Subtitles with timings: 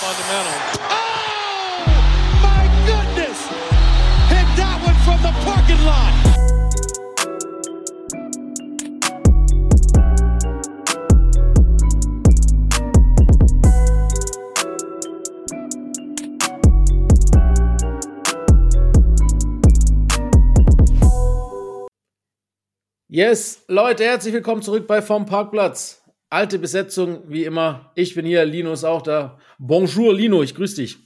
[0.00, 0.56] fundamental.
[0.88, 1.76] Oh,
[2.40, 3.38] my goodness!
[4.32, 6.14] Hit that one from the parking lot.
[23.12, 25.99] Yes, Leute, herzlich willkommen zurück bei Vom Parkplatz.
[26.32, 27.90] Alte Besetzung, wie immer.
[27.96, 29.36] Ich bin hier, Lino ist auch da.
[29.58, 30.98] Bonjour, Lino, ich grüße dich.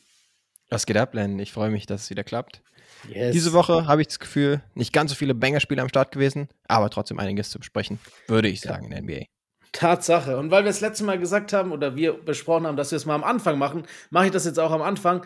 [0.68, 1.38] Was geht ab, Len?
[1.38, 2.62] Ich freue mich, dass es wieder klappt.
[3.09, 3.32] Yes.
[3.32, 6.91] Diese Woche habe ich das Gefühl, nicht ganz so viele Banger-Spiele am Start gewesen, aber
[6.91, 7.98] trotzdem einiges zu besprechen,
[8.29, 9.24] würde ich sagen, in der NBA.
[9.73, 10.37] Tatsache.
[10.37, 13.06] Und weil wir das letzte Mal gesagt haben oder wir besprochen haben, dass wir es
[13.06, 15.24] mal am Anfang machen, mache ich das jetzt auch am Anfang.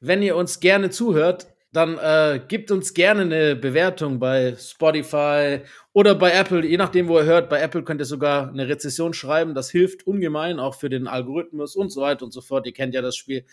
[0.00, 5.60] Wenn ihr uns gerne zuhört, dann äh, gebt uns gerne eine Bewertung bei Spotify
[5.92, 7.50] oder bei Apple, je nachdem, wo ihr hört.
[7.50, 9.54] Bei Apple könnt ihr sogar eine Rezession schreiben.
[9.54, 12.66] Das hilft ungemein, auch für den Algorithmus und so weiter und so fort.
[12.66, 13.44] Ihr kennt ja das Spiel.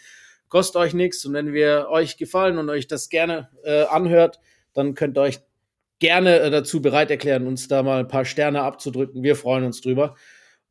[0.47, 1.25] Kostet euch nichts.
[1.25, 4.39] Und wenn wir euch gefallen und euch das gerne äh, anhört,
[4.73, 5.39] dann könnt ihr euch
[5.99, 9.23] gerne äh, dazu bereit erklären, uns da mal ein paar Sterne abzudrücken.
[9.23, 10.15] Wir freuen uns drüber.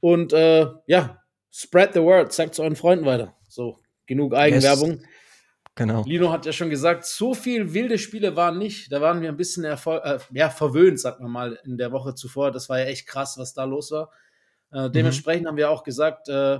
[0.00, 3.34] Und äh, ja, spread the word, sagt es euren Freunden weiter.
[3.48, 4.92] So, genug Eigenwerbung.
[4.92, 5.02] Yes.
[5.74, 6.04] Genau.
[6.04, 8.92] Lino hat ja schon gesagt, so viel wilde Spiele waren nicht.
[8.92, 9.76] Da waren wir ein bisschen äh,
[10.32, 12.50] ja, verwöhnt, sagt man mal, in der Woche zuvor.
[12.50, 14.10] Das war ja echt krass, was da los war.
[14.70, 15.48] Äh, dementsprechend mhm.
[15.48, 16.58] haben wir auch gesagt, äh,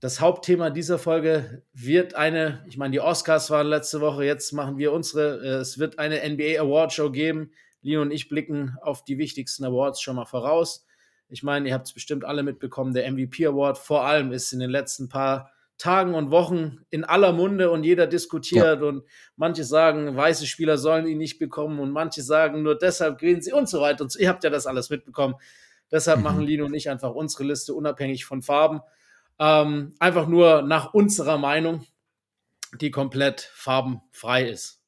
[0.00, 4.78] das Hauptthema dieser Folge wird eine, ich meine, die Oscars waren letzte Woche, jetzt machen
[4.78, 7.52] wir unsere, äh, es wird eine NBA Award Show geben.
[7.82, 10.86] Lino und ich blicken auf die wichtigsten Awards schon mal voraus.
[11.28, 14.58] Ich meine, ihr habt es bestimmt alle mitbekommen, der MVP Award vor allem ist in
[14.58, 18.86] den letzten paar Tagen und Wochen in aller Munde und jeder diskutiert ja.
[18.86, 19.04] und
[19.36, 23.52] manche sagen, weiße Spieler sollen ihn nicht bekommen und manche sagen, nur deshalb gewinnen sie
[23.52, 24.04] und so weiter.
[24.04, 24.18] Und so.
[24.18, 25.34] Ihr habt ja das alles mitbekommen.
[25.90, 26.24] Deshalb mhm.
[26.24, 28.80] machen Lino und ich einfach unsere Liste unabhängig von Farben.
[29.38, 31.84] Ähm, einfach nur nach unserer Meinung,
[32.80, 34.80] die komplett farbenfrei ist.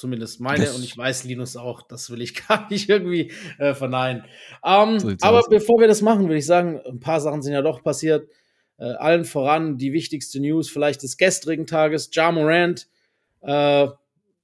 [0.00, 1.82] Zumindest meine das und ich weiß Linus auch.
[1.82, 4.24] Das will ich gar nicht irgendwie äh, verneinen.
[4.64, 5.48] Ähm, so aber aus.
[5.48, 8.28] bevor wir das machen, würde ich sagen, ein paar Sachen sind ja doch passiert.
[8.80, 12.10] Äh, allen voran die wichtigste News vielleicht des gestrigen Tages.
[12.14, 12.88] Ja Morant,
[13.42, 13.88] äh,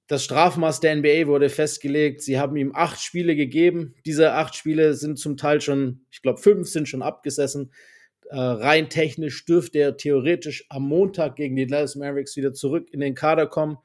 [0.08, 2.22] das Strafmaß der NBA wurde festgelegt.
[2.22, 3.94] Sie haben ihm acht Spiele gegeben.
[4.04, 7.72] Diese acht Spiele sind zum Teil schon, ich glaube, fünf sind schon abgesessen.
[8.28, 13.00] Äh, rein technisch dürfte er theoretisch am Montag gegen die Dallas Mavericks wieder zurück in
[13.00, 13.78] den Kader kommen.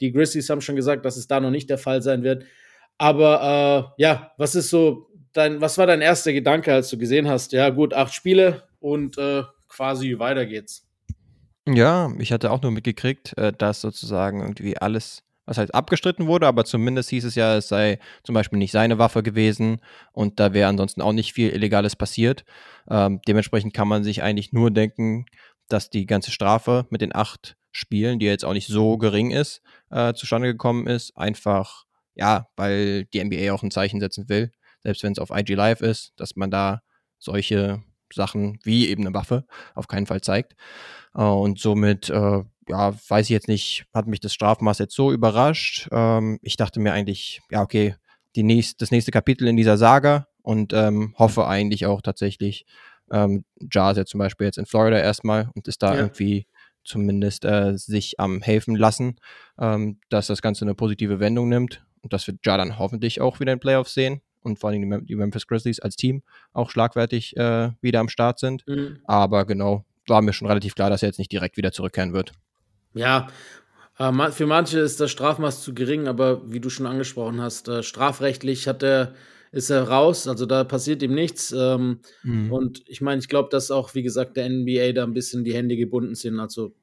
[0.00, 2.44] Die Grizzlies haben schon gesagt, dass es da noch nicht der Fall sein wird.
[2.98, 7.28] Aber äh, ja, was ist so dein, was war dein erster Gedanke, als du gesehen
[7.28, 7.52] hast?
[7.52, 10.86] Ja, gut, acht Spiele und äh, quasi weiter geht's.
[11.66, 16.46] Ja, ich hatte auch nur mitgekriegt, äh, dass sozusagen irgendwie alles, was halt abgestritten wurde,
[16.46, 19.80] aber zumindest hieß es ja, es sei zum Beispiel nicht seine Waffe gewesen
[20.12, 22.44] und da wäre ansonsten auch nicht viel Illegales passiert.
[22.90, 25.26] Ähm, dementsprechend kann man sich eigentlich nur denken,
[25.68, 29.62] dass die ganze Strafe mit den acht Spielen, die jetzt auch nicht so gering ist,
[29.90, 31.16] äh, zustande gekommen ist.
[31.16, 31.84] Einfach,
[32.14, 34.52] ja, weil die NBA auch ein Zeichen setzen will,
[34.82, 36.82] selbst wenn es auf IG Live ist, dass man da
[37.18, 37.82] solche
[38.14, 40.54] Sachen wie eben eine Waffe auf keinen Fall zeigt.
[41.14, 45.12] Äh, und somit, äh, ja, weiß ich jetzt nicht, hat mich das Strafmaß jetzt so
[45.12, 45.88] überrascht.
[45.90, 47.96] Ähm, ich dachte mir eigentlich, ja, okay,
[48.36, 52.66] die nächst, das nächste Kapitel in dieser Saga und ähm, hoffe eigentlich auch tatsächlich,
[53.10, 56.00] ähm, Ja ist ja zum Beispiel jetzt in Florida erstmal und ist da ja.
[56.00, 56.46] irgendwie
[56.84, 59.16] zumindest äh, sich am helfen lassen,
[59.58, 63.38] ähm, dass das Ganze eine positive Wendung nimmt und dass wir Ja dann hoffentlich auch
[63.38, 66.22] wieder in Playoffs sehen und vor allem die, Memphis Grizzlies als Team
[66.52, 68.66] auch schlagwertig äh, wieder am Start sind.
[68.66, 68.98] Mhm.
[69.04, 72.32] Aber genau, war mir schon relativ klar, dass er jetzt nicht direkt wieder zurückkehren wird.
[72.94, 73.28] Ja,
[73.98, 77.82] äh, für manche ist das Strafmaß zu gering, aber wie du schon angesprochen hast, äh,
[77.82, 79.14] strafrechtlich hat er,
[79.52, 81.54] ist er raus, also da passiert ihm nichts.
[81.56, 82.52] Ähm, mhm.
[82.52, 85.54] Und ich meine, ich glaube, dass auch, wie gesagt, der NBA da ein bisschen die
[85.54, 86.40] Hände gebunden sind.
[86.40, 86.74] Also,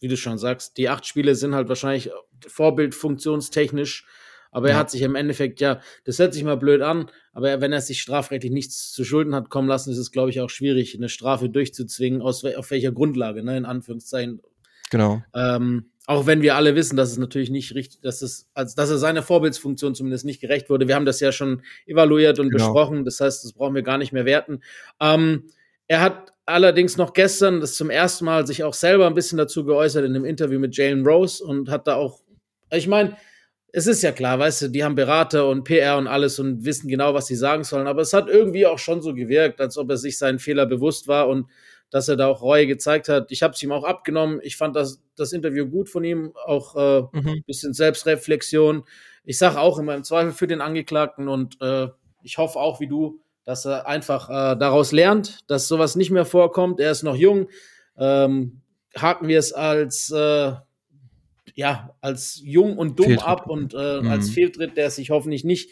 [0.00, 2.10] wie du schon sagst, die acht Spiele sind halt wahrscheinlich
[2.46, 4.06] vorbildfunktionstechnisch
[4.54, 4.74] aber ja.
[4.74, 7.80] er hat sich im Endeffekt, ja, das hört sich mal blöd an, aber wenn er
[7.80, 11.08] sich strafrechtlich nichts zu Schulden hat kommen lassen, ist es, glaube ich, auch schwierig, eine
[11.08, 14.40] Strafe durchzuzwingen, aus, auf welcher Grundlage, ne, in Anführungszeichen.
[14.90, 15.22] Genau.
[15.34, 18.90] Ähm, auch wenn wir alle wissen, dass es natürlich nicht richtig, dass es, als dass
[18.90, 20.86] er seiner Vorbildsfunktion zumindest nicht gerecht wurde.
[20.86, 22.66] Wir haben das ja schon evaluiert und genau.
[22.66, 23.04] besprochen.
[23.04, 24.60] Das heißt, das brauchen wir gar nicht mehr werten.
[25.00, 25.44] Ähm,
[25.88, 29.64] er hat allerdings noch gestern das zum ersten Mal sich auch selber ein bisschen dazu
[29.64, 32.20] geäußert in einem Interview mit Jalen Rose und hat da auch,
[32.70, 33.16] ich meine,
[33.76, 36.86] es ist ja klar, weißt du, die haben Berater und PR und alles und wissen
[36.86, 37.88] genau, was sie sagen sollen.
[37.88, 41.08] Aber es hat irgendwie auch schon so gewirkt, als ob er sich seinen Fehler bewusst
[41.08, 41.48] war und
[41.90, 43.32] dass er da auch Reue gezeigt hat.
[43.32, 44.38] Ich habe es ihm auch abgenommen.
[44.44, 47.42] Ich fand das, das Interview gut von ihm, auch äh, mhm.
[47.48, 48.84] bisschen Selbstreflexion.
[49.24, 51.88] Ich sage auch immer im Zweifel für den Angeklagten und äh,
[52.22, 56.26] ich hoffe auch wie du, dass er einfach äh, daraus lernt, dass sowas nicht mehr
[56.26, 56.78] vorkommt.
[56.78, 57.48] Er ist noch jung.
[57.98, 58.60] Ähm,
[58.96, 60.52] haken wir es als äh,
[61.54, 63.26] ja, als jung und dumm Fehltritt.
[63.28, 64.08] ab und äh, Mhm.
[64.08, 65.70] als Fehltritt, der sich hoffentlich nicht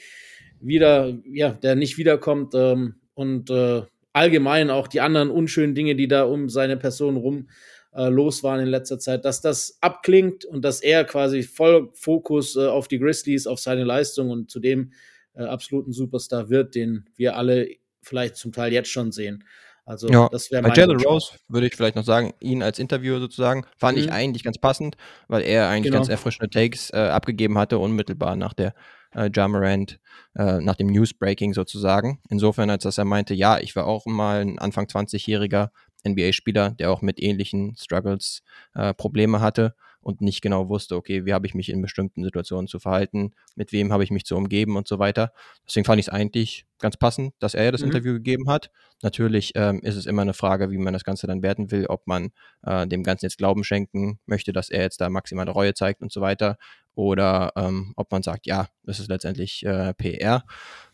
[0.61, 3.83] wieder, ja, der nicht wiederkommt ähm, und äh,
[4.13, 7.49] allgemein auch die anderen unschönen Dinge, die da um seine Person rum
[7.95, 12.57] äh, los waren in letzter Zeit, dass das abklingt und dass er quasi voll Fokus
[12.57, 14.93] äh, auf die Grizzlies, auf seine Leistung und zu dem
[15.35, 17.69] äh, absoluten Superstar wird, den wir alle
[18.03, 19.45] vielleicht zum Teil jetzt schon sehen.
[19.85, 21.05] Also Ja, das wäre Bei mein Jalen Wunsch.
[21.07, 24.05] Rose würde ich vielleicht noch sagen, ihn als Interviewer sozusagen, fand Mhm.
[24.05, 24.97] ich eigentlich ganz passend,
[25.29, 25.97] weil er eigentlich Genau.
[25.99, 28.75] ganz erfrischende Takes äh, abgegeben hatte, unmittelbar nach der
[29.15, 29.99] äh, Jamarant,
[30.37, 32.21] äh, nach dem Newsbreaking sozusagen.
[32.31, 35.71] Insofern, als dass er meinte, ja, ich war auch mal ein Anfang 20-jähriger
[36.05, 38.43] NBA-Spieler, der auch mit ähnlichen Struggles
[38.75, 42.69] äh, Probleme hatte und nicht genau wusste, okay, wie habe ich mich in bestimmten Situationen
[42.69, 45.33] zu verhalten, mit wem habe ich mich zu umgeben und so weiter.
[45.67, 47.87] Deswegen fand ich es eigentlich ganz passend, dass er das Mhm.
[47.89, 48.71] Interview gegeben hat.
[49.03, 52.07] Natürlich ähm, ist es immer eine Frage, wie man das Ganze dann werten will, ob
[52.07, 52.31] man
[52.65, 56.13] äh, dem Ganzen jetzt Glauben schenken möchte, dass er jetzt da maximale Reue zeigt und
[56.13, 56.57] so weiter,
[56.95, 60.45] oder ähm, ob man sagt, ja, das ist letztendlich äh, PR.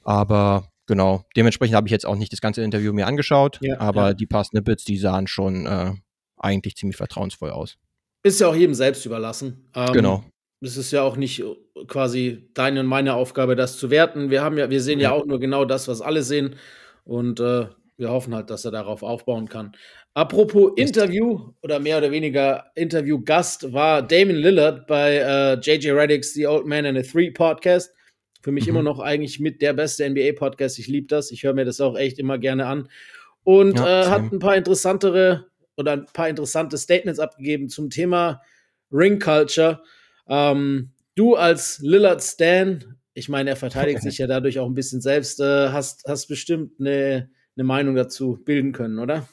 [0.05, 4.09] Aber genau, dementsprechend habe ich jetzt auch nicht das ganze Interview mir angeschaut, Ja, aber
[4.09, 4.15] ja.
[4.15, 5.93] die paar Snippets, die sahen schon äh,
[6.37, 7.79] eigentlich ziemlich vertrauensvoll aus.
[8.29, 9.69] Ist ja auch jedem selbst überlassen.
[9.75, 10.25] Ähm, Genau.
[10.61, 11.43] Es ist ja auch nicht
[11.87, 14.29] quasi deine und meine Aufgabe, das zu werten.
[14.31, 15.15] Wir haben ja, wir sehen ja, Ja.
[15.15, 16.57] auch nur genau das, was alle sehen.
[17.05, 17.67] Und äh,
[17.97, 19.73] wir hoffen halt, dass er darauf aufbauen kann.
[20.15, 20.73] Apropos.
[20.77, 26.67] Interview oder mehr oder weniger Interviewgast war Damon Lillard bei äh, JJ Reddicks The Old
[26.67, 27.93] Man and a Three Podcast.
[28.43, 28.71] Für mich Mhm.
[28.71, 30.79] immer noch eigentlich mit der beste NBA-Podcast.
[30.81, 31.31] Ich liebe das.
[31.31, 32.89] Ich höre mir das auch echt immer gerne an.
[33.45, 35.47] Und Ja, äh, hat ein paar interessantere
[35.79, 38.43] oder ein paar interessante Statements abgegeben zum Thema
[38.93, 39.83] Ring Culture.
[40.29, 45.01] Ähm, du als Lillard Stan, ich meine, er verteidigt sich ja dadurch auch ein bisschen
[45.01, 49.29] selbst, äh, hast, hast bestimmt eine, eine Meinung dazu bilden können, oder?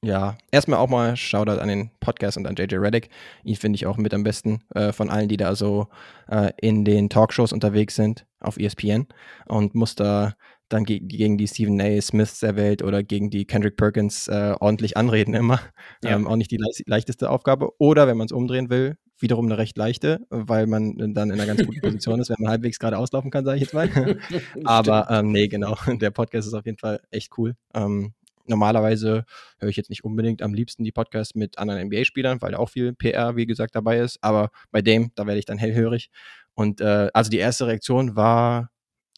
[0.00, 3.10] Ja, erstmal auch mal Shoutout an den Podcast und an JJ Reddick.
[3.42, 5.88] Ihn finde ich auch mit am besten äh, von allen, die da so
[6.28, 9.08] äh, in den Talkshows unterwegs sind auf ESPN
[9.46, 10.36] und muss da
[10.68, 12.00] dann ge gegen die Stephen A.
[12.00, 15.60] Smiths der Welt oder gegen die Kendrick Perkins äh, ordentlich anreden immer.
[16.02, 16.10] Ja.
[16.16, 17.70] Ähm, auch nicht die leicht leichteste Aufgabe.
[17.78, 21.46] Oder wenn man es umdrehen will, wiederum eine recht leichte, weil man dann in einer
[21.46, 23.88] ganz guten Position ist, wenn man halbwegs gerade auslaufen kann, sage ich jetzt mal.
[24.64, 25.76] Aber ähm, nee, genau.
[25.86, 27.54] Der Podcast ist auf jeden Fall echt cool.
[27.74, 28.12] Ähm,
[28.46, 29.24] normalerweise
[29.58, 32.70] höre ich jetzt nicht unbedingt am liebsten die Podcasts mit anderen NBA-Spielern, weil da auch
[32.70, 34.18] viel PR, wie gesagt, dabei ist.
[34.22, 36.10] Aber bei dem, da werde ich dann hellhörig.
[36.54, 38.70] Und äh, also die erste Reaktion war,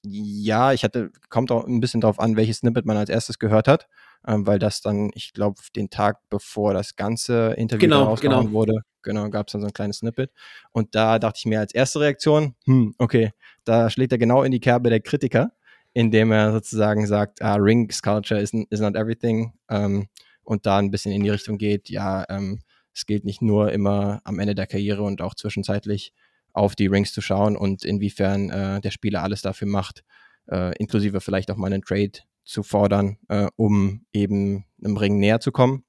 [0.04, 3.68] ja, ich hatte, kommt auch ein bisschen drauf an, welches Snippet man als erstes gehört
[3.68, 3.88] hat,
[4.26, 8.50] ähm, weil das dann, ich glaube, den Tag bevor das ganze Interview Genau, genau.
[8.52, 10.30] wurde, genau, gab es dann so ein kleines Snippet.
[10.72, 13.32] Und da dachte ich mir als erste Reaktion, hm, okay,
[13.64, 15.52] da schlägt er genau in die Kerbe der Kritiker,
[15.92, 20.08] indem er sozusagen sagt, ah, Rings Culture is, is not everything ähm,
[20.44, 22.60] und da ein bisschen in die Richtung geht, ja, ähm,
[22.94, 26.12] es gilt nicht nur immer am Ende der Karriere und auch zwischenzeitlich
[26.52, 30.04] auf die Rings zu schauen und inwiefern äh, der Spieler alles dafür macht,
[30.50, 32.12] äh, inklusive vielleicht auch mal einen Trade
[32.44, 35.84] zu fordern, äh, um eben einem Ring näher zu kommen.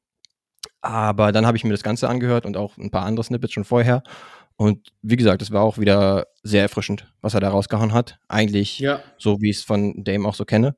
[0.81, 3.65] Aber dann habe ich mir das Ganze angehört und auch ein paar andere Snippets schon
[3.65, 4.03] vorher.
[4.55, 8.19] Und wie gesagt, es war auch wieder sehr erfrischend, was er da rausgehauen hat.
[8.27, 10.75] Eigentlich Ja, so wie ich es von Dame auch so kenne.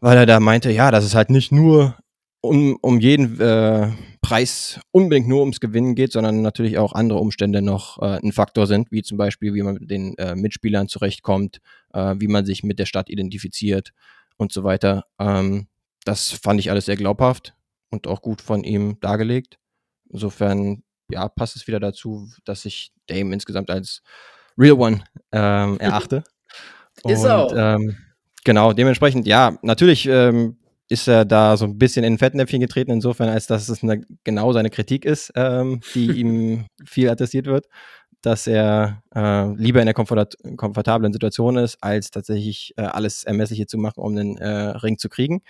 [0.00, 1.96] Weil er da meinte, ja, dass es halt nicht nur
[2.40, 3.90] um, um jeden äh,
[4.22, 8.66] Preis unbedingt nur ums Gewinnen geht, sondern natürlich auch andere Umstände noch äh, ein Faktor
[8.68, 11.58] sind, wie zum Beispiel, wie man mit den äh, Mitspielern zurechtkommt,
[11.92, 13.92] äh, wie man sich mit der Stadt identifiziert
[14.36, 15.04] und so weiter.
[15.18, 15.66] Ähm,
[16.04, 17.54] das fand ich alles sehr glaubhaft
[17.90, 19.58] und auch gut von ihm dargelegt.
[20.08, 24.02] Insofern, ja, passt es wieder dazu, dass ich Dame insgesamt als
[24.56, 26.22] Real One ähm, erachte.
[27.04, 27.52] Ist und, auch.
[27.56, 27.96] Ähm,
[28.44, 30.58] genau, dementsprechend, ja, natürlich ähm,
[30.92, 34.02] ist er da so ein bisschen in ein Fettnäpfchen getreten, insofern, als dass es eine,
[34.24, 37.66] genau seine Kritik ist, ähm, die ihm viel attestiert wird,
[38.20, 43.66] dass er äh, lieber in der komfort komfortablen Situation ist, als tatsächlich äh, alles Ermessliche
[43.66, 45.42] zu machen, um den äh, Ring zu kriegen.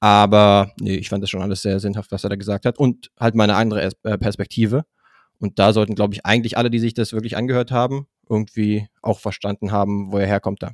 [0.00, 2.78] Aber nee, ich fand das schon alles sehr sinnhaft, was er da gesagt hat.
[2.78, 4.84] Und halt meine andere Es- äh, Perspektive.
[5.38, 9.20] Und da sollten, glaube ich, eigentlich alle, die sich das wirklich angehört haben, irgendwie auch
[9.20, 10.72] verstanden haben, wo er herkommt da.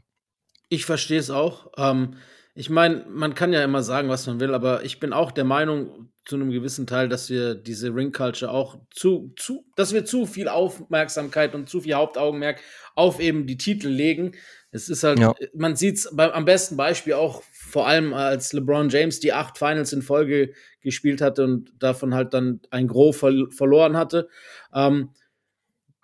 [0.68, 1.72] Ich verstehe es auch.
[1.76, 2.14] Ähm,
[2.56, 5.44] ich meine, man kann ja immer sagen, was man will, aber ich bin auch der
[5.44, 10.04] Meinung, zu einem gewissen Teil, dass wir diese Ring Culture auch zu, zu, dass wir
[10.04, 12.60] zu viel Aufmerksamkeit und zu viel Hauptaugenmerk
[12.96, 14.32] auf eben die Titel legen.
[14.72, 15.34] Es ist halt, Ja.
[15.54, 19.92] man sieht es am besten Beispiel auch vor allem als LeBron James die acht Finals
[19.92, 24.28] in Folge gespielt hatte und davon halt dann ein Gros ver verloren hatte.
[24.74, 25.10] Ähm,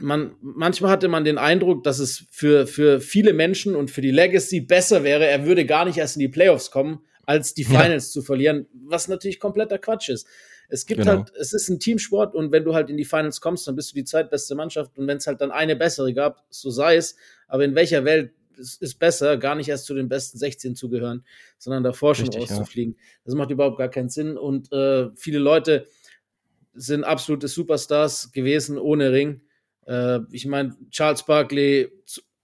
[0.02, 4.11] man, manchmal hatte man den Eindruck, dass es für, für viele Menschen und für die
[4.11, 7.80] Legacy besser wäre, er würde gar nicht erst in die Playoffs kommen, als die Ja.
[7.80, 10.26] Finals zu verlieren, was natürlich kompletter Quatsch ist.
[10.68, 11.18] Es gibt genau.
[11.18, 13.92] halt, es ist ein Teamsport und wenn du halt in die Finals kommst, dann bist
[13.92, 17.16] du die zweitbeste Mannschaft und wenn es halt dann eine bessere gab, so sei es.
[17.47, 20.88] Aber in welcher Welt es ist besser, gar nicht erst zu den besten 16 zu
[20.88, 21.25] gehören,
[21.59, 22.94] sondern davor schon Richtig, rauszufliegen.
[22.94, 23.00] Ja.
[23.25, 24.37] Das macht überhaupt gar keinen Sinn.
[24.37, 25.87] Und äh, viele Leute
[26.75, 29.42] sind absolute Superstars gewesen ohne Ring.
[29.87, 31.89] Äh, ich meine, Charles Barkley,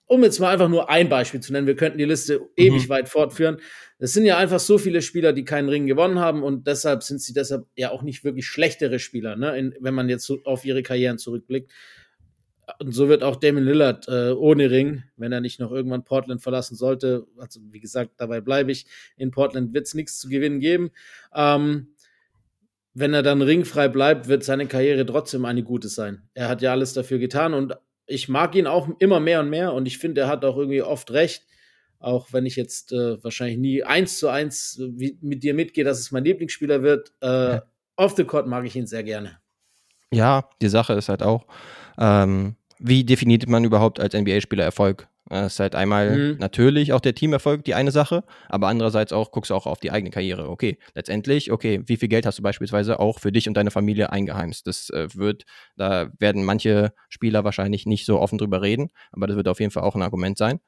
[0.07, 2.47] um jetzt mal einfach nur ein Beispiel zu nennen, wir könnten die Liste mhm.
[2.57, 3.59] ewig weit fortführen.
[3.99, 7.21] Es sind ja einfach so viele Spieler, die keinen Ring gewonnen haben und deshalb sind
[7.21, 9.57] sie deshalb ja auch nicht wirklich schlechtere Spieler, ne?
[9.59, 11.71] In, wenn man jetzt so auf ihre Karrieren zurückblickt.
[12.81, 16.43] Und so wird auch Damon Lillard äh, ohne Ring, wenn er nicht noch irgendwann Portland
[16.43, 17.27] verlassen sollte.
[17.39, 18.87] Also, wie gesagt, dabei bleibe ich.
[19.17, 20.91] In Portland wird es nichts zu gewinnen geben.
[21.35, 21.89] Ähm,
[22.95, 26.29] wenn er dann ringfrei bleibt, wird seine Karriere trotzdem eine gute sein.
[26.35, 27.77] Er hat ja alles dafür getan und
[28.07, 30.83] ich mag ihn auch immer mehr und mehr und ich finde, er hat auch irgendwie
[30.83, 31.45] oft recht.
[32.01, 35.99] Auch wenn ich jetzt äh, wahrscheinlich nie eins zu eins äh, mit dir mitgehe, dass
[35.99, 37.13] es mein Lieblingsspieler wird.
[37.21, 37.63] Äh, ja.
[37.97, 39.39] Off the court mag ich ihn sehr gerne.
[40.13, 41.47] Ja, die Sache ist halt auch,
[41.99, 45.09] ähm, wie definiert man überhaupt als NBA-Spieler Erfolg?
[45.29, 46.39] Das ist halt einmal mhm.
[46.39, 49.91] natürlich auch der Teamerfolg die eine Sache, aber andererseits auch guckst du auch auf die
[49.91, 50.49] eigene Karriere.
[50.49, 54.11] Okay, letztendlich, okay, wie viel Geld hast du beispielsweise auch für dich und deine Familie
[54.11, 54.67] eingeheimst?
[54.67, 55.45] Das äh, wird,
[55.77, 59.71] da werden manche Spieler wahrscheinlich nicht so offen drüber reden, aber das wird auf jeden
[59.71, 60.61] Fall auch ein Argument sein.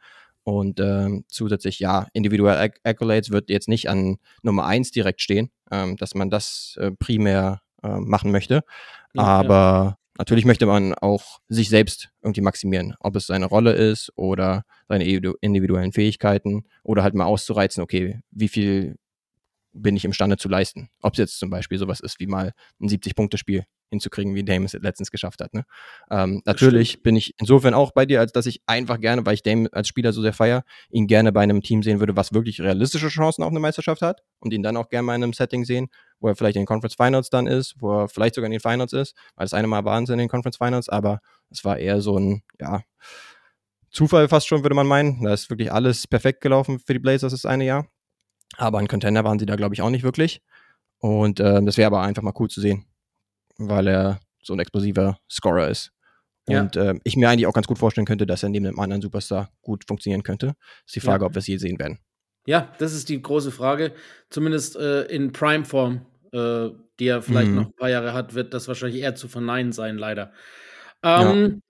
[0.42, 5.96] Und ähm, zusätzlich, ja, individuelle Accolades wird jetzt nicht an Nummer eins direkt stehen, ähm,
[5.96, 8.62] dass man das äh, primär äh, machen möchte.
[9.14, 9.99] Ja, aber.
[10.18, 15.04] Natürlich möchte man auch sich selbst irgendwie maximieren, ob es seine Rolle ist oder seine
[15.04, 18.96] individuellen Fähigkeiten oder halt mal auszureizen, okay, wie viel
[19.72, 20.90] bin ich imstande zu leisten.
[21.00, 24.72] Ob es jetzt zum Beispiel sowas ist wie mal ein 70-Punkte-Spiel hinzukriegen, wie Dame es
[24.72, 25.52] letztens geschafft hat.
[25.52, 25.64] Ne?
[26.10, 29.42] Ähm, natürlich bin ich insofern auch bei dir, als dass ich einfach gerne, weil ich
[29.42, 32.60] Dame als Spieler so sehr feiere, ihn gerne bei einem Team sehen würde, was wirklich
[32.60, 35.64] realistische Chancen auf eine Meisterschaft hat und ihn dann auch gerne mal in einem Setting
[35.64, 35.88] sehen,
[36.20, 38.60] wo er vielleicht in den Conference Finals dann ist, wo er vielleicht sogar in den
[38.60, 41.78] Finals ist, weil das eine Mal waren sie in den Conference Finals, aber es war
[41.78, 42.82] eher so ein, ja,
[43.90, 45.24] Zufall fast schon, würde man meinen.
[45.24, 47.88] Da ist wirklich alles perfekt gelaufen für die Blazers das eine Jahr.
[48.56, 50.42] Aber ein Contender waren sie da, glaube ich, auch nicht wirklich.
[50.98, 52.84] Und äh, das wäre aber einfach mal cool zu sehen,
[53.56, 55.92] weil er so ein explosiver Scorer ist.
[56.46, 56.90] Und ja.
[56.90, 59.50] äh, ich mir eigentlich auch ganz gut vorstellen könnte, dass er neben einem anderen Superstar
[59.62, 60.54] gut funktionieren könnte.
[60.86, 61.26] Ist die Frage, ja.
[61.26, 61.98] ob wir es je sehen werden.
[62.46, 63.92] Ja, das ist die große Frage.
[64.30, 67.56] Zumindest äh, in Prime-Form, äh, die er vielleicht mhm.
[67.56, 70.32] noch ein paar Jahre hat, wird das wahrscheinlich eher zu verneinen sein, leider.
[71.02, 71.62] Ähm,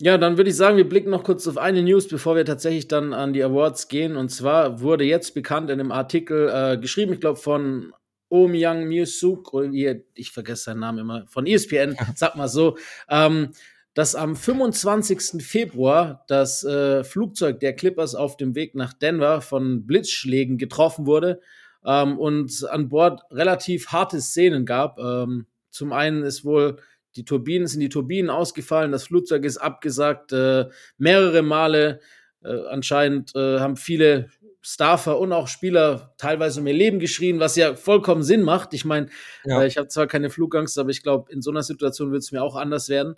[0.00, 2.88] ja, dann würde ich sagen, wir blicken noch kurz auf eine News, bevor wir tatsächlich
[2.88, 4.16] dann an die Awards gehen.
[4.16, 7.92] Und zwar wurde jetzt bekannt in einem Artikel äh, geschrieben, ich glaube von
[8.30, 12.78] Om Young Musuk, oder wie, ich vergesse seinen Namen immer, von ESPN, sag mal so,
[13.10, 13.50] ähm,
[13.92, 15.44] dass am 25.
[15.44, 21.40] Februar das äh, Flugzeug der Clippers auf dem Weg nach Denver von Blitzschlägen getroffen wurde
[21.84, 24.98] ähm, und an Bord relativ harte Szenen gab.
[24.98, 26.78] Ähm, zum einen ist wohl
[27.16, 30.66] die Turbinen sind die Turbinen ausgefallen, das Flugzeug ist abgesagt, äh,
[30.98, 32.00] mehrere Male.
[32.42, 34.30] Äh, anscheinend äh, haben viele
[34.62, 38.74] Staffer und auch Spieler teilweise um ihr Leben geschrien, was ja vollkommen Sinn macht.
[38.74, 39.08] Ich meine,
[39.44, 39.62] ja.
[39.62, 42.32] äh, ich habe zwar keine Flugangst, aber ich glaube, in so einer Situation wird es
[42.32, 43.16] mir auch anders werden.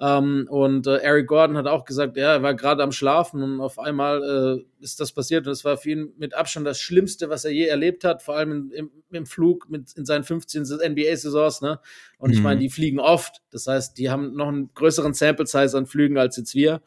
[0.00, 3.60] Ähm, und äh, Eric Gordon hat auch gesagt, ja, er war gerade am Schlafen und
[3.60, 4.22] auf einmal
[4.60, 5.46] äh, ist das passiert.
[5.46, 8.36] Und das war für ihn mit Abstand das Schlimmste, was er je erlebt hat, vor
[8.36, 11.60] allem im, im Flug mit, in seinen 15 NBA-Saisons.
[11.60, 11.78] Ne?
[12.18, 12.36] Und mhm.
[12.36, 13.42] ich meine, die fliegen oft.
[13.50, 16.82] Das heißt, die haben noch einen größeren Sample-Size an Flügen als jetzt wir.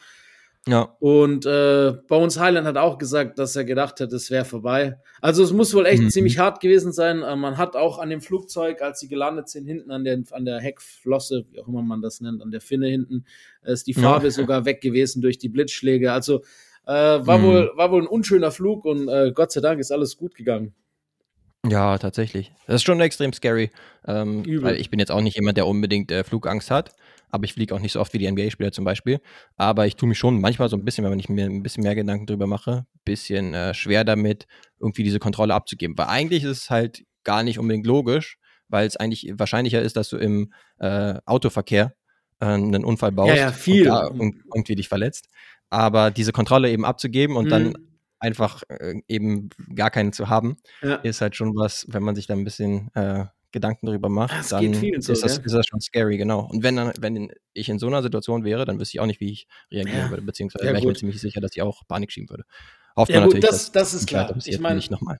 [0.67, 0.95] Ja.
[0.99, 4.99] Und äh, Bones Highland hat auch gesagt, dass er gedacht hat, es wäre vorbei.
[5.21, 6.09] Also es muss wohl echt mhm.
[6.09, 7.23] ziemlich hart gewesen sein.
[7.23, 10.43] Äh, man hat auch an dem Flugzeug, als sie gelandet sind, hinten an der, an
[10.43, 13.25] der Heckflosse, wie auch immer man das nennt, an der Finne hinten,
[13.63, 14.31] äh, ist die Farbe ja.
[14.31, 16.11] sogar weg gewesen durch die Blitzschläge.
[16.11, 16.41] Also
[16.85, 17.43] äh, war, mhm.
[17.43, 20.73] wohl, war wohl ein unschöner Flug und äh, Gott sei Dank ist alles gut gegangen.
[21.65, 22.51] Ja, tatsächlich.
[22.65, 23.71] Das ist schon extrem scary.
[24.05, 26.93] Ähm, weil ich bin jetzt auch nicht jemand, der unbedingt äh, Flugangst hat
[27.29, 29.19] aber ich fliege auch nicht so oft wie die NBA-Spieler zum Beispiel.
[29.55, 31.95] Aber ich tue mich schon manchmal so ein bisschen, wenn ich mir ein bisschen mehr
[31.95, 34.47] Gedanken drüber mache, ein bisschen äh, schwer damit,
[34.79, 35.97] irgendwie diese Kontrolle abzugeben.
[35.97, 38.37] Weil eigentlich ist es halt gar nicht unbedingt logisch,
[38.69, 41.93] weil es eigentlich wahrscheinlicher ist, dass du im äh, Autoverkehr
[42.39, 43.89] äh, einen Unfall baust ja, ja, viel.
[43.89, 45.27] und irgendwie dich verletzt.
[45.69, 47.49] Aber diese Kontrolle eben abzugeben und mhm.
[47.49, 47.73] dann
[48.19, 50.95] einfach äh, eben gar keinen zu haben, ja.
[50.95, 54.49] ist halt schon was, wenn man sich da ein bisschen äh, Gedanken darüber macht, das
[54.49, 56.47] dann so, ist, das, ist, das, schon scary, genau.
[56.51, 59.21] Und wenn, dann, wenn ich in so einer Situation wäre, dann wüsste ich auch nicht,
[59.21, 60.09] wie ich reagieren ja.
[60.09, 62.43] würde, beziehungsweise ja, wäre ich mir ziemlich sicher, dass ich auch Panik schieben würde.
[62.95, 64.35] Hofft ja, man gut, natürlich, das, das ist klar.
[64.45, 65.17] Ich meine, nicht nochmal.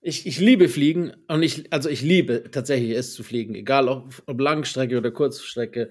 [0.00, 4.22] Ich, ich liebe Fliegen und ich, also ich liebe tatsächlich es zu fliegen, egal ob,
[4.26, 5.90] ob Langstrecke oder Kurzstrecke.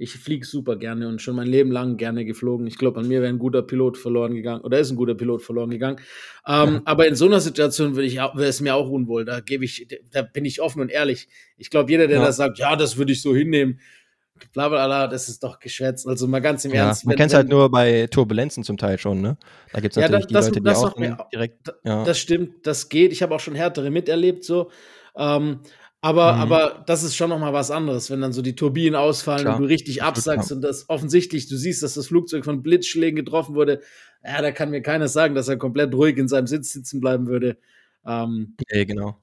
[0.00, 2.66] Ich fliege super gerne und schon mein Leben lang gerne geflogen.
[2.66, 5.42] Ich glaube, an mir wäre ein guter Pilot verloren gegangen oder ist ein guter Pilot
[5.42, 5.98] verloren gegangen.
[6.46, 6.82] Ähm, ja.
[6.86, 9.26] Aber in so einer Situation würde ich wäre es mir auch unwohl.
[9.26, 11.28] Da gebe ich, da bin ich offen und ehrlich.
[11.58, 12.24] Ich glaube, jeder, der ja.
[12.24, 13.78] da sagt, ja, das würde ich so hinnehmen,
[14.54, 16.06] bla bla bla, das ist doch geschwätzt.
[16.08, 17.04] Also mal ganz im ja, Ernst.
[17.04, 19.36] Man kennt es halt nur bei Turbulenzen zum Teil schon, ne?
[19.72, 21.74] Da gibt es natürlich ja, das, die Leute, das, die auch direkt.
[21.84, 22.04] Ja.
[22.04, 23.12] Das stimmt, das geht.
[23.12, 24.70] Ich habe auch schon härtere miterlebt, so.
[25.14, 25.60] Ähm,
[26.02, 26.40] aber, mhm.
[26.40, 29.56] aber das ist schon noch mal was anderes, wenn dann so die Turbinen ausfallen Klar.
[29.56, 33.54] und du richtig absackst und das offensichtlich, du siehst, dass das Flugzeug von Blitzschlägen getroffen
[33.54, 33.80] wurde.
[34.24, 37.26] Ja, da kann mir keiner sagen, dass er komplett ruhig in seinem Sitz sitzen bleiben
[37.26, 37.58] würde.
[38.06, 39.18] Ähm, ja, genau.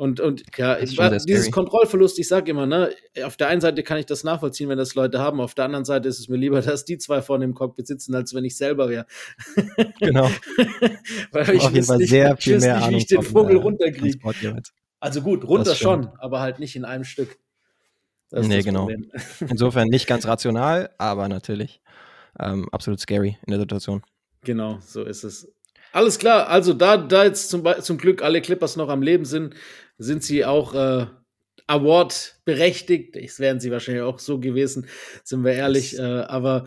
[0.00, 2.90] Und, und ja, dieses Kontrollverlust, ich sage immer, ne,
[3.22, 5.84] auf der einen Seite kann ich das nachvollziehen, wenn das Leute haben, auf der anderen
[5.84, 8.56] Seite ist es mir lieber, dass die zwei vorne im Cockpit sitzen, als wenn ich
[8.56, 9.04] selber wäre.
[9.98, 10.30] Genau.
[11.32, 13.60] Weil ich auf jeden Fall sehr viel mehr nicht, Ahnung wie ich den Vogel äh,
[13.60, 14.18] runterkriege.
[15.00, 17.38] Also gut, runter schon, aber halt nicht in einem Stück.
[18.30, 18.80] Das nee, genau.
[18.80, 19.10] Problem.
[19.40, 21.80] Insofern nicht ganz rational, aber natürlich
[22.38, 24.02] ähm, absolut scary in der Situation.
[24.42, 25.52] Genau, so ist es.
[25.92, 29.54] Alles klar, also da, da jetzt zum, zum Glück alle Clippers noch am Leben sind,
[29.98, 31.06] sind sie auch äh,
[31.66, 33.16] Award berechtigt.
[33.16, 34.86] Es wären sie wahrscheinlich auch so gewesen,
[35.24, 35.98] sind wir ehrlich.
[35.98, 36.66] Äh, aber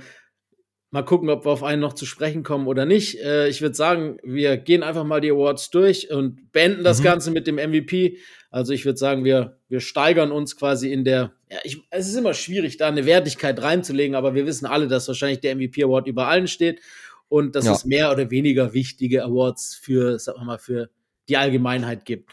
[0.94, 3.20] Mal gucken, ob wir auf einen noch zu sprechen kommen oder nicht.
[3.20, 7.04] Äh, ich würde sagen, wir gehen einfach mal die Awards durch und beenden das mhm.
[7.06, 8.20] Ganze mit dem MVP.
[8.52, 12.16] Also ich würde sagen, wir, wir steigern uns quasi in der, ja, ich, es ist
[12.16, 16.06] immer schwierig, da eine Wertigkeit reinzulegen, aber wir wissen alle, dass wahrscheinlich der MVP Award
[16.06, 16.80] über allen steht
[17.28, 17.72] und dass ja.
[17.72, 20.92] es mehr oder weniger wichtige Awards für, sagen wir mal, für
[21.28, 22.30] die Allgemeinheit gibt.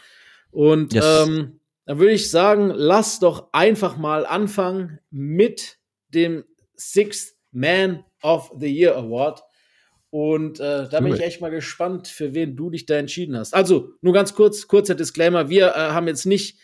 [0.51, 1.25] Und yes.
[1.25, 6.43] ähm, dann würde ich sagen, lass doch einfach mal anfangen mit dem
[6.77, 9.43] Sixth Man of the Year Award.
[10.11, 13.53] Und äh, da bin ich echt mal gespannt, für wen du dich da entschieden hast.
[13.53, 15.49] Also, nur ganz kurz, kurzer Disclaimer.
[15.49, 16.59] Wir äh, haben jetzt nicht,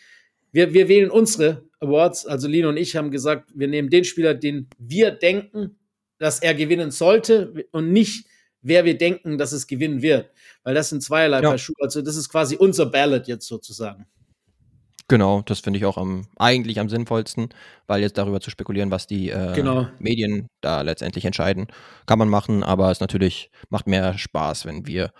[0.52, 2.26] wir, wir wählen unsere Awards.
[2.26, 5.78] Also, Lino und ich haben gesagt, wir nehmen den Spieler, den wir denken,
[6.18, 8.26] dass er gewinnen sollte und nicht,
[8.60, 10.30] wer wir denken, dass es gewinnen wird.
[10.62, 11.48] Weil das sind zweierlei ja.
[11.48, 11.76] Paar Schuhe.
[11.80, 14.04] Also, das ist quasi unser Ballot jetzt sozusagen.
[15.08, 17.48] Genau, das finde ich auch am, eigentlich am sinnvollsten,
[17.86, 19.88] weil jetzt darüber zu spekulieren, was die äh, genau.
[19.98, 21.66] Medien da letztendlich entscheiden,
[22.06, 25.12] kann man machen, aber es natürlich macht mehr Spaß, wenn wir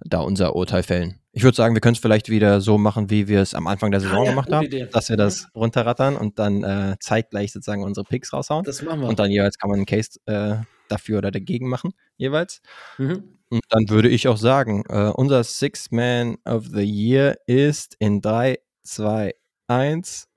[0.00, 1.20] da unser Urteil fällen.
[1.32, 3.90] Ich würde sagen, wir können es vielleicht wieder so machen, wie wir es am Anfang
[3.90, 4.88] der Saison ah, ja, gemacht haben, Idee.
[4.90, 5.60] dass wir das mhm.
[5.60, 8.64] runterrattern und dann äh, zeitgleich sozusagen unsere Picks raushauen.
[8.64, 9.08] Das machen wir.
[9.08, 10.56] Und dann jeweils kann man einen Case äh,
[10.88, 12.62] dafür oder dagegen machen, jeweils.
[12.98, 13.24] Mhm.
[13.50, 18.20] Und dann würde ich auch sagen, äh, unser Six Man of the Year ist in
[18.20, 19.34] 3, zwei,
[19.66, 20.28] eins.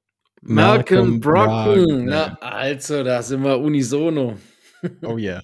[0.41, 2.05] Malcolm, Malcolm Brocken.
[2.05, 4.37] Na, also, da sind wir unisono.
[5.03, 5.41] oh yeah.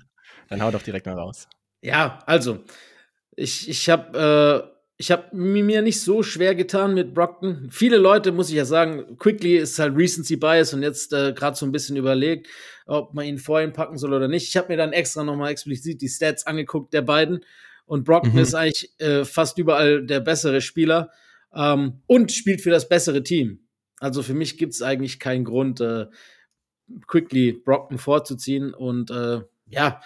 [0.49, 1.47] Dann hau doch direkt mal raus.
[1.81, 2.63] Ja, also,
[3.35, 7.69] ich, ich habe äh, hab mir nicht so schwer getan mit Brockton.
[7.71, 11.57] Viele Leute, muss ich ja sagen, Quickly ist halt Recency Bias und jetzt äh, gerade
[11.57, 12.47] so ein bisschen überlegt,
[12.85, 14.47] ob man ihn vorhin packen soll oder nicht.
[14.47, 17.43] Ich habe mir dann extra nochmal explizit die Stats angeguckt der beiden.
[17.85, 18.39] Und Brockton mhm.
[18.39, 21.11] ist eigentlich äh, fast überall der bessere Spieler
[21.55, 23.67] ähm, und spielt für das bessere Team.
[23.99, 26.07] Also für mich gibt es eigentlich keinen Grund, äh,
[27.07, 28.73] quickly Brockton vorzuziehen.
[28.73, 30.01] Und äh, ja,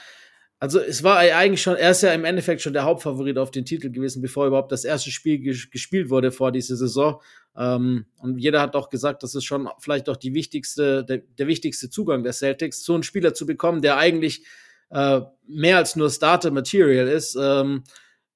[0.59, 3.65] also es war eigentlich schon, er ist ja im Endeffekt schon der Hauptfavorit auf den
[3.65, 7.21] Titel gewesen, bevor überhaupt das erste Spiel ges gespielt wurde vor dieser Saison.
[7.55, 11.47] Ähm, und jeder hat auch gesagt, das ist schon vielleicht auch die wichtigste, der, der
[11.47, 14.45] wichtigste Zugang der Celtics, so einen Spieler zu bekommen, der eigentlich
[14.89, 17.83] äh, mehr als nur Starter Material ist, ähm,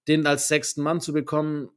[0.08, 1.70] den als sechsten Mann zu bekommen,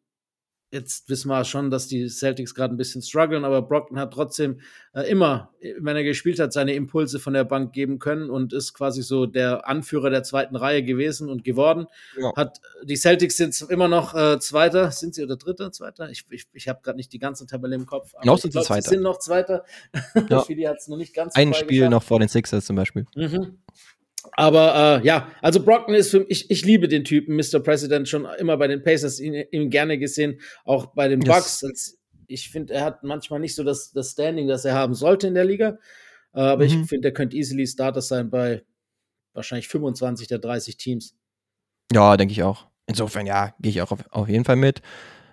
[0.74, 4.58] Jetzt wissen wir schon, dass die Celtics gerade ein bisschen strugglen, aber Brockton hat trotzdem
[4.92, 8.74] äh, immer, wenn er gespielt hat, seine Impulse von der Bank geben können und ist
[8.74, 11.87] quasi so der Anführer der zweiten Reihe gewesen und geworden.
[12.20, 12.34] Ja.
[12.34, 16.10] Hat die Celtics sind immer noch äh, Zweiter, sind sie oder Dritter, Zweiter?
[16.10, 18.12] Ich, ich, ich habe gerade nicht die ganze Tabelle im Kopf.
[18.24, 18.82] noch sind sie Zweiter.
[18.82, 19.64] Sie sind noch Zweiter.
[20.28, 20.40] Ja.
[20.40, 21.37] Philly hat es noch nicht ganz.
[21.37, 21.90] Ein Spiel geschafft.
[21.90, 23.06] noch vor den Sixers zum Beispiel.
[23.14, 23.58] Mhm.
[24.32, 27.60] Aber äh, ja, also Brockton ist für mich, ich liebe den Typen, Mr.
[27.60, 31.62] President, schon immer bei den Pacers ihn, ihn gerne gesehen, auch bei den Bucks.
[31.62, 31.98] Yes.
[32.26, 35.34] Ich finde, er hat manchmal nicht so das, das Standing, das er haben sollte in
[35.34, 35.78] der Liga.
[36.32, 36.82] Äh, aber mhm.
[36.82, 38.62] ich finde, er könnte easily Starter sein bei
[39.34, 41.16] wahrscheinlich 25 der 30 Teams.
[41.92, 42.66] Ja, denke ich auch.
[42.87, 44.80] Insofern, ja, gehe ich auch auf, auf, jeden Fall mit.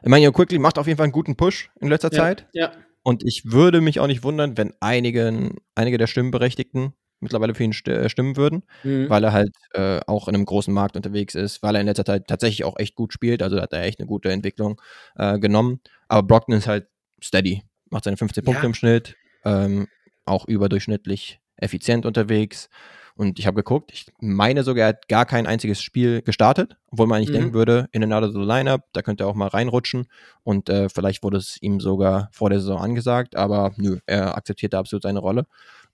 [0.03, 2.47] Ich meine, Quickly macht auf jeden Fall einen guten Push in letzter ja, Zeit.
[2.53, 2.71] Ja.
[3.03, 7.73] Und ich würde mich auch nicht wundern, wenn einigen, einige der Stimmberechtigten mittlerweile für ihn
[7.85, 9.09] äh, stimmen würden, mhm.
[9.09, 12.05] weil er halt äh, auch in einem großen Markt unterwegs ist, weil er in letzter
[12.05, 14.81] Zeit tatsächlich auch echt gut spielt, also hat er echt eine gute Entwicklung
[15.15, 15.79] äh, genommen.
[16.07, 16.87] Aber Brockton ist halt
[17.23, 18.67] steady, macht seine 15 Punkte ja.
[18.67, 19.87] im Schnitt, ähm,
[20.25, 22.69] auch überdurchschnittlich effizient unterwegs.
[23.15, 27.07] Und ich habe geguckt, ich meine sogar, er hat gar kein einziges Spiel gestartet, obwohl
[27.07, 27.33] man eigentlich mhm.
[27.33, 30.07] denken würde, in another the lineup, da könnte er auch mal reinrutschen.
[30.43, 34.73] Und äh, vielleicht wurde es ihm sogar vor der Saison angesagt, aber nö, er akzeptiert
[34.73, 35.45] da absolut seine Rolle.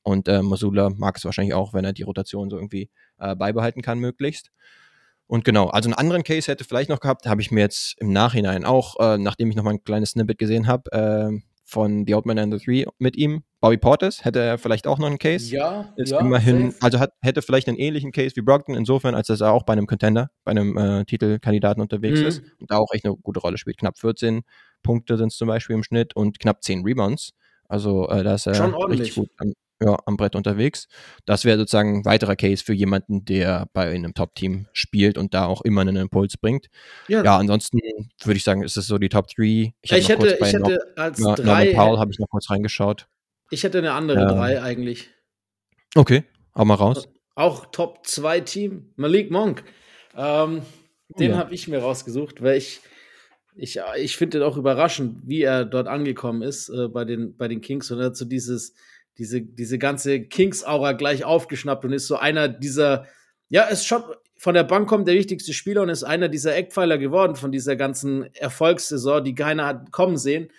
[0.07, 2.89] Und äh, Masula mag es wahrscheinlich auch, wenn er die Rotation so irgendwie
[3.19, 4.51] äh, beibehalten kann, möglichst.
[5.27, 8.13] Und genau, also einen anderen Case hätte vielleicht noch gehabt, habe ich mir jetzt im
[8.13, 12.15] Nachhinein auch, äh, nachdem ich noch mal ein kleines Snippet gesehen habe, äh, von The
[12.15, 15.17] Old Man and the Three mit ihm, Bobby Portis, hätte er vielleicht auch noch einen
[15.17, 15.53] Case.
[15.53, 16.81] Ja, Ist ja, immerhin, safe.
[16.81, 19.73] also hat, hätte vielleicht einen ähnlichen Case wie Brockton, insofern, als dass er auch bei
[19.73, 22.27] einem Contender, bei einem äh, Titelkandidaten unterwegs Mhm.
[22.27, 23.77] ist und da auch echt eine gute Rolle spielt.
[23.77, 24.43] Knapp 14
[24.83, 27.31] Punkte sind es zum Beispiel im Schnitt und knapp 10 Rebounds.
[27.67, 29.01] Also äh, da ist er Schon ordentlich.
[29.09, 30.87] richtig gut am, ja, am Brett unterwegs.
[31.25, 35.45] Das wäre sozusagen ein weiterer Case für jemanden, der bei einem Top-Team spielt und da
[35.45, 36.67] auch immer einen Impuls bringt.
[37.07, 37.79] Ja, Ja, ansonsten
[38.23, 39.73] würde ich sagen, ist es so die Top 3.
[39.81, 42.49] ich, noch hätte, ich bei Nor- hätte als Nor- drei, Powell habe ich noch kurz
[42.49, 43.07] reingeschaut.
[43.51, 45.09] ich hätte eine andere Ähm, drei eigentlich.
[45.95, 46.23] Okay,
[46.55, 47.07] hau mal raus.
[47.35, 49.63] Auch Top 2 Team, Malik Monk.
[50.15, 50.63] Ähm,
[51.19, 51.37] den Ja.
[51.37, 52.81] habe ich mir rausgesucht, weil ich,
[53.55, 57.61] ich, ich finde auch überraschend, wie er dort angekommen ist äh, bei, den, bei den
[57.61, 57.89] Kings.
[57.91, 58.73] Und so dieses,
[59.17, 63.05] diese, diese ganze Kings-Aura gleich aufgeschnappt und ist so einer dieser,
[63.49, 64.03] ja, ist schon
[64.39, 67.75] von der Bank kommt der wichtigste Spieler und ist einer dieser Eckpfeiler geworden von dieser
[67.75, 70.49] ganzen Erfolgssaison, die keiner hat kommen sehen.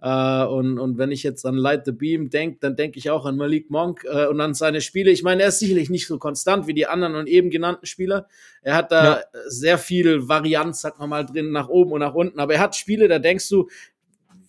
[0.00, 3.26] Äh, und, und wenn ich jetzt an Light the Beam denke, dann denke ich auch
[3.26, 5.10] an Malik Monk äh, und an seine Spiele.
[5.10, 8.26] Ich meine, er ist sicherlich nicht so konstant wie die anderen und eben genannten Spieler.
[8.62, 9.22] Er hat da Ja.
[9.48, 12.40] sehr viel Varianz, sagt man mal, drin, nach oben und nach unten.
[12.40, 13.68] Aber er hat Spiele, da denkst du,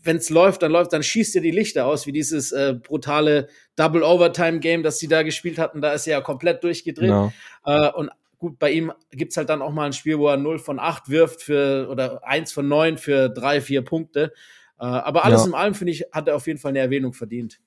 [0.08, 3.48] wenn es läuft, dann läuft, dann schießt dir die Lichter aus, wie dieses äh, brutale
[3.76, 5.82] Double Overtime Game, das sie da gespielt hatten.
[5.82, 7.10] Da ist er ja komplett durchgedreht.
[7.10, 7.32] Genau.
[7.65, 10.58] Äh, und gut, bei ihm gibt's halt dann auch mal ein Spiel, wo er 0
[10.60, 14.34] von 8 wirft für oder 1 von 9 für 3, 4 Punkte.
[14.80, 15.48] Äh, aber alles Ja.
[15.48, 17.60] in allem, finde ich, hat er auf jeden Fall eine Erwähnung verdient.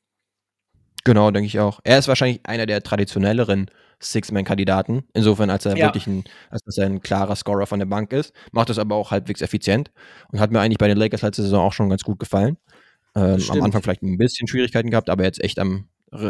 [1.05, 1.81] Genau, denke ich auch.
[1.85, 5.05] Er ist wahrscheinlich einer der traditionelleren Six-Man-Kandidaten.
[5.13, 5.87] Insofern, als er Ja.
[5.87, 8.33] wirklich ein, als dass er ein klarer Scorer von der Bank ist.
[8.53, 9.91] Macht das aber auch halbwegs effizient
[10.33, 12.57] und hat mir eigentlich bei den Lakers letzte Saison auch schon ganz gut gefallen.
[13.15, 13.63] Ähm, am.
[13.63, 15.89] Anfang vielleicht ein bisschen Schwierigkeiten gehabt, aber jetzt echt am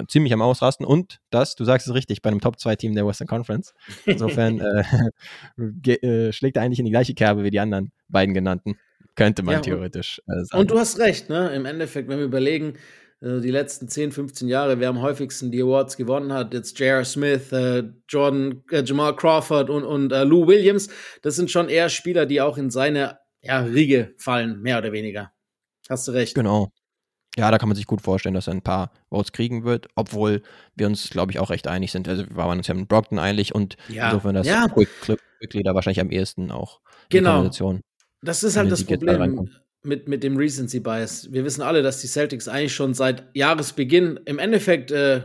[0.09, 0.85] ziemlich am Ausrasten.
[0.85, 3.73] Und das, du sagst es richtig, bei einem Top-2-Team der Western Conference.
[4.05, 4.61] Insofern
[5.57, 8.79] äh, äh, schlägt er eigentlich in die gleiche Kerbe wie die anderen beiden genannten.
[9.17, 10.61] Könnte man Ja, theoretisch äh, sagen.
[10.61, 11.51] Und du hast recht, ne?
[11.55, 12.75] Im Endeffekt, wenn wir überlegen,
[13.21, 17.05] äh, die letzten 10, 15 Jahre, wer am häufigsten die Awards gewonnen hat, jetzt J.R.
[17.05, 20.89] Smith, äh, Jordan, äh, Jamal Crawford und, und äh, Lou Williams,
[21.23, 25.33] das sind schon eher Spieler, die auch in seine ja, Riege fallen, mehr oder weniger.
[25.89, 26.35] Hast du recht.
[26.35, 26.71] Genau.
[27.37, 30.43] Ja, da kann man sich gut vorstellen, dass er ein paar Votes kriegen wird, obwohl
[30.75, 32.09] wir uns, glaube ich, auch recht einig sind.
[32.09, 34.07] Also wir waren uns ja mit Brockton einig und Ja.
[34.07, 34.67] insofern das Ja.
[34.69, 34.89] Quick,
[35.39, 36.81] Quickly da wahrscheinlich am ehesten auch.
[37.11, 37.49] in Genau.
[38.23, 39.49] Das ist halt das Problem.
[39.83, 41.33] Mit, mit dem Recency Bias.
[41.33, 45.23] Wir wissen alle, dass die Celtics eigentlich schon seit Jahresbeginn im Endeffekt äh,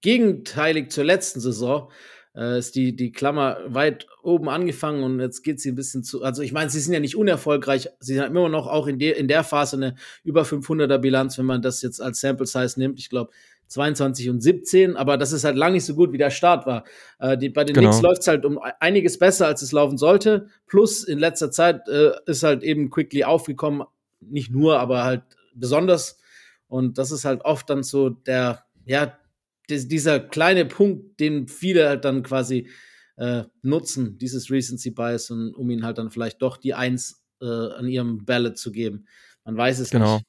[0.00, 1.90] gegenteilig zur letzten Saison
[2.34, 6.22] äh, ist die, die Klammer weit oben angefangen und jetzt geht sie ein bisschen zu.
[6.22, 7.88] Also, ich meine, sie sind ja nicht unerfolgreich.
[7.98, 11.46] Sie haben immer noch auch in, der in der Phase eine über 500er Bilanz, wenn
[11.46, 12.98] man das jetzt als Sample Size nimmt.
[12.98, 13.32] Ich glaube,
[13.70, 16.84] 22 und 17, aber das ist halt lang nicht so gut, wie der Start war.
[17.18, 17.88] Äh, die, bei den Genau.
[17.90, 20.48] Knicks läuft es halt um einiges besser, als es laufen sollte.
[20.66, 23.84] Plus in letzter Zeit äh, ist halt eben Quickly aufgekommen,
[24.20, 25.22] nicht nur, aber halt
[25.54, 26.18] besonders.
[26.68, 29.16] Und das ist halt oft dann so der, ja,
[29.68, 32.68] dieser kleine Punkt, den viele halt dann quasi
[33.16, 37.44] äh, nutzen, dieses Recency Bias, und, um ihnen halt dann vielleicht doch die Eins äh,
[37.46, 39.06] an ihrem Ballot zu geben.
[39.44, 40.16] Man weiß es Genau.
[40.16, 40.26] nicht.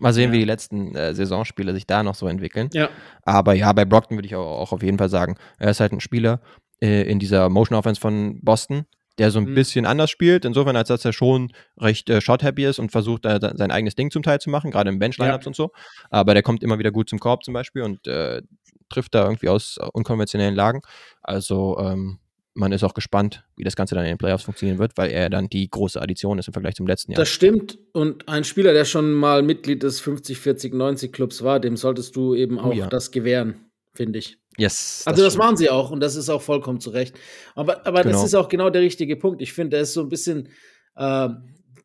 [0.00, 0.32] Mal sehen, Ja.
[0.34, 2.68] wie die letzten äh, Saisonspiele sich da noch so entwickeln.
[2.72, 2.88] Ja,
[3.22, 5.92] Aber ja, bei Brockton würde ich auch, auch auf jeden Fall sagen, er ist halt
[5.92, 6.40] ein Spieler
[6.80, 8.84] äh, in dieser Motion Offense von Boston,
[9.18, 9.54] der so ein Mhm.
[9.54, 13.40] bisschen anders spielt, insofern, als dass er schon recht äh, shot-happy ist und versucht, äh,
[13.40, 15.72] sein eigenes Ding zum Teil zu machen, gerade im Bench-Lineups und so.
[16.10, 18.42] Aber der kommt immer wieder gut zum Korb zum Beispiel und äh,
[18.90, 20.82] trifft da irgendwie aus äh, unkonventionellen Lagen.
[21.22, 22.18] Also ähm,
[22.58, 25.30] man ist auch gespannt, wie das Ganze dann in den Playoffs funktionieren wird, weil er
[25.30, 27.18] dann die große Addition ist im Vergleich zum letzten Jahr.
[27.20, 27.78] das stimmt.
[27.92, 32.16] Und ein Spieler, der schon mal Mitglied des 50, 40, 90 Clubs war, dem solltest
[32.16, 32.86] du eben auch Oh ja.
[32.88, 34.38] das gewähren, finde ich.
[34.56, 35.02] yes.
[35.06, 35.44] Also das stimmt.
[35.44, 37.14] machen sie auch und das ist auch vollkommen zu Recht.
[37.54, 38.24] Aber, aber das Genau.
[38.24, 39.40] ist auch genau der richtige Punkt.
[39.40, 40.48] Ich finde, er ist so ein bisschen,
[40.96, 41.28] äh,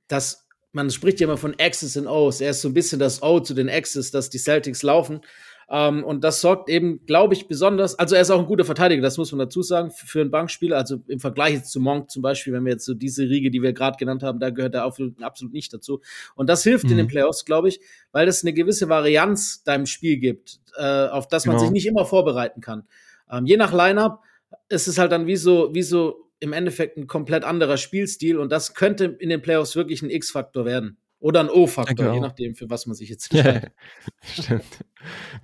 [0.07, 2.41] das, man spricht ja immer von X's und O's.
[2.41, 5.21] Er ist so ein bisschen das O zu den X's, dass die Celtics laufen.
[5.69, 9.01] Ähm, und das sorgt eben, glaube ich, besonders, also er ist auch ein guter Verteidiger,
[9.01, 10.77] das muss man dazu sagen, für, für einen Bankspieler.
[10.77, 13.61] Also im Vergleich jetzt zu Monk zum Beispiel, wenn wir jetzt so diese Riege, die
[13.61, 16.01] wir gerade genannt haben, da gehört er absolut, absolut nicht dazu.
[16.35, 16.97] Und das hilft in Mhm.
[16.97, 17.79] den Playoffs, glaube ich,
[18.11, 21.63] weil das eine gewisse Varianz deinem Spiel gibt, äh, auf das man Genau.
[21.65, 22.83] sich nicht immer vorbereiten kann.
[23.31, 24.19] Ähm, je nach Lineup
[24.69, 28.51] ist es halt dann wie so, wie so im Endeffekt ein komplett anderer Spielstil und
[28.51, 30.97] das könnte in den Playoffs wirklich ein X-Faktor werden.
[31.23, 33.71] Oder ein O-Faktor, Denke je nachdem, für was man sich jetzt entscheidet.
[34.23, 34.63] stimmt.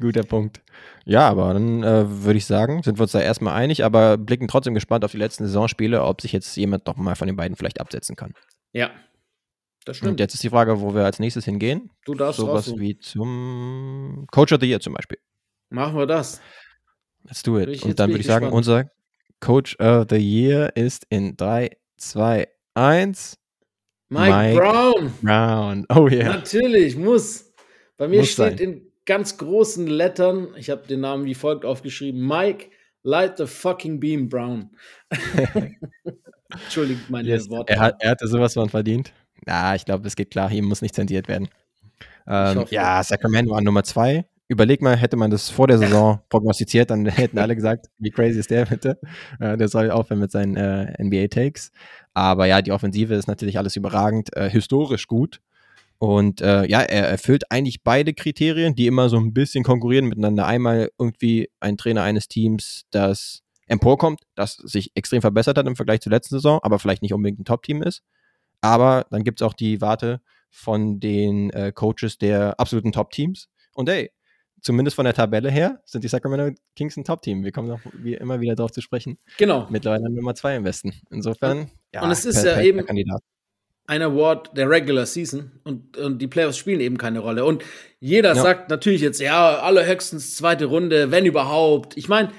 [0.02, 0.62] Guter Punkt.
[1.06, 4.50] Ja, aber dann äh, würde ich sagen, sind wir uns da erstmal einig, aber blicken
[4.50, 7.56] trotzdem gespannt auf die letzten Saisonspiele, ob sich jetzt jemand noch mal von den beiden
[7.56, 8.34] vielleicht absetzen kann.
[8.74, 8.90] Ja,
[9.86, 10.20] das Und stimmt.
[10.20, 11.90] jetzt ist die Frage, wo wir als nächstes hingehen.
[12.06, 12.82] du darfst Sowas raussuchen.
[12.82, 15.18] wie zum Coach of the Year zum Beispiel.
[15.70, 16.42] Machen wir das.
[17.24, 17.84] Let's do it.
[17.86, 18.58] Und dann würde ich ich sagen, gespannt.
[18.58, 18.92] unser
[19.40, 23.39] Coach of the Year ist in 3, 2, 1.
[24.10, 25.14] Mike, Mike Brown.
[25.22, 25.86] Brown.
[25.90, 26.36] Oh yeah.
[26.36, 27.54] Natürlich, muss.
[27.98, 28.58] Bei mir Muss steht sein.
[28.58, 32.68] in ganz großen Lettern, ich habe den Namen wie folgt aufgeschrieben: Mike,
[33.04, 34.70] light the fucking beam, Brown.
[36.52, 37.50] Entschuldigt meine Yes.
[37.50, 37.74] Worte.
[37.74, 39.14] Er, hat, er hatte sowas von verdient.
[39.48, 41.48] Ja, ich glaube, es geht klar, hier muss nicht zensiert werden.
[42.28, 42.74] Ähm, hoffe.
[42.76, 44.26] ja, Sacramento an Nummer zwei.
[44.48, 48.40] Überleg mal, hätte man das vor der Saison prognostiziert, dann hätten alle gesagt, wie crazy
[48.40, 48.98] ist der bitte?
[49.40, 51.72] Äh, der soll aufhören mit seinen äh, NBA-Takes.
[52.20, 55.40] Aber ja, die Offensive ist natürlich alles überragend, äh, historisch gut.
[56.00, 60.46] Und äh, ja, er erfüllt eigentlich beide Kriterien, die immer so ein bisschen konkurrieren miteinander.
[60.46, 66.02] Einmal irgendwie ein Trainer eines Teams, das emporkommt, das sich extrem verbessert hat im Vergleich
[66.02, 68.04] zur letzten Saison, aber vielleicht nicht unbedingt ein Top-Team ist.
[68.60, 73.48] Aber dann gibt es auch die Warte von den äh, Coaches der absoluten Top-Teams.
[73.74, 74.12] Und ey,
[74.62, 77.44] zumindest von der Tabelle her sind die Sacramento Kings ein Top-Team.
[77.44, 79.18] Wir kommen noch wie immer wieder darauf zu sprechen.
[79.38, 79.68] Genau.
[79.70, 80.94] Mittlerweile Nummer zwei im Westen.
[81.10, 83.22] Insofern, ja, und es ist ja eben- Kandidat.
[83.88, 87.44] ein Award der Regular Season und, und die Playoffs spielen eben keine Rolle.
[87.44, 87.64] Und
[88.00, 88.42] jeder Ja.
[88.42, 91.98] sagt natürlich jetzt, ja, allerhöchstens zweite Runde, wenn überhaupt.
[91.98, 92.30] Ich meine,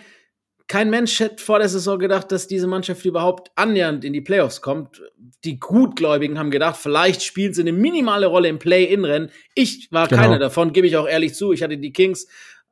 [0.70, 4.62] kein Mensch hätte vor der Saison gedacht, dass diese Mannschaft überhaupt annähernd in die Playoffs
[4.62, 5.02] kommt.
[5.42, 9.30] Die Gutgläubigen haben gedacht, vielleicht spielen sie eine minimale Rolle im Play-In-Rennen.
[9.56, 10.22] Ich war Genau.
[10.22, 11.52] keiner davon, gebe ich auch ehrlich zu.
[11.52, 12.28] Ich hatte die Kings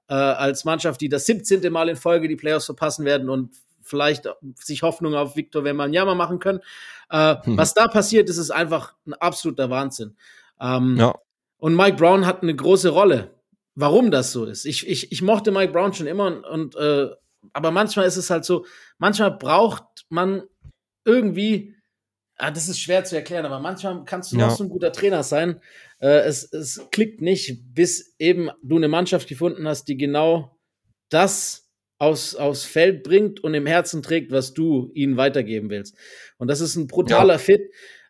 [0.09, 1.73] äh, als Mannschaft, die das 17.
[1.73, 6.39] Mal in Folge die Playoffs verpassen werden und vielleicht sich Hoffnung auf Victor Wembanyama machen
[6.39, 6.61] können.
[7.11, 7.59] Äh, Hm.
[7.59, 10.15] Was da passiert ist, ist einfach ein absoluter Wahnsinn.
[10.61, 11.17] Ähm, Ja.
[11.59, 13.33] Und Mike Brown hat eine große Rolle.
[13.75, 14.67] Warum das so ist?
[14.67, 17.09] Ich, ich, ich mochte Mike Brown schon immer und, und äh,
[17.53, 18.65] aber manchmal ist es halt so,
[18.99, 20.43] manchmal braucht man
[21.05, 21.75] irgendwie,
[22.37, 24.47] ah, das ist schwer zu erklären, aber manchmal kannst du Ja.
[24.47, 25.61] noch so ein guter Trainer sein.
[26.01, 30.57] Äh, es, es klickt nicht, bis eben du eine Mannschaft gefunden hast, die genau
[31.09, 35.97] das aus, aufs Feld bringt und im Herzen trägt, was du ihnen weitergeben willst.
[36.37, 37.63] Und das ist ein brutaler Fit.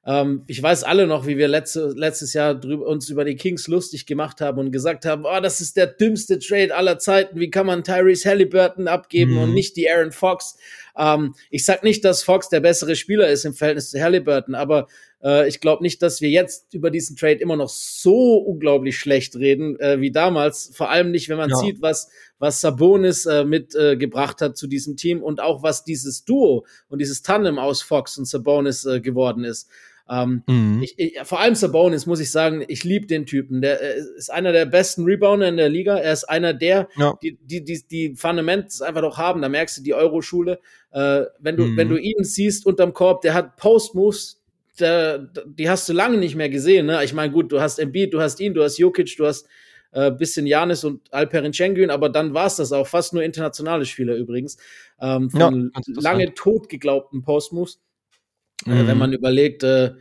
[0.08, 3.68] Ähm, ich weiß alle noch, wie wir letzte, letztes Jahr drüber, uns über die Kings
[3.68, 7.38] lustig gemacht haben und gesagt haben, oh, das ist der dümmste Trade aller Zeiten.
[7.38, 9.38] Wie kann man Tyrese Halliburton abgeben Mhm.
[9.42, 10.56] und nicht die Aaron Fox?
[10.96, 14.86] Ähm, ich sag nicht, dass Fox der bessere Spieler ist im Verhältnis zu Halliburton, aber
[15.22, 19.36] äh, ich glaube nicht, dass wir jetzt über diesen Trade immer noch so unglaublich schlecht
[19.36, 20.70] reden äh, wie damals.
[20.72, 21.56] Vor allem nicht, wenn man Ja.
[21.56, 26.24] sieht, was, was Sabonis äh, mitgebracht äh, hat zu diesem Team und auch was dieses
[26.24, 29.68] Duo und dieses Tandem aus Fox und Sabonis äh, geworden ist.
[30.10, 30.82] Ähm, Mhm.
[30.82, 33.60] ich, ich, vor allem Sabonis muss ich sagen, ich liebe den Typen.
[33.60, 35.96] Der äh, ist einer der besten Rebounder in der Liga.
[35.98, 37.14] Er ist einer der, Ja.
[37.22, 39.42] die, die, die, die Fundamentals einfach doch haben.
[39.42, 40.60] Da merkst du die Euroschule.
[40.92, 41.76] Äh, wenn du, Mhm.
[41.76, 44.40] wenn du ihn siehst unterm Korb, der hat Post-Moves,
[44.80, 46.86] der, die hast du lange nicht mehr gesehen.
[46.86, 47.02] Ne?
[47.04, 49.46] Ich meine, gut, du hast Embiid, du hast ihn, du hast Jokic, du hast
[49.90, 52.86] äh, bisschen Janis und Alperen Schengen, aber dann war es das auch.
[52.86, 54.56] Fast nur internationale Spieler übrigens.
[55.00, 56.02] Ähm, Ja, von interessant.
[56.02, 57.80] lange tot geglaubten Post-Moves.
[58.66, 58.86] Äh, Mhm.
[58.86, 59.92] wenn man überlegt, äh,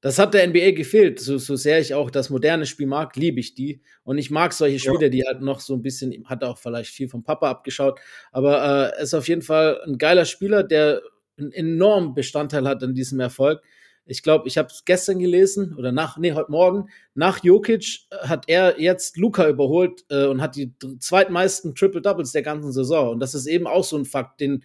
[0.00, 1.20] das hat der NBA gefehlt.
[1.20, 3.80] So, so sehr ich auch das moderne Spiel mag, liebe ich die.
[4.02, 4.92] Und ich mag solche Ja.
[4.92, 8.00] Spieler, die halt noch so ein bisschen, hat auch vielleicht viel vom Papa abgeschaut,
[8.32, 11.02] aber äh, er ist auf jeden Fall ein geiler Spieler, der
[11.38, 13.62] einen enormen Bestandteil hat an diesem Erfolg.
[14.04, 16.88] Ich glaube, ich habe es gestern gelesen oder nach, nee, heute Morgen.
[17.14, 22.32] Nach Jokic äh, hat er jetzt Luca überholt äh, und hat die zweitmeisten Triple Doubles
[22.32, 23.10] der ganzen Saison.
[23.10, 24.64] Und das ist eben auch so ein Fakt, den,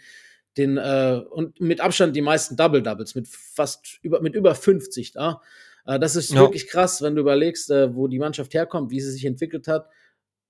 [0.58, 5.12] den äh, und mit Abstand die meisten Double Doubles mit fast über mit über 50
[5.12, 5.42] da.
[5.86, 6.42] Äh, das ist Ja.
[6.42, 9.88] wirklich krass, wenn du überlegst, äh, wo die Mannschaft herkommt, wie sie sich entwickelt hat.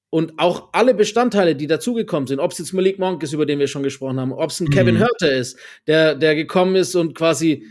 [0.09, 3.59] Und auch alle Bestandteile, die dazugekommen sind, ob es jetzt Malik Monk ist, über den
[3.59, 4.71] wir schon gesprochen haben, ob es ein Mhm.
[4.71, 7.65] Kevin Hörter ist, der, der gekommen ist und quasi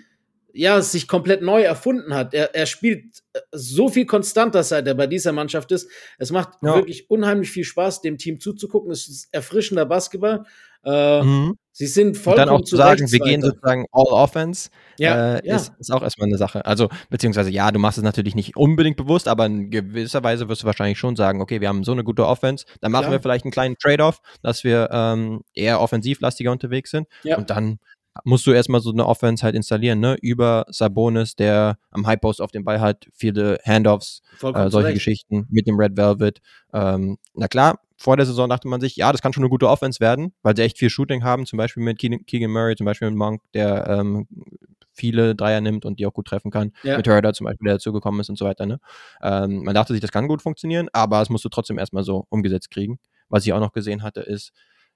[0.57, 2.35] ja, sich komplett neu erfunden hat.
[2.35, 5.89] Er, er spielt äh, so viel konstanter, seit er bei dieser Mannschaft ist.
[6.19, 6.75] Es macht Ja.
[6.75, 8.91] wirklich unheimlich viel Spaß, dem Team zuzugucken.
[8.91, 10.45] Es ist erfrischender Basketball.
[10.85, 11.57] Äh, Mhm.
[11.73, 15.47] Sie sind Und vollkommen dann auch zu sagen, wir gehen sozusagen all offense, Ja, äh,
[15.47, 15.57] ja.
[15.57, 16.65] Ist, ist auch erstmal eine Sache.
[16.65, 20.63] Also, beziehungsweise ja, du machst es natürlich nicht unbedingt bewusst, aber in gewisser Weise wirst
[20.63, 23.13] du wahrscheinlich schon sagen, okay, wir haben so eine gute Offense, dann machen Klar.
[23.13, 27.09] wir vielleicht einen kleinen Trade-off, dass wir ähm, eher offensivlastiger unterwegs sind.
[27.25, 27.37] Ja.
[27.37, 27.79] Und dann
[28.25, 30.17] musst du erstmal so eine Offense halt installieren, ne?
[30.21, 34.95] Über Sabonis, der am High Post auf dem Ball hat, viele Handoffs, äh, solche zurecht.
[34.95, 36.41] Geschichten mit dem Red Velvet.
[36.73, 39.69] Ähm, na klar, vor der Saison dachte man sich, ja, das kann schon eine gute
[39.69, 42.85] Offense werden, weil sie echt viel Shooting haben, zum Beispiel mit Keegan Keegan Murray, zum
[42.85, 44.27] Beispiel mit Monk, der ähm,
[44.93, 46.73] viele Dreier nimmt und die auch gut treffen kann.
[46.83, 46.97] Ja.
[46.97, 48.67] Mit Herder zum Beispiel, der dazugekommen ist und so weiter.
[48.67, 48.81] Ne?
[49.23, 52.27] Ähm, man dachte sich, das kann gut funktionieren, aber es musst du trotzdem erstmal so
[52.31, 52.99] umgesetzt kriegen.
[53.29, 54.53] Was ich auch noch gesehen hatte, ist,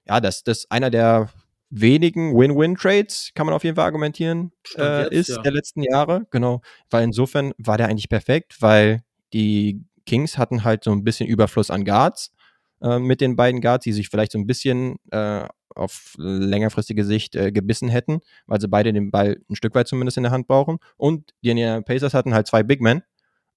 [0.07, 1.29] ja, dass das einer der
[1.71, 5.41] wenigen Win-Win-Trades, kann man auf jeden Fall argumentieren, äh, jetzt, ist ja.
[5.41, 6.27] der letzten Jahre.
[6.29, 6.61] Genau.
[6.89, 9.01] Weil insofern war der eigentlich perfekt, weil
[9.33, 12.31] die Kings hatten halt so ein bisschen Überfluss an Guards.
[12.81, 17.35] äh, mit den beiden Guards, die sich vielleicht so ein bisschen äh, auf längerfristige Sicht
[17.35, 20.47] äh, gebissen hätten, weil sie beide den Ball ein Stück weit zumindest in der Hand
[20.47, 20.77] brauchen.
[20.97, 23.03] Und die Indiana Pacers hatten halt zwei Big Men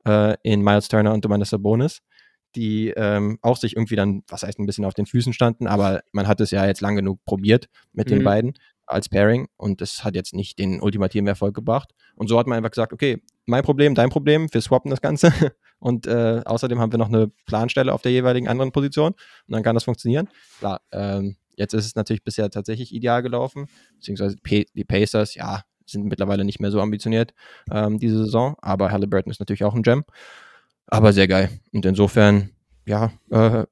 [0.07, 2.03] äh, in Miles Turner und Domantas Sabonis,
[2.57, 6.03] die ähm, auch sich irgendwie dann, was heißt ein bisschen auf den Füßen standen, aber
[6.13, 8.15] man hat es ja jetzt lang genug probiert mit mhm.
[8.15, 8.55] den beiden
[8.87, 11.93] als Pairing und das hat jetzt nicht den ultimativen Erfolg gebracht.
[12.17, 15.33] Und so hat man einfach gesagt, okay, mein Problem, dein Problem, wir swappen das Ganze
[15.79, 19.63] und äh, außerdem haben wir noch eine Planstelle auf der jeweiligen anderen Position und dann
[19.63, 20.29] kann das funktionieren.
[20.59, 26.07] Klar, ähm, jetzt ist es natürlich bisher tatsächlich ideal gelaufen, beziehungsweise die Pacers, ja, sind
[26.07, 27.35] mittlerweile nicht mehr so ambitioniert
[27.71, 30.05] ähm, diese Saison, aber Halliburton ist natürlich auch ein Gem,
[30.87, 31.51] aber sehr geil.
[31.73, 32.51] Und insofern,
[32.87, 33.65] ja, äh,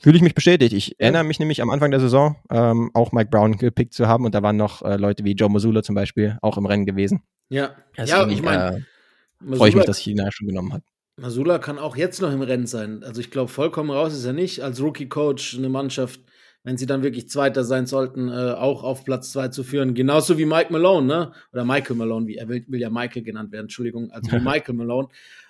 [0.00, 0.72] fühle ich mich bestätigt.
[0.72, 4.24] Ich erinnere mich nämlich am Anfang der Saison ähm, auch Mike Brown gepickt zu haben
[4.24, 7.22] und da waren noch äh, Leute wie Joe Masula zum Beispiel auch im Rennen gewesen.
[7.48, 8.86] Ja, Deswegen, ja ich meine,
[9.50, 10.82] äh, freue ich mich, dass China schon genommen hat.
[11.16, 13.02] Masula kann auch jetzt noch im Rennen sein.
[13.02, 14.62] Also ich glaube, vollkommen raus ist er nicht.
[14.62, 16.20] Als Rookie-Coach eine Mannschaft,
[16.62, 19.94] wenn sie dann wirklich Zweiter sein sollten, äh, auch auf Platz zwei zu führen.
[19.94, 21.32] Genauso wie Mike Malone, ne?
[21.52, 25.08] Oder Michael Malone, wie er will, will ja Michael genannt werden, Entschuldigung, also Michael Malone,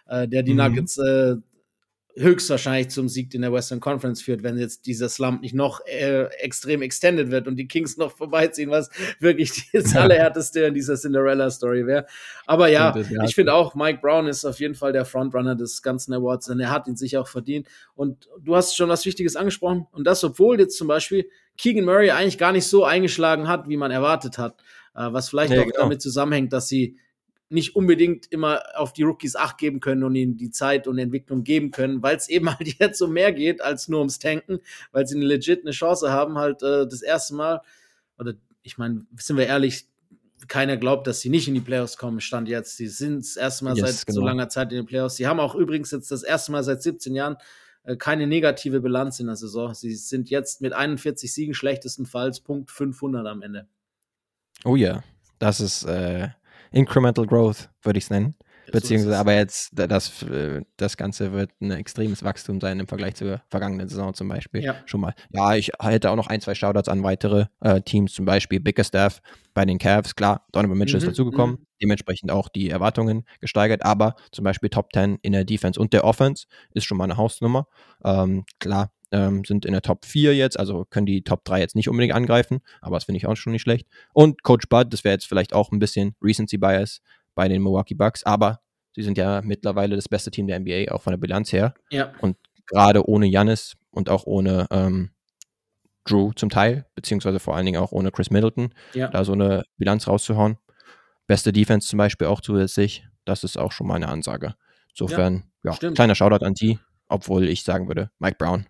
[0.08, 0.58] äh, der die mhm.
[0.58, 1.36] Nuggets äh,
[2.20, 6.24] höchstwahrscheinlich zum Sieg in der Western Conference führt, wenn jetzt dieser Slump nicht noch äh,
[6.40, 8.90] extrem extended wird und die Kings noch vorbeiziehen, was
[9.20, 12.06] wirklich das allerhärteste in dieser Cinderella-Story wäre.
[12.46, 12.94] Aber ja,
[13.24, 16.60] ich finde auch, Mike Brown ist auf jeden Fall der Frontrunner des ganzen Awards und
[16.60, 17.68] er hat ihn sich auch verdient.
[17.94, 22.10] Und du hast schon was Wichtiges angesprochen und das, obwohl jetzt zum Beispiel Keegan Murray
[22.10, 24.60] eigentlich gar nicht so eingeschlagen hat, wie man erwartet hat.
[24.94, 25.82] Äh, was vielleicht ja, auch genau.
[25.82, 26.96] damit zusammenhängt, dass sie
[27.50, 31.44] nicht unbedingt immer auf die Rookies Acht geben können und ihnen die Zeit und Entwicklung
[31.44, 34.60] geben können, weil es eben halt jetzt um mehr geht als nur ums Tanken,
[34.92, 37.62] weil sie eine legit eine Chance haben, halt äh, das erste Mal,
[38.18, 39.86] oder ich meine, sind wir ehrlich,
[40.46, 42.76] keiner glaubt, dass sie nicht in die Playoffs kommen, stand jetzt.
[42.76, 44.20] Sie sind das erste Mal yes, seit genau.
[44.20, 45.16] so langer Zeit in den Playoffs.
[45.16, 47.36] Sie haben auch übrigens jetzt das erste Mal seit 17 Jahren
[47.82, 49.74] äh, keine negative Bilanz in der Saison.
[49.74, 53.66] Sie sind jetzt mit 41 Siegen schlechtestenfalls Punkt 500 am Ende.
[54.64, 55.02] Oh ja,
[55.38, 56.28] das ist äh,
[56.70, 58.34] Incremental Growth, würde ich es nennen.
[58.72, 60.24] Beziehungsweise, aber jetzt, das,
[60.76, 64.62] das Ganze wird ein extremes Wachstum sein im Vergleich zur vergangenen Saison zum Beispiel.
[64.62, 64.76] Ja.
[64.86, 65.14] Schon mal.
[65.30, 69.20] Ja, ich hätte auch noch ein, zwei Shoutouts an weitere äh, Teams, zum Beispiel Bickerstaff
[69.54, 70.14] bei den Cavs.
[70.14, 71.06] Klar, Donovan Mitchell mhm.
[71.06, 71.66] ist dazugekommen, mhm.
[71.82, 76.04] dementsprechend auch die Erwartungen gesteigert, aber zum Beispiel Top 10 in der Defense und der
[76.04, 77.66] Offense ist schon mal eine Hausnummer.
[78.04, 81.76] Ähm, klar, ähm, sind in der Top 4 jetzt, also können die Top 3 jetzt
[81.76, 83.86] nicht unbedingt angreifen, aber das finde ich auch schon nicht schlecht.
[84.12, 87.00] Und Coach Bud, das wäre jetzt vielleicht auch ein bisschen Recency Bias
[87.34, 88.60] bei den Milwaukee Bucks, aber
[88.94, 91.74] sie sind ja mittlerweile das beste Team der NBA, auch von der Bilanz her.
[91.90, 92.12] Ja.
[92.20, 95.10] Und gerade ohne Jannis und auch ohne ähm,
[96.04, 99.08] Drew zum Teil, beziehungsweise vor allen Dingen auch ohne Chris Middleton, ja.
[99.08, 100.58] da so eine Bilanz rauszuhauen.
[101.26, 104.54] Beste Defense zum Beispiel auch zusätzlich, das ist auch schon mal eine Ansage.
[104.90, 108.66] Insofern, ja, ja kleiner Shoutout an die, obwohl ich sagen würde, Mike Brown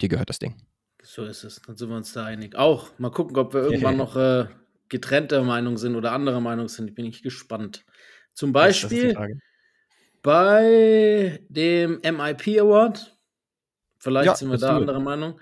[0.00, 0.56] dir gehört das Ding.
[1.02, 2.56] So ist es, dann sind wir uns da einig.
[2.56, 4.46] Auch mal gucken, ob wir irgendwann noch äh,
[4.88, 6.94] getrennter Meinung sind oder anderer Meinung sind.
[6.94, 7.84] Bin ich gespannt.
[8.32, 9.14] Zum Beispiel
[10.22, 13.16] bei dem MIP Award.
[13.98, 15.40] Vielleicht ja, sind wir da anderer Meinung.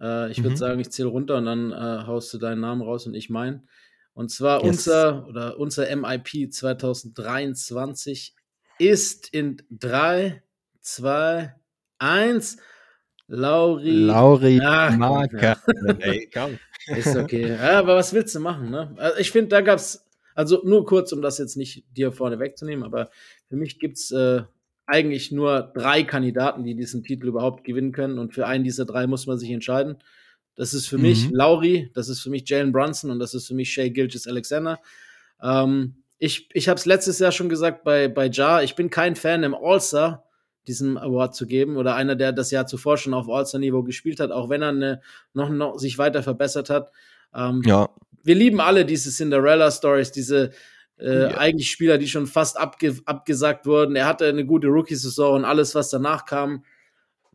[0.00, 0.56] Äh, ich würde mhm.
[0.56, 3.68] sagen, ich zähle runter und dann äh, haust du deinen Namen raus und ich meinen.
[4.14, 4.86] Und zwar yes.
[4.86, 8.34] unser oder unser MIP 2023
[8.78, 10.42] ist in 3,
[10.80, 11.54] 2,
[11.98, 12.56] 1
[13.32, 13.90] Lauri.
[13.92, 15.56] Lauri Marker.
[16.00, 16.58] Ey, komm.
[16.88, 17.50] Ist okay.
[17.50, 18.92] Ja, aber was willst du machen, ne?
[18.96, 22.84] Also ich finde, da gab's, also nur kurz, um das jetzt nicht dir vorne wegzunehmen,
[22.84, 23.10] aber
[23.48, 24.42] für mich gibt's äh,
[24.86, 28.18] eigentlich nur drei Kandidaten, die diesen Titel überhaupt gewinnen können.
[28.18, 29.98] Und für einen dieser drei muss man sich entscheiden.
[30.56, 31.02] Das ist für mhm.
[31.02, 34.26] mich Lauri, das ist für mich Jalen Brunson und das ist für mich Shay Gilgis
[34.26, 34.80] Alexander.
[35.40, 39.14] Ähm, ich ich habe es letztes Jahr schon gesagt bei, bei Ja, ich bin kein
[39.14, 40.28] Fan im All-Star
[40.66, 44.30] diesen Award zu geben oder einer, der das Jahr zuvor schon auf All-Star-Niveau gespielt hat,
[44.30, 45.00] auch wenn er eine,
[45.32, 46.90] noch, noch sich weiter verbessert hat.
[47.34, 47.88] Ähm, ja.
[48.22, 50.50] Wir lieben alle diese Cinderella-Stories, diese
[50.98, 51.38] äh, ja.
[51.38, 53.96] eigentlich Spieler, die schon fast abge abgesagt wurden.
[53.96, 56.64] Er hatte eine gute Rookie-Saison und alles, was danach kam,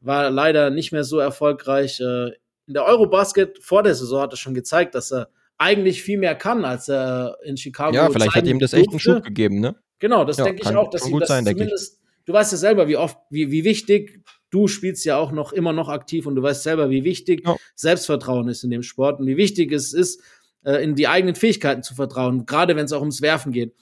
[0.01, 1.99] war leider nicht mehr so erfolgreich.
[1.99, 2.31] Äh,
[2.67, 6.35] in der Eurobasket vor der Saison hat er schon gezeigt, dass er eigentlich viel mehr
[6.35, 9.75] kann, als er in Chicago Ja, vielleicht hat ihm das echt einen Schub gegeben, ne?
[9.99, 12.87] Genau, das ja, denke ich auch, dass ihm das sein, zumindest du weißt ja selber,
[12.87, 16.41] wie oft, wie, wie wichtig, du spielst ja auch noch immer noch aktiv und du
[16.41, 17.55] weißt selber, wie wichtig ja.
[17.75, 20.21] Selbstvertrauen ist in dem Sport und wie wichtig es ist,
[20.63, 23.73] äh, in die eigenen Fähigkeiten zu vertrauen, gerade wenn es auch ums Werfen geht.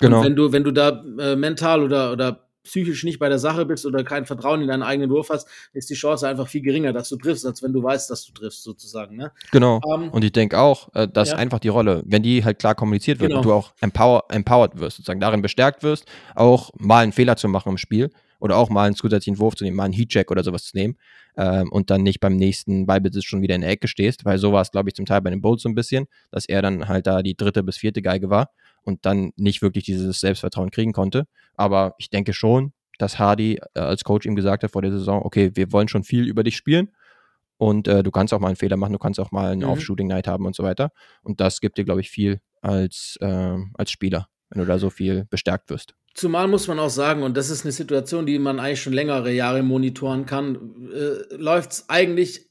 [0.00, 0.18] Genau.
[0.18, 3.66] Und wenn du, wenn du da äh, mental oder, oder psychisch nicht bei der Sache
[3.66, 6.92] bist oder kein Vertrauen in deinen eigenen Wurf hast, ist die Chance einfach viel geringer,
[6.92, 9.16] dass du triffst, als wenn du weißt, dass du triffst, sozusagen.
[9.16, 9.32] Ne?
[9.50, 9.80] Genau.
[9.94, 11.36] Ähm, und ich denke auch, äh, dass ja.
[11.36, 13.40] einfach die Rolle, wenn die halt klar kommuniziert wird genau.
[13.40, 17.48] und du auch empower, empowered wirst, sozusagen darin bestärkt wirst, auch mal einen Fehler zu
[17.48, 20.44] machen im Spiel oder auch mal einen zusätzlichen Wurf zu nehmen, mal einen Heatcheck oder
[20.44, 20.96] sowas zu nehmen,
[21.36, 24.52] ähm, und dann nicht beim nächsten Ballbesitz schon wieder in der Ecke stehst, weil so
[24.52, 26.88] war es, glaube ich, zum Teil bei den Bulls so ein bisschen, dass er dann
[26.88, 28.50] halt da die dritte bis vierte Geige war
[28.86, 31.26] und dann nicht wirklich dieses Selbstvertrauen kriegen konnte.
[31.54, 35.22] Aber ich denke schon, dass Hardy äh, als Coach ihm gesagt hat vor der Saison,
[35.22, 36.88] okay, wir wollen schon viel über dich spielen
[37.58, 39.68] und äh, du kannst auch mal einen Fehler machen, du kannst auch mal einen mhm.
[39.68, 40.90] Off-Shooting-Night haben und so weiter.
[41.22, 44.90] Und das gibt dir, glaube ich, viel als, äh, als Spieler, wenn du da so
[44.90, 45.94] viel bestärkt wirst.
[46.14, 49.32] Zumal muss man auch sagen, und das ist eine Situation, die man eigentlich schon längere
[49.32, 52.46] Jahre monitoren kann, äh, läuft es eigentlich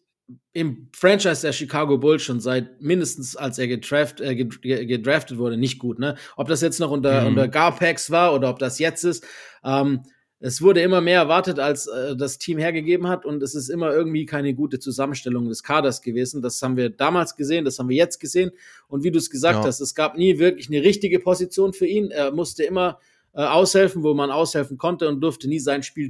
[0.54, 5.80] im Franchise der Chicago Bulls schon seit mindestens als er gedraft, äh, gedraftet wurde nicht
[5.80, 6.00] gut.
[6.00, 6.16] Ne?
[6.36, 7.28] Ob das jetzt noch unter, mhm.
[7.28, 9.26] unter Garpax war oder ob das jetzt ist.
[9.64, 10.02] Ähm,
[10.40, 13.94] es wurde immer mehr erwartet, als äh, das Team hergegeben hat und es ist immer
[13.94, 16.42] irgendwie keine gute Zusammenstellung des Kaders gewesen.
[16.42, 18.52] Das haben wir damals gesehen, das haben wir jetzt gesehen
[18.88, 19.66] und wie du es gesagt ja.
[19.66, 22.12] hast, es gab nie wirklich eine richtige Position für ihn.
[22.12, 23.00] Er musste immer
[23.34, 26.10] äh, aushelfen, wo man aushelfen konnte und durfte nie sein Spiel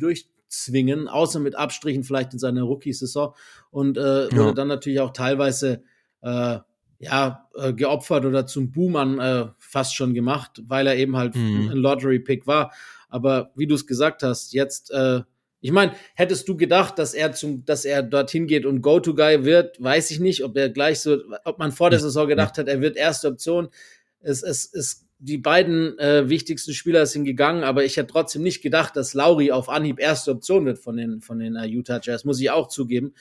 [0.56, 3.34] durchzwingen, außer mit Abstrichen vielleicht in seiner Rookie-Saison
[3.72, 4.36] und äh, ja.
[4.36, 5.84] wurde dann natürlich auch teilweise
[6.22, 6.60] äh,
[7.00, 11.70] ja, äh, geopfert oder zum Boomern äh, fast schon gemacht, weil er eben halt mhm.
[11.72, 12.72] ein Lottery-Pick war.
[13.10, 15.22] Aber wie du es gesagt hast, jetzt, äh,
[15.62, 19.82] ich meine, hättest du gedacht, dass er zum, dass er dorthin geht und Go-To-Guy wird,
[19.82, 22.82] weiß ich nicht, ob er gleich so, ob man vor der Saison gedacht hat, er
[22.82, 23.70] wird erste Option.
[24.22, 28.62] Es, es, es, die beiden äh, wichtigsten Spieler sind gegangen, aber ich hätte trotzdem nicht
[28.62, 32.26] gedacht, dass Lauri auf Anhieb erste Option wird von den, von den uh, Utah Jazz,
[32.26, 33.14] muss ich auch zugeben.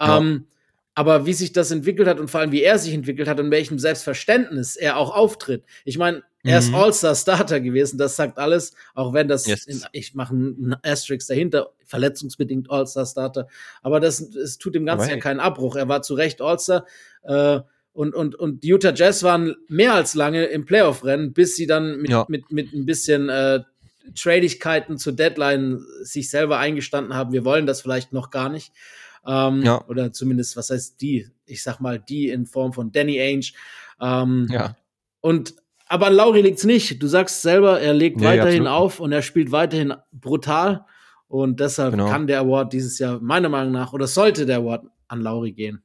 [0.00, 0.18] Ja.
[0.18, 0.46] Ähm,
[0.94, 3.50] aber wie sich das entwickelt hat und vor allem wie er sich entwickelt hat und
[3.50, 5.64] welchem Selbstverständnis er auch auftritt.
[5.84, 6.74] Ich meine, er ist mhm.
[6.74, 9.64] All-Star-Starter gewesen, das sagt alles, auch wenn das, yes.
[9.64, 13.46] in, ich mache einen Asterisk dahinter, verletzungsbedingt All-Star-Starter,
[13.82, 15.76] aber das, es tut dem Ganzen ja keinen Abbruch.
[15.76, 16.84] Er war zu Recht All-Star
[17.22, 17.60] äh,
[17.92, 21.98] und, und, und die Utah Jazz waren mehr als lange im Playoff-Rennen, bis sie dann
[22.00, 22.24] mit, ja.
[22.28, 23.60] mit, mit ein bisschen äh,
[24.14, 28.72] Tradigkeiten zur Deadline sich selber eingestanden haben, wir wollen das vielleicht noch gar nicht.
[29.26, 29.84] Ähm, ja.
[29.86, 31.28] Oder zumindest, was heißt die?
[31.46, 33.52] Ich sag mal, die in Form von Danny Ainge.
[34.00, 34.76] Ähm, ja.
[35.20, 35.54] Und
[35.86, 37.02] aber an Lauri liegt's nicht.
[37.02, 38.92] Du sagst selber, er legt nee, weiterhin absolut.
[38.92, 40.86] auf und er spielt weiterhin brutal.
[41.28, 42.08] Und deshalb genau.
[42.08, 45.82] kann der Award dieses Jahr meiner Meinung nach oder sollte der Award an Lauri gehen.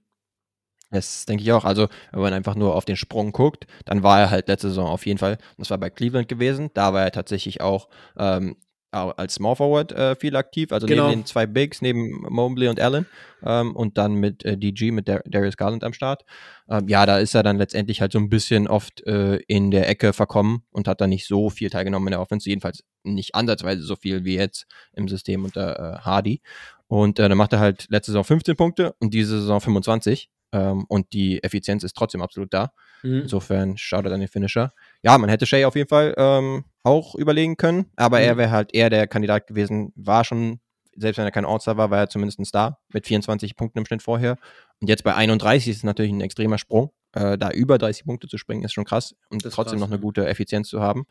[0.89, 1.65] Das denke ich auch.
[1.65, 4.87] Also, wenn man einfach nur auf den Sprung guckt, dann war er halt letzte Saison
[4.87, 8.55] auf jeden Fall, das war bei Cleveland gewesen, da war er tatsächlich auch ähm,
[8.91, 11.09] als Small Forward äh, viel aktiv, also genau.
[11.09, 13.05] neben den zwei Bigs, neben Mobley und Allen
[13.43, 16.23] ähm, und dann mit äh, DG, mit Dar Darius Garland am Start.
[16.69, 19.89] Ähm, ja, da ist er dann letztendlich halt so ein bisschen oft äh, in der
[19.89, 23.83] Ecke verkommen und hat dann nicht so viel teilgenommen in der Offense, jedenfalls nicht ansatzweise
[23.83, 26.41] so viel wie jetzt im System unter äh, Hardy.
[26.87, 30.85] Und äh, dann macht er halt letzte Saison 15 Punkte und diese Saison 25 ähm,
[30.87, 32.71] und die Effizienz ist trotzdem absolut da.
[33.03, 33.21] Mhm.
[33.21, 34.73] Insofern schaut er dann den Finisher.
[35.03, 38.23] Ja, man hätte Shay auf jeden Fall ähm, auch überlegen können, aber mhm.
[38.25, 40.59] er wäre halt eher der Kandidat gewesen, war schon,
[40.95, 43.85] selbst wenn er kein All-Star war, war er zumindest ein Star mit 24 Punkten im
[43.85, 44.37] Schnitt vorher.
[44.79, 46.91] Und jetzt bei 31 ist es natürlich ein extremer Sprung.
[47.13, 49.99] Äh, da über 30 Punkte zu springen, ist schon krass und trotzdem krass, noch eine
[49.99, 51.05] gute Effizienz zu haben.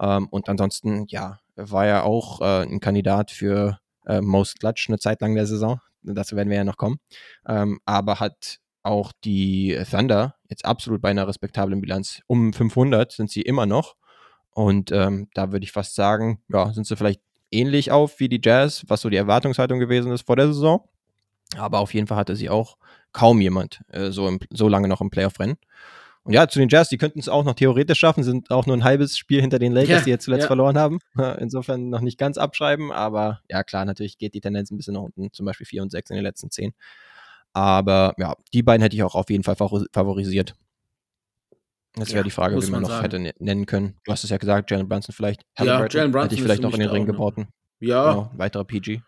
[0.00, 4.98] Ähm, und ansonsten, ja, war er auch äh, ein Kandidat für äh, Most Clutch eine
[4.98, 5.80] Zeit lang der Saison.
[6.02, 6.98] Dazu werden wir ja noch kommen.
[7.46, 12.22] Ähm, aber hat auch die Thunder jetzt absolut bei einer respektablen Bilanz.
[12.26, 13.96] Um 500 sind sie immer noch.
[14.50, 18.40] Und ähm, da würde ich fast sagen, ja, sind sie vielleicht ähnlich auf wie die
[18.42, 20.88] Jazz, was so die Erwartungshaltung gewesen ist vor der Saison.
[21.56, 22.76] Aber auf jeden Fall hatte sie auch
[23.12, 25.56] kaum jemand äh, so, im, so lange noch im Playoff-Rennen.
[26.24, 28.76] Und ja, zu den Jazz, die könnten es auch noch theoretisch schaffen, sind auch nur
[28.76, 30.46] ein halbes Spiel hinter den Lakers, ja, die jetzt zuletzt ja.
[30.46, 30.98] verloren haben.
[31.40, 35.02] Insofern noch nicht ganz abschreiben, aber ja, klar, natürlich geht die Tendenz ein bisschen nach
[35.02, 36.74] unten, zum Beispiel 4 und 6 in den letzten 10.
[37.54, 40.54] Aber ja, die beiden hätte ich auch auf jeden Fall favorisiert.
[41.94, 43.02] Das wäre ja, die Frage, wie man, man noch sagen.
[43.02, 44.00] hätte nennen können.
[44.04, 45.42] Du hast es ja gesagt, Jalen Brunson vielleicht.
[45.58, 47.12] Ja, Jalen Brunson hätte ich vielleicht noch in den Ring ne?
[47.12, 47.48] gebauten.
[47.80, 48.12] Ja.
[48.12, 49.02] Genau, weiterer PG.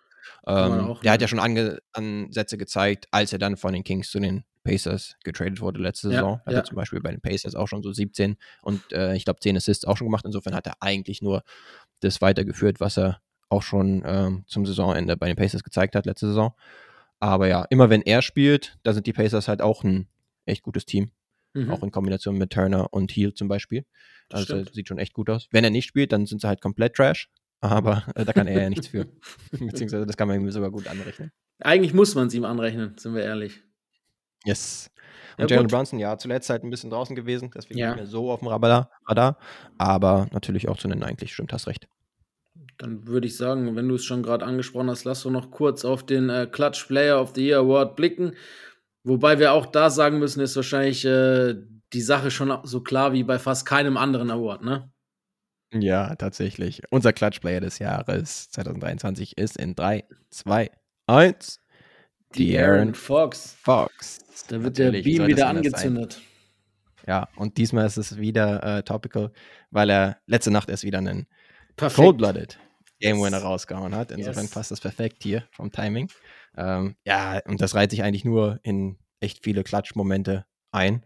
[0.47, 4.20] Ähm, der hat ja schon Ange Ansätze gezeigt, als er dann von den Kings zu
[4.20, 6.40] den Pacers getradet wurde letzte ja, Saison.
[6.45, 6.59] Hat ja.
[6.59, 9.57] er zum Beispiel bei den Pacers auch schon so 17 und äh, ich glaube 10
[9.57, 10.24] Assists auch schon gemacht.
[10.24, 11.42] Insofern hat er eigentlich nur
[12.01, 16.28] das weitergeführt, was er auch schon ähm, zum Saisonende bei den Pacers gezeigt hat letzte
[16.28, 16.55] Saison.
[17.21, 20.09] Aber ja, immer wenn er spielt, da sind die Pacers halt auch ein
[20.45, 21.11] echt gutes Team.
[21.55, 21.71] Mhm.
[21.71, 23.85] Auch in Kombination mit Turner und Heal zum Beispiel.
[24.29, 24.75] Das also stimmt.
[24.75, 25.49] sieht schon echt gut aus.
[25.53, 27.29] Wenn er nicht spielt, dann sind sie halt komplett Trash.
[27.61, 29.07] Aber äh, da kann er ja nichts für.
[29.53, 31.31] Beziehungsweise das kann man ihm sogar gut anrechnen.
[31.61, 33.62] Eigentlich muss man es ihm anrechnen, sind wir ehrlich.
[34.45, 34.91] Yes.
[35.39, 37.89] Und ja, Jalen Brunson, ja, zuletzt halt ein bisschen draußen gewesen, deswegen ja.
[37.89, 39.39] nicht mehr so auf dem Radar,
[39.79, 41.89] aber natürlich auch zu nennen, eigentlich stimmt, hast recht.
[42.79, 45.85] Dann würde ich sagen, wenn du es schon gerade angesprochen hast, lass doch noch kurz
[45.85, 48.35] auf den äh, Clutch Player of the Year Award blicken.
[49.05, 51.55] Wobei wir auch da sagen müssen, ist wahrscheinlich äh,
[51.93, 54.91] die Sache schon so klar wie bei fast keinem anderen Award, ne?
[55.72, 56.83] Ja, tatsächlich.
[56.91, 60.70] Unser Clutch Player des Jahres 2023 ist in 3, 2,
[61.07, 61.61] 1
[62.35, 63.57] Die Aaron Fox.
[63.61, 64.18] Fox.
[64.49, 65.57] Da wird der Natürlich Beam sollte es wieder sein.
[65.57, 66.20] angezündet.
[67.07, 69.31] Ja, und diesmal ist es wieder äh, topical,
[69.70, 71.27] weil er letzte Nacht erst wieder einen
[71.77, 71.97] Perfekt.
[72.05, 72.59] Cold-Blooded
[73.01, 73.20] Game.
[73.20, 74.11] Winner rausgehauen hat.
[74.12, 74.51] Insofern Yes.
[74.51, 76.09] passt das perfekt hier vom Timing.
[76.57, 81.05] Ähm, ja, und das reiht sich eigentlich nur in echt viele Klatschmomente ein.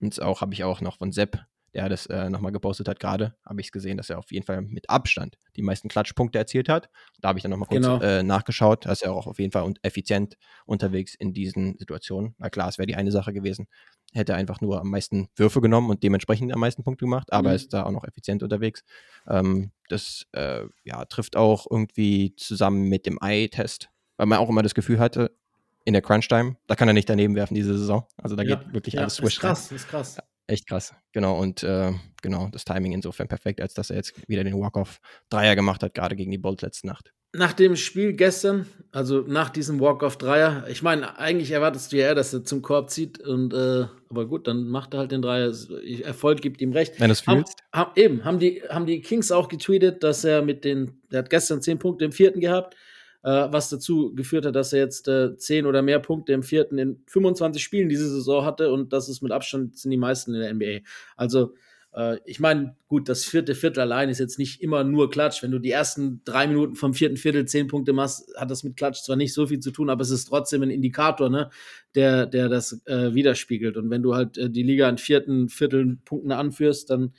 [0.00, 1.44] Und auch habe ich auch noch von Sepp,
[1.74, 4.44] der das äh, nochmal gepostet hat gerade, habe ich es gesehen, dass er auf jeden
[4.46, 6.88] Fall mit Abstand die meisten Klatschpunkte erzielt hat.
[7.20, 8.00] Da habe ich dann nochmal kurz Genau.
[8.00, 8.86] äh, nachgeschaut.
[8.86, 12.34] Da ist er auch auf jeden Fall und effizient unterwegs in diesen Situationen.
[12.38, 13.66] Na klar, es wäre die eine Sache gewesen,
[14.12, 17.48] hätte er einfach nur am meisten Würfe genommen und dementsprechend am meisten Punkte gemacht, aber
[17.50, 17.52] Mhm.
[17.52, 18.82] er ist da auch noch effizient unterwegs.
[19.28, 24.62] Ähm, das äh, ja, trifft auch irgendwie zusammen mit dem Eye-Test, weil man auch immer
[24.62, 25.36] das Gefühl hatte,
[25.84, 28.06] in der Crunch-Time, da kann er nicht daneben werfen diese Saison.
[28.18, 29.50] Also da Ja, geht wirklich ja, alles ist swish rein.
[29.52, 30.18] krass, ist krass.
[30.50, 30.92] Echt krass.
[31.12, 31.92] Genau, und äh,
[32.22, 36.16] genau, das Timing insofern perfekt, als dass er jetzt wieder den Walk-Off-Dreier gemacht hat, gerade
[36.16, 37.12] gegen die Bolts letzte Nacht.
[37.32, 42.14] Nach dem Spiel gestern, also nach diesem Walk-Off-Dreier, ich meine, eigentlich erwartest du ja eher,
[42.16, 45.54] dass er zum Korb zieht und äh, aber gut, dann macht er halt den Dreier.
[46.02, 46.98] Erfolg gibt ihm recht.
[46.98, 47.60] Wenn du es Haben, fühlst.
[47.72, 51.30] haben, eben, haben die, haben die Kings auch getweetet, dass er mit den, der hat
[51.30, 52.74] gestern 10 Punkte im vierten gehabt,
[53.22, 57.02] was dazu geführt hat, dass er jetzt äh, 10 oder mehr Punkte im vierten in
[57.06, 60.54] 25 Spielen diese Saison hatte und das ist mit Abstand sind die meisten in der
[60.54, 60.86] NBA.
[61.16, 61.54] Also,
[61.92, 65.42] äh, ich meine, gut, das vierte Viertel allein ist jetzt nicht immer nur Klatsch.
[65.42, 68.76] Wenn du die ersten drei Minuten vom vierten Viertel 10 Punkte machst, hat das mit
[68.76, 71.50] Klatsch zwar nicht so viel zu tun, aber es ist trotzdem ein Indikator, ne,
[71.94, 73.76] der, der das äh, widerspiegelt.
[73.76, 77.12] Und wenn du halt äh, die Liga in vierten Vierteln Punkten anführst, dann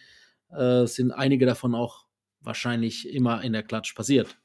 [0.51, 2.05] äh, sind einige davon auch
[2.41, 4.40] wahrscheinlich immer in der Klatsch passiert.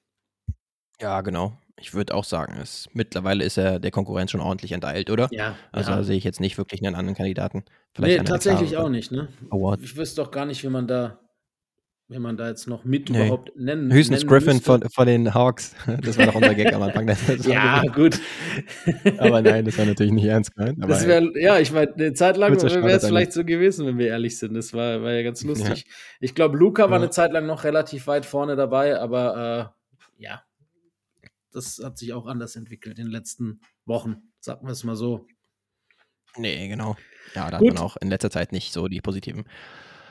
[1.01, 1.57] Ja, genau.
[1.79, 5.29] Ich würde auch sagen, es, mittlerweile ist er der Konkurrenz schon ordentlich enteilt, oder?
[5.31, 6.03] Ja, Also ja.
[6.03, 7.65] sehe ich jetzt nicht wirklich einen anderen Kandidaten.
[7.99, 9.29] nee, einen tatsächlich auch nicht, ne?
[9.51, 9.83] Award.
[9.83, 11.21] Ich wüsste doch gar nicht, wie man da,
[12.09, 13.27] wie man da jetzt noch mit Nee.
[13.27, 14.65] überhaupt nennen Höchstens nennen Griffin müsste.
[14.65, 15.75] von, von den Hawks.
[16.03, 17.15] Das war doch unser Gag am Anfang.
[17.47, 18.19] Ja, gut.
[19.19, 20.79] aber nein, das war natürlich nicht ernst gemeint.
[20.83, 24.07] Das wäre, ja, ich meine, eine Zeit lang wäre es vielleicht so gewesen, wenn wir
[24.07, 24.55] ehrlich sind.
[24.55, 25.49] Das war, war ja ganz Ja.
[25.51, 25.85] lustig.
[26.21, 26.97] Ich glaube, Luca war Ja.
[27.03, 29.73] eine Zeit lang noch relativ weit vorne dabei, aber
[30.19, 30.43] äh, ja,
[31.57, 35.27] das hat sich auch anders entwickelt in den letzten Wochen, sagen wir es mal so.
[36.37, 36.97] nee, genau.
[37.35, 37.71] Ja, da Gut.
[37.71, 39.45] hat man auch in letzter Zeit nicht so die positiven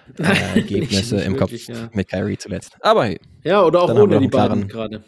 [0.20, 0.24] äh,
[0.56, 1.90] Ergebnisse im wirklich, Kopf ja.
[1.94, 2.76] mit Kyrie zuletzt.
[2.82, 5.04] Aber hey, Ja, oder auch ohne die beiden gerade.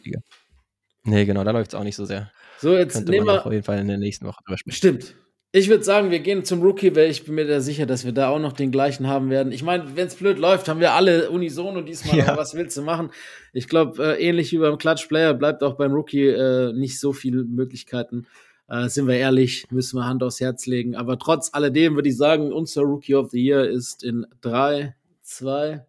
[1.04, 2.32] nee, genau, da läuft es auch nicht so sehr.
[2.60, 3.46] So, jetzt Könnte nehmen man wir.
[3.46, 4.76] auf jeden Fall in der nächsten Woche drüber sprechen.
[4.76, 5.16] Stimmt.
[5.58, 8.12] Ich würde sagen, wir gehen zum Rookie, weil ich bin mir da sicher, dass wir
[8.12, 9.52] da auch noch den gleichen haben werden.
[9.52, 12.28] Ich meine, wenn es blöd läuft, haben wir alle unisono diesmal, Ja.
[12.28, 13.10] aber was willst du machen?
[13.54, 17.12] Ich glaube, äh, ähnlich wie beim Clutch Player bleibt auch beim Rookie äh, nicht so
[17.12, 18.28] viele Möglichkeiten.
[18.70, 20.96] Äh, sind wir ehrlich, müssen wir Hand aufs Herz legen.
[20.96, 24.94] Aber trotz alledem würde ich sagen, unser Rookie of the Year ist in 3,
[25.24, 25.86] 2,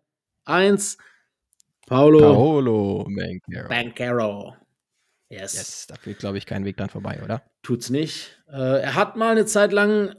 [0.47, 0.97] 1.
[1.87, 3.69] Paulo Paolo Banchero.
[3.69, 4.57] Bancaro.
[5.29, 5.55] Yes.
[5.55, 7.43] Yes, da führt, glaube ich, kein Weg dran vorbei, oder?
[7.63, 8.38] tut's nicht.
[8.51, 10.15] Äh, er hat mal eine Zeit lang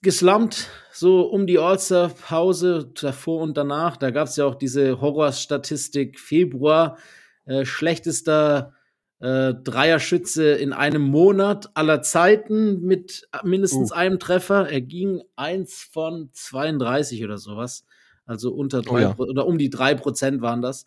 [0.00, 3.96] geslumpt, so um die All-Star-Pause, davor und danach.
[3.96, 6.98] Da gab es ja auch diese Horrorstatistik Februar,
[7.44, 8.74] äh, schlechtester
[9.20, 13.94] äh, Dreierschütze in einem Monat aller Zeiten mit mindestens Uh.
[13.94, 14.68] einem Treffer.
[14.68, 17.84] Er ging eins von 32 oder sowas.
[18.26, 19.14] Also unter drei Oh ja.
[19.16, 20.84] Oder um die drei Prozent waren das.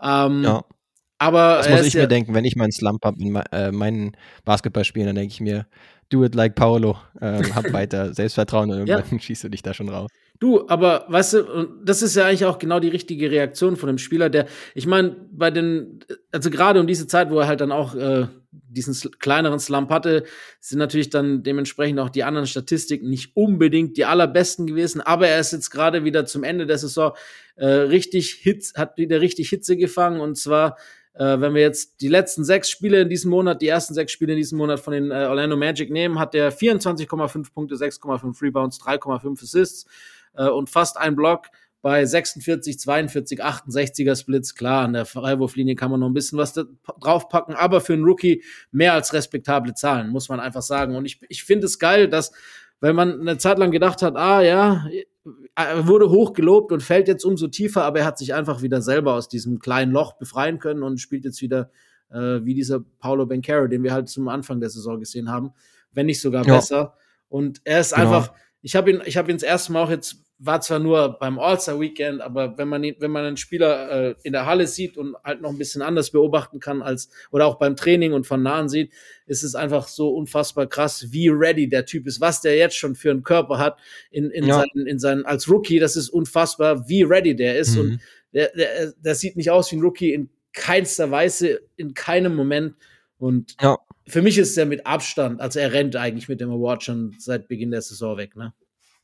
[0.00, 0.64] Ähm, Ja.
[1.18, 4.16] Aber Das muss ich ja, mir denken, wenn ich meinen Slump habe in äh, meinen
[4.44, 5.66] Basketballspielen, dann denke ich mir,
[6.10, 6.96] do it like Paolo.
[7.20, 8.98] Ähm, hab weiter Selbstvertrauen und Ja.
[8.98, 10.10] irgendwann schießt du dich da schon raus.
[10.38, 13.86] Du, aber weißt du, und das ist ja eigentlich auch genau die richtige Reaktion von
[13.86, 16.00] dem Spieler, der, ich meine, bei den,
[16.30, 20.24] also gerade um diese Zeit, wo er halt dann auch äh, diesen kleineren Slump hatte,
[20.60, 25.40] sind natürlich dann dementsprechend auch die anderen Statistiken nicht unbedingt die allerbesten gewesen, aber er
[25.40, 27.12] ist jetzt gerade wieder zum Ende der Saison
[27.56, 30.76] äh, richtig Hitz, hat wieder richtig Hitze gefangen und zwar
[31.18, 34.32] äh, wenn wir jetzt die letzten sechs Spiele in diesem Monat, die ersten sechs Spiele
[34.32, 38.80] in diesem Monat von den äh, Orlando Magic nehmen, hat er 24,5 Punkte, 6,5 Rebounds,
[38.80, 39.86] 3,5 Assists
[40.34, 41.46] äh, und fast ein Block
[41.80, 44.54] bei 46, 42, 68er Splits.
[44.54, 48.42] Klar, an der Freiwurflinie kann man noch ein bisschen was draufpacken, aber für einen Rookie
[48.70, 50.96] mehr als respektable Zahlen, muss man einfach sagen.
[50.96, 52.32] Und ich, ich finde es geil, dass,
[52.80, 54.84] wenn man eine Zeit lang gedacht hat, ah ja,
[55.82, 59.14] wurde hoch gelobt und fällt jetzt umso tiefer, aber er hat sich einfach wieder selber
[59.14, 61.70] aus diesem kleinen Loch befreien können und spielt jetzt wieder
[62.10, 65.50] äh, wie dieser Paulo Bencaro, den wir halt zum Anfang der Saison gesehen haben,
[65.92, 66.54] wenn nicht sogar Ja.
[66.54, 66.94] besser.
[67.28, 68.02] Und er ist Genau.
[68.16, 71.18] einfach, ich habe ihn, ich habe ihn das erste Mal auch jetzt, war zwar nur
[71.18, 75.16] beim All-Star-Weekend, aber wenn man wenn man einen Spieler äh, in der Halle sieht und
[75.24, 78.68] halt noch ein bisschen anders beobachten kann als, oder auch beim Training und von nahen
[78.68, 78.92] sieht,
[79.26, 82.94] ist es einfach so unfassbar krass, wie ready der Typ ist, was der jetzt schon
[82.96, 83.78] für einen Körper hat
[84.10, 84.56] in, in, Ja.
[84.58, 87.80] seinen, in seinen, als Rookie, das ist unfassbar, wie ready der ist Mhm.
[87.80, 88.00] und
[88.34, 92.74] der, der, der sieht nicht aus wie ein Rookie in keinster Weise, in keinem Moment
[93.18, 93.78] und Ja.
[94.06, 97.48] für mich ist er mit Abstand, also er rennt eigentlich mit dem Award schon seit
[97.48, 98.52] Beginn der Saison weg, ne?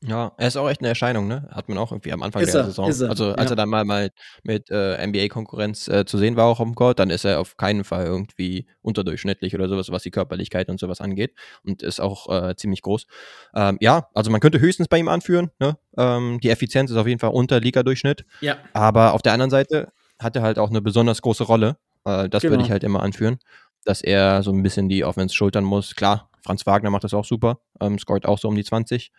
[0.05, 1.49] Ja, er ist auch echt eine Erscheinung, ne?
[1.53, 2.89] Hat man auch irgendwie am Anfang Ist der er, Saison.
[2.89, 3.51] ist er, Also als ja.
[3.53, 4.11] er dann mal, mal
[4.43, 7.85] mit äh, NBA-Konkurrenz äh, zu sehen war, auch am Court, dann ist er auf keinen
[7.85, 11.35] Fall irgendwie unterdurchschnittlich oder sowas, was die Körperlichkeit und sowas angeht.
[11.65, 13.07] Und ist auch äh, ziemlich groß.
[13.55, 15.77] Ähm, ja, also man könnte höchstens bei ihm anführen, ne?
[15.97, 18.25] Ähm, die Effizienz ist auf jeden Fall unter Liga-Durchschnitt.
[18.41, 21.77] Ja, Aber auf der anderen Seite hat er halt auch eine besonders große Rolle.
[22.05, 22.65] Äh, das würde Genau.
[22.65, 23.39] ich halt immer anführen,
[23.85, 25.95] dass er so ein bisschen die Offense schultern muss.
[25.95, 29.13] Klar, Franz Wagner macht das auch super, ähm, scoret auch so um die 20.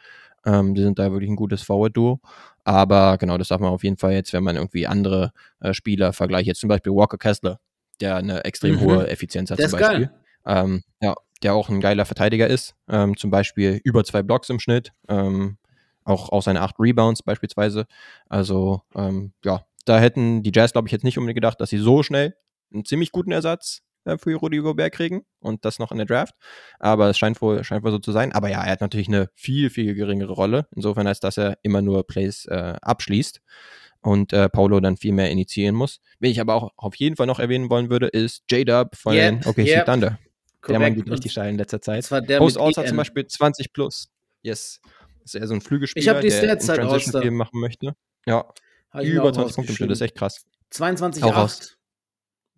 [0.46, 2.20] Ähm, die sind da wirklich ein gutes Forward-Duo.
[2.64, 6.14] Aber genau, das darf man auf jeden Fall jetzt, wenn man irgendwie andere äh, Spieler
[6.14, 7.60] vergleicht, jetzt zum Beispiel Walker Kessler,
[8.02, 8.82] der eine extrem Mhm.
[8.82, 10.10] hohe Effizienz hat der zum Beispiel.
[10.46, 12.76] Ähm, ja, der auch ein geiler Verteidiger ist.
[12.89, 14.91] Ähm, zum Beispiel über zwei Blocks im Schnitt.
[15.10, 15.58] Ähm,
[16.06, 17.86] auch, auch seine acht Rebounds beispielsweise.
[18.28, 21.78] Also, ähm, ja, da hätten die Jazz, glaube ich, jetzt nicht unbedingt gedacht, dass sie
[21.78, 22.36] so schnell
[22.74, 26.36] einen ziemlich guten Ersatz äh, für Rudy Gobert kriegen und das noch in der Draft.
[26.80, 28.32] Aber es scheint wohl, scheint wohl so zu sein.
[28.32, 30.68] Aber ja, er hat natürlich eine viel, viel geringere Rolle.
[30.76, 33.41] Insofern, als dass er immer nur Plays äh, abschließt
[34.01, 35.99] und äh, Paulo dann viel mehr initiieren muss.
[36.20, 39.41] Wen ich aber auch auf jeden Fall noch erwähnen wollen würde, ist J-Dub von Yep,
[39.41, 39.86] den OKC yep.
[39.86, 40.20] Thunder.
[40.68, 42.10] Der Mann geht richtig steil in letzter Zeit.
[42.10, 42.89] Das Post All-Star EN.
[42.89, 44.10] zum Beispiel 20 plus.
[44.41, 44.80] Yes.
[45.24, 47.32] Ist eher so ein Flügelspieler, Ich hab die der ein halt Transition-Spiel All-Star.
[47.32, 47.95] machen möchte.
[48.26, 48.45] Ja,
[49.01, 50.45] über auch 20 Punkte im Schnitt, das ist echt krass.
[50.72, 51.76] 22,8.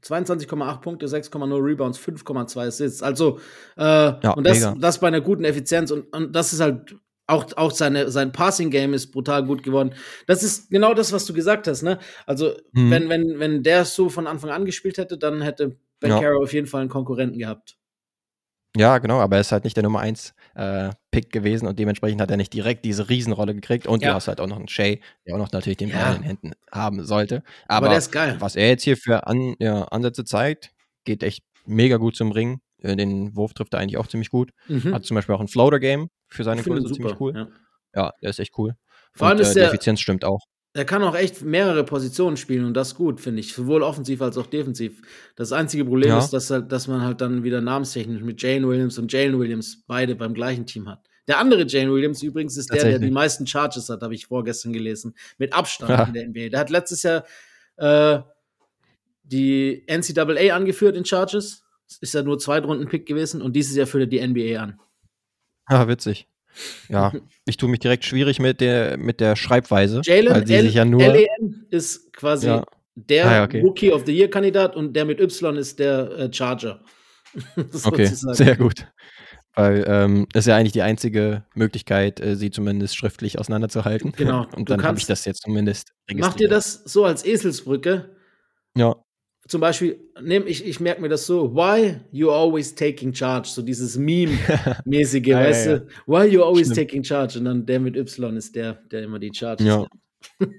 [0.10, 0.26] Hau raus.
[0.26, 3.02] 22,8 Punkte, 6,0 Rebounds, 5,2 Assists.
[3.04, 3.40] Also,
[3.78, 4.76] äh, und das, mega.
[4.80, 5.92] das bei einer guten Effizienz.
[5.92, 6.96] Und, und das ist halt
[7.28, 9.94] auch, auch seine, sein Passing-Game ist brutal gut geworden.
[10.28, 11.98] Das ist genau das, was du gesagt hast, ne?
[12.26, 12.92] Also, Mhm.
[12.92, 16.20] wenn, wenn, wenn der so von Anfang an gespielt hätte, dann hätte Ben Ja.
[16.20, 17.78] Carroll auf jeden Fall einen Konkurrenten gehabt.
[18.76, 22.20] Ja, genau, aber er ist halt nicht der Nummer 1 äh, Pick gewesen und dementsprechend
[22.22, 23.88] hat er nicht direkt diese Riesenrolle gekriegt.
[23.88, 24.10] Und Ja.
[24.10, 25.98] du hast halt auch noch einen Shay, der auch noch natürlich den Ja.
[26.04, 27.44] Ball in den Händen haben sollte.
[27.68, 28.36] Aber, Aber, der ist geil.
[28.40, 30.72] was er jetzt hier für An ja, Ansätze zeigt,
[31.06, 32.60] geht echt mega gut zum Ring.
[32.82, 34.52] Äh, Den Wurf trifft er eigentlich auch ziemlich gut.
[34.68, 34.94] Mhm.
[34.94, 37.34] Hat zum Beispiel auch ein Floater-Game für seine Größe ziemlich cool.
[37.36, 37.48] Ja.
[37.96, 38.76] Ja, der ist echt cool.
[39.14, 40.42] Vor allem und, ist äh, die der- Effizienz stimmt auch.
[40.76, 43.54] Er kann auch echt mehrere Positionen spielen und das gut, finde ich.
[43.54, 45.02] Sowohl offensiv als auch defensiv.
[45.38, 46.20] Das einzige Problem Ja.
[46.20, 49.84] ist, dass, halt, dass man halt dann wieder namenstechnisch mit Jane Williams und Jalen Williams
[49.88, 51.00] beide beim gleichen Team hat.
[51.30, 54.74] Der andere Jane Williams übrigens ist der, der die meisten Charges hat, habe ich vorgestern
[54.74, 55.16] gelesen.
[55.38, 56.04] Mit Abstand Ja.
[56.04, 56.50] in der NBA.
[56.50, 57.24] Der hat letztes Jahr
[57.78, 58.20] äh,
[59.24, 61.64] die NCAA angeführt in Charges.
[62.02, 64.80] Ist ja nur Zweitrunden-Pick gewesen und dieses Jahr führt er die NBA an.
[65.68, 66.28] Ah, witzig.
[66.90, 67.12] Ja,
[67.46, 70.02] ich tue mich direkt schwierig mit der, mit der Schreibweise.
[70.04, 71.02] Jalen ja nur.
[71.02, 72.64] LEN ist quasi Ja.
[72.96, 73.62] der Ah, okay.
[73.62, 76.82] Rookie of the Year-Kandidat und der mit Y ist der äh, Charger.
[77.84, 78.88] Okay, sehr gut.
[79.56, 84.12] Weil ähm, das ist ja eigentlich die einzige Möglichkeit, äh, sie zumindest schriftlich auseinanderzuhalten.
[84.12, 88.16] Genau, Und dann habe ich das jetzt zumindest Mach dir das so als Eselsbrücke.
[88.78, 88.96] Ja,
[89.48, 93.48] Zum Beispiel, nehm, ich, ich merke mir das so, why you always taking charge?
[93.48, 95.78] So dieses Meme-mäßige, Ja, weißt ja.
[95.78, 95.88] du?
[96.08, 96.78] Why you always Stimmt.
[96.90, 97.38] taking charge?
[97.38, 99.86] Und dann der mit Y ist der, der immer die Charge Ja.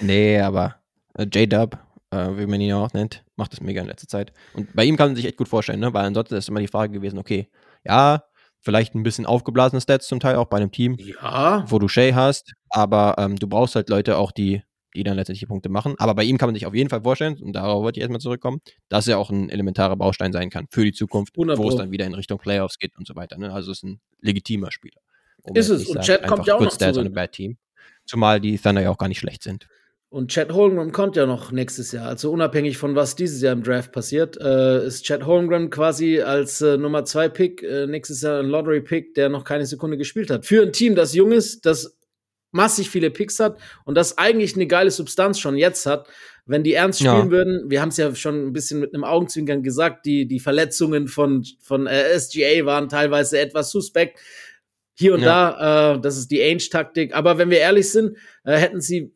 [0.00, 0.76] nee, aber
[1.14, 1.78] äh, J-Dub,
[2.10, 4.32] äh, wie man ihn ja auch nennt, macht das mega in letzter Zeit.
[4.52, 5.94] Und bei ihm kann man sich echt gut vorstellen, ne?
[5.94, 7.48] weil ansonsten ist immer die Frage gewesen, okay,
[7.84, 8.24] ja,
[8.60, 12.12] vielleicht ein bisschen aufgeblasene Stats zum Teil auch bei einem Team, Ja, wo du Shay
[12.12, 14.62] hast, aber ähm, du brauchst halt Leute auch, die,
[14.94, 15.94] die dann letztendlich Punkte machen.
[15.98, 18.20] Aber bei ihm kann man sich auf jeden Fall vorstellen, und darauf wollte ich erstmal
[18.20, 21.76] zurückkommen, dass er auch ein elementarer Baustein sein kann für die Zukunft, 100 wo es
[21.76, 23.38] dann wieder in Richtung Playoffs geht und so weiter.
[23.38, 23.52] Ne?
[23.52, 25.00] Also ist ein legitimer Spieler.
[25.42, 25.86] Um Ist es.
[25.88, 27.14] Und Chat kommt ja auch noch zurück.
[27.14, 27.56] bad team.
[28.04, 29.66] Zumal die Thunder ja auch gar nicht schlecht sind.
[30.12, 32.08] Und Chad Holmgren kommt ja noch nächstes Jahr.
[32.08, 36.60] Also unabhängig von was dieses Jahr im Draft passiert, äh, ist Chad Holmgren quasi als
[36.60, 40.30] äh, Nummer 2 Pick äh, nächstes Jahr ein Lottery Pick, der noch keine Sekunde gespielt
[40.30, 40.44] hat.
[40.44, 41.96] Für ein Team, das jung ist, das
[42.52, 46.08] massig viele Picks hat und das eigentlich eine geile Substanz schon jetzt hat.
[46.46, 47.12] Wenn die ernst Ja.
[47.12, 50.40] spielen würden, wir haben es ja schon ein bisschen mit einem Augenzwinkern gesagt, die, die
[50.40, 54.18] Verletzungen von, von äh, SGA waren teilweise etwas suspekt.
[54.94, 57.14] Hier und da, äh, das ist die Ainge-Taktik.
[57.14, 59.12] Aber wenn wir ehrlich sind, äh, hätten sie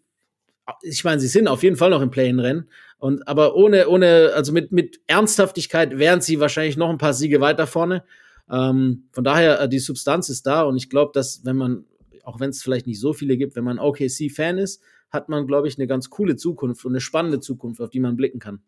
[0.82, 2.70] ich meine, sie sind auf jeden Fall noch im Play-in-Rennen.
[2.98, 7.40] Und aber ohne, ohne, also mit, mit Ernsthaftigkeit wären sie wahrscheinlich noch ein paar Siege
[7.40, 8.04] weiter vorne.
[8.50, 11.84] Ähm, von daher, äh, die Substanz ist da und ich glaube, dass wenn man,
[12.24, 15.68] auch wenn es vielleicht nicht so viele gibt, wenn man OKC-Fan ist, hat man, glaube
[15.68, 18.62] ich, eine ganz coole Zukunft und eine spannende Zukunft, auf die man blicken kann.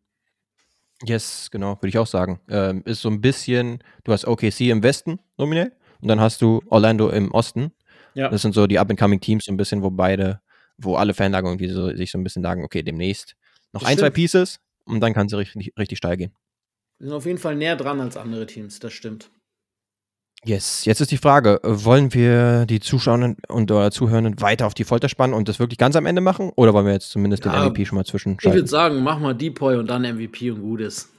[1.04, 2.40] Yes, genau, würde ich auch sagen.
[2.48, 6.62] Ähm, ist so ein bisschen, du hast OKC im Westen nominell und dann hast du
[6.68, 7.72] Orlando im Osten.
[8.14, 8.30] Ja.
[8.30, 10.40] Das sind so die up-and-coming-Teams, so ein bisschen, wo beide,
[10.78, 13.36] wo alle Fanlager irgendwie so, sich so ein bisschen sagen, okay, demnächst
[13.72, 14.14] noch Das ein, zwei stimmt.
[14.14, 16.32] Pieces und dann kann es richtig, richtig steil gehen.
[16.98, 19.30] Wir sind auf jeden Fall näher dran als andere Teams, das stimmt.
[20.46, 24.74] Yes, jetzt ist die Frage, äh, wollen wir die Zuschauer und oder Zuhörenden weiter auf
[24.74, 26.52] die Folter spannen und das wirklich ganz am Ende machen?
[26.54, 29.34] Oder wollen wir jetzt zumindest Ja, den MVP schon mal Ich würde sagen, mach mal
[29.34, 31.12] Depoy und dann MVP und Gutes.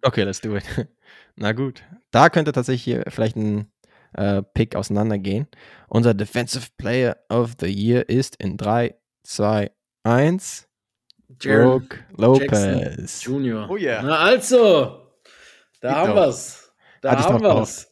[0.00, 0.62] Okay, let's do it.
[1.34, 1.82] Na gut.
[2.12, 3.66] Da könnte tatsächlich hier vielleicht ein
[4.12, 5.48] äh, Pick auseinandergehen.
[5.88, 8.94] Unser Defensive Player of the Year ist in 3,
[9.24, 9.72] 2,
[10.04, 10.68] 1.
[11.40, 13.24] Jaron Brooke Lopez.
[13.24, 13.68] Junior.
[13.68, 14.00] Oh yeah.
[14.00, 15.02] Na also,
[15.80, 16.16] da Geht haben doch.
[16.16, 16.72] wir's.
[17.02, 17.87] Da Hatte haben wir's.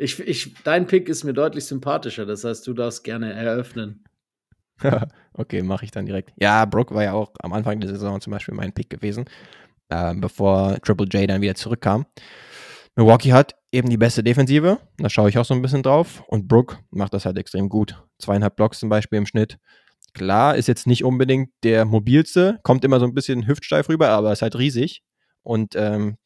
[0.00, 4.02] Ich, ich, dein Pick ist mir deutlich sympathischer, das heißt, du darfst gerne eröffnen.
[5.34, 6.32] okay, mache ich dann direkt.
[6.40, 9.26] Ja, Brooke war ja auch am Anfang der Saison zum Beispiel mein Pick gewesen,
[9.90, 12.06] ähm, bevor Triple J dann wieder zurückkam.
[12.96, 16.22] Milwaukee hat eben die beste Defensive, da schaue ich auch so ein bisschen drauf.
[16.28, 18.02] Und Brooke macht das halt extrem gut.
[18.18, 19.58] Zweieinhalb Blocks zum Beispiel im Schnitt.
[20.14, 24.32] Klar, ist jetzt nicht unbedingt der mobilste, kommt immer so ein bisschen hüftsteif rüber, aber
[24.32, 25.02] ist halt riesig.
[25.42, 26.16] Und ähm,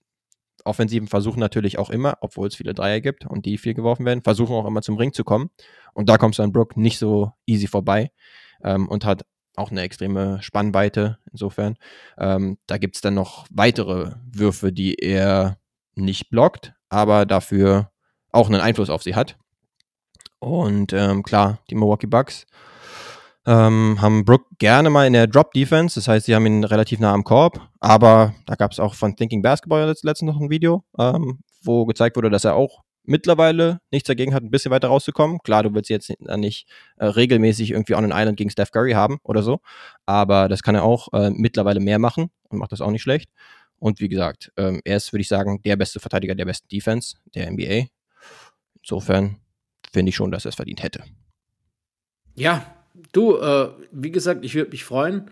[0.64, 4.22] Offensiven versuchen natürlich auch immer, obwohl es viele Dreier gibt und die viel geworfen werden,
[4.22, 5.50] versuchen auch immer zum Ring zu kommen.
[5.92, 8.10] Und da kommst du an Brooke nicht so easy vorbei
[8.62, 9.24] ähm, und hat
[9.56, 11.76] auch eine extreme Spannweite insofern.
[12.18, 15.58] Ähm, da gibt es dann noch weitere Würfe, die er
[15.94, 17.90] nicht blockt, aber dafür
[18.32, 19.36] auch einen Einfluss auf sie hat.
[20.40, 22.46] Und ähm, klar, die Milwaukee Bucks
[23.46, 27.12] ähm, haben Brook gerne mal in der Drop-Defense, das heißt, sie haben ihn relativ nah
[27.12, 30.84] am Korb, aber da gab es auch von Thinking Basketball letzt, letztens noch ein Video,
[30.98, 35.38] ähm, wo gezeigt wurde, dass er auch mittlerweile nichts dagegen hat, ein bisschen weiter rauszukommen.
[35.44, 38.92] Klar, du willst jetzt nicht, nicht äh, regelmäßig irgendwie on an Island gegen Steph Curry
[38.92, 39.60] haben oder so,
[40.06, 43.30] aber das kann er auch äh, mittlerweile mehr machen und macht das auch nicht schlecht.
[43.78, 47.16] Und wie gesagt, ähm, er ist, würde ich sagen, der beste Verteidiger der besten Defense
[47.34, 47.88] der NBA.
[48.80, 49.36] Insofern
[49.92, 51.04] finde ich schon, dass er es verdient hätte.
[52.34, 52.83] Ja,
[53.14, 55.30] du, äh, wie gesagt, ich würde mich freuen.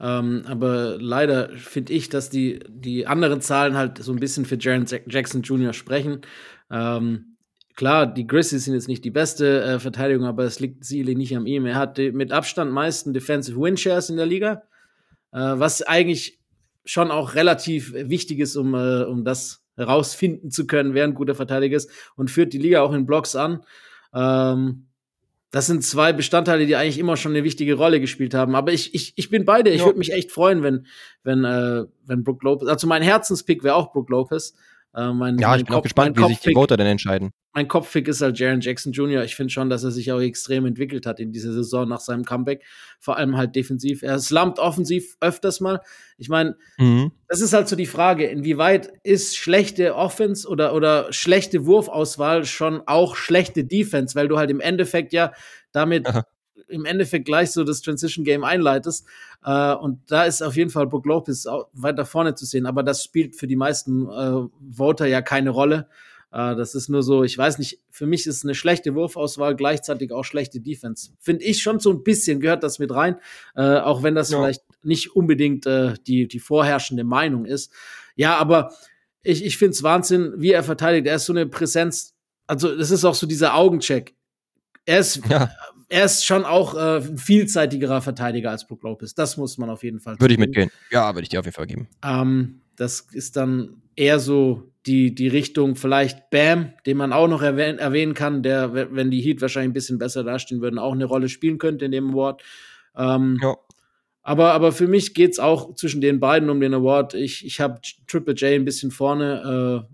[0.00, 4.58] Ähm, aber leider finde ich, dass die, die anderen Zahlen halt so ein bisschen für
[4.58, 5.72] Jaron Jackson Jr.
[5.72, 6.22] sprechen.
[6.70, 7.36] Ähm,
[7.76, 11.36] klar, die Grizzlies sind jetzt nicht die beste äh, Verteidigung, aber es liegt sicherlich nicht
[11.36, 11.66] an ihm.
[11.66, 14.64] Er hat mit Abstand meisten Defensive Win Shares in der Liga,
[15.32, 16.40] äh, was eigentlich
[16.84, 21.34] schon auch relativ wichtig ist, um, äh, um das herausfinden zu können, wer ein guter
[21.34, 23.64] Verteidiger ist und führt die Liga auch in Blocks an.
[24.12, 24.88] Ähm,
[25.54, 28.56] das sind zwei Bestandteile, die eigentlich immer schon eine wichtige Rolle gespielt haben.
[28.56, 29.70] Aber ich, ich, ich bin beide.
[29.70, 29.86] Ich Ja.
[29.86, 30.86] würde mich echt freuen, wenn,
[31.22, 34.54] wenn, äh, wenn Brook Lopez, also mein Herzenspick wäre auch Brook Lopez.
[34.94, 36.86] Äh, mein, Ja, mein ich bin auch Kopf- gespannt, mein wie sich die Voter denn
[36.86, 37.30] entscheiden.
[37.52, 39.24] mein Kopfpick ist halt Jaron Jackson Jr.
[39.24, 42.24] Ich finde schon, dass er sich auch extrem entwickelt hat in dieser Saison nach seinem
[42.24, 42.62] Comeback.
[43.00, 44.02] Vor allem halt defensiv.
[44.02, 45.80] Er slumpt offensiv öfters mal.
[46.18, 47.12] Ich meine, Mhm.
[47.28, 52.82] das ist halt so die Frage, inwieweit ist schlechte Offense oder, oder schlechte Wurfauswahl schon
[52.86, 55.32] auch schlechte Defense, weil du halt im Endeffekt ja
[55.72, 56.24] damit Aha.
[56.68, 59.06] Im Endeffekt gleich so das Transition Game einleitest.
[59.44, 62.66] Äh, und da ist auf jeden Fall Brook Lopez auch weiter vorne zu sehen.
[62.66, 65.88] Aber das spielt für die meisten äh, Voter ja keine Rolle.
[66.32, 70.12] Äh, das ist nur so, ich weiß nicht, für mich ist eine schlechte Wurfauswahl gleichzeitig
[70.12, 71.10] auch schlechte Defense.
[71.20, 73.16] Finde ich schon so ein bisschen, gehört das mit rein,
[73.54, 74.38] äh, auch wenn das Ja.
[74.38, 77.72] vielleicht nicht unbedingt äh, die, die vorherrschende Meinung ist.
[78.16, 78.72] Ja, aber
[79.22, 81.06] ich, ich finde es Wahnsinn, wie er verteidigt.
[81.06, 82.14] Er ist so eine Präsenz,
[82.46, 84.14] also das ist auch so dieser Augencheck.
[84.84, 85.50] Er ist, Ja,
[85.88, 89.14] er ist schon auch äh, ein vielseitigerer Verteidiger als Brook Lopez.
[89.14, 90.70] Das muss man auf jeden Fall würde ich mitgehen.
[90.90, 91.88] Ja, würde ich dir auf jeden Fall geben.
[92.04, 97.40] Ähm, das ist dann eher so die, die Richtung vielleicht Bam, den man auch noch
[97.42, 100.92] erwähnen, erwähnen kann, der, we- wenn die Heat wahrscheinlich ein bisschen besser dastehen würden, auch
[100.92, 102.42] eine Rolle spielen könnte in dem Award.
[102.96, 103.56] Ähm, Ja.
[104.22, 107.14] aber, aber für mich geht's auch zwischen den beiden um den Award.
[107.14, 109.86] Ich, ich habe Triple J ein bisschen vorne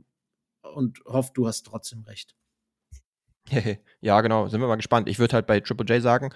[0.64, 2.34] äh, und hoffe, du hast trotzdem recht.
[4.00, 4.48] ja, genau.
[4.48, 5.08] Sind wir mal gespannt.
[5.08, 6.30] Ich würde halt bei Triple J sagen,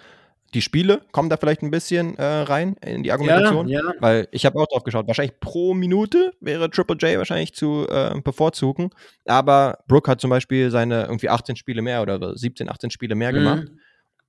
[0.55, 3.69] die Spiele kommen da vielleicht ein bisschen äh, rein in die Argumentation.
[3.69, 3.83] ja.
[3.99, 8.19] Weil ich habe auch drauf geschaut, wahrscheinlich pro Minute wäre Triple J wahrscheinlich zu äh,
[8.23, 8.91] bevorzugen.
[9.27, 13.33] Aber Brooke hat zum Beispiel seine irgendwie 18 Spiele mehr oder 17, 18 Spiele mehr
[13.33, 13.65] gemacht.
[13.65, 13.81] Mhm.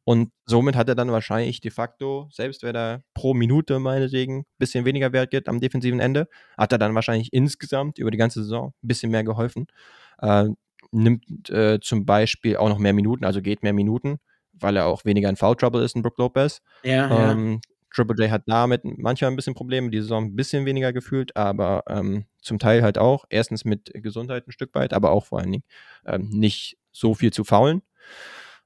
[0.08, 4.46] Und somit hat er dann wahrscheinlich de facto, selbst wenn er pro Minute meinetwegen ein
[4.60, 8.44] bisschen weniger Wert gibt am defensiven Ende, hat er dann wahrscheinlich insgesamt über die ganze
[8.44, 9.66] Saison ein bisschen mehr geholfen.
[10.20, 10.50] Äh,
[10.96, 14.18] nimmt äh, zum Beispiel auch noch mehr Minuten, also geht mehr Minuten,
[14.54, 16.62] weil er auch weniger in Foul Trouble ist in Brook Lopez.
[16.84, 17.32] Ja, ja.
[17.32, 17.62] Ähm,
[17.94, 21.84] Triple J hat damit manchmal ein bisschen Probleme, die Saison ein bisschen weniger gefühlt, aber
[21.88, 23.24] ähm, zum Teil halt auch.
[23.30, 25.64] Erstens mit Gesundheit ein Stück weit, aber auch vor allen Dingen
[26.06, 27.82] ähm, nicht so viel zu faulen.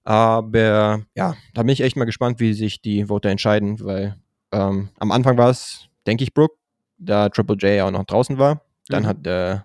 [0.03, 4.15] Aber ja, da bin ich echt mal gespannt, wie sich die Voter entscheiden, weil
[4.51, 6.55] ähm, am Anfang war es, denke ich, Brooke,
[6.97, 8.61] da Triple J auch noch draußen war.
[8.87, 9.07] Dann Mhm.
[9.07, 9.59] hat äh,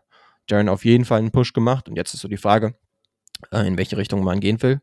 [0.51, 2.75] Jaren auf jeden Fall einen Push gemacht und jetzt ist so die Frage,
[3.53, 4.81] äh, in welche Richtung man gehen will.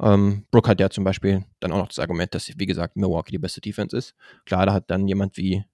[0.00, 3.30] Ähm, Brooke hat ja zum Beispiel dann auch noch das Argument, dass, wie gesagt, Milwaukee
[3.32, 4.14] die beste Defense ist.
[4.44, 5.64] Klar, da hat dann jemand wie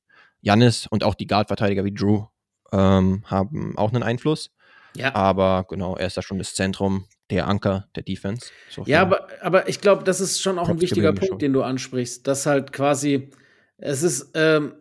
[0.42, 2.24] Jannis und auch die Guard-Verteidiger wie Drew
[2.72, 4.50] ähm, haben auch einen Einfluss.
[4.96, 5.14] ja.
[5.14, 8.48] Aber genau, er ist da schon das Zentrum, der Anker der Defense.
[8.68, 11.38] Insofern- Ja, aber, aber ich glaube, das ist schon auch ein wichtiger Punkt, schon.
[11.38, 13.30] den du ansprichst, dass halt quasi,
[13.78, 14.74] es ist, ähm,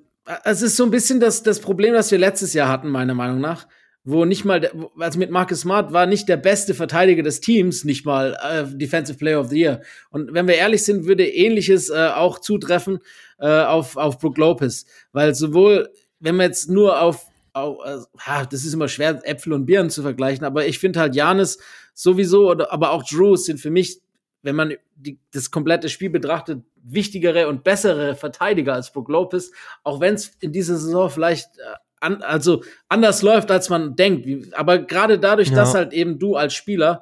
[0.43, 3.39] es ist so ein bisschen das, das Problem, das wir letztes Jahr hatten, meiner Meinung
[3.41, 3.67] nach.
[4.03, 7.83] Wo nicht mal, der, also mit Marcus Smart war nicht der beste Verteidiger des Teams,
[7.83, 9.81] nicht mal äh, Defensive Player of the Year.
[10.09, 12.99] Und wenn wir ehrlich sind, würde ähnliches äh, auch zutreffen
[13.39, 14.85] äh, auf, auf Brook Lopez.
[15.11, 15.89] Weil sowohl,
[16.19, 20.01] wenn wir jetzt nur auf, auf äh, das ist immer schwer, Äpfel und Birnen zu
[20.01, 21.59] vergleichen, aber ich finde halt Janis
[21.93, 23.99] sowieso, oder, aber auch Drew sind für mich,
[24.41, 29.51] wenn man die, das komplette Spiel betrachtet, wichtigere und bessere Verteidiger als Brook Lopez,
[29.83, 34.53] auch wenn es in dieser Saison vielleicht äh, an, also anders läuft, als man denkt.
[34.53, 35.55] Aber gerade dadurch, ja.
[35.55, 37.01] dass halt eben du als Spieler,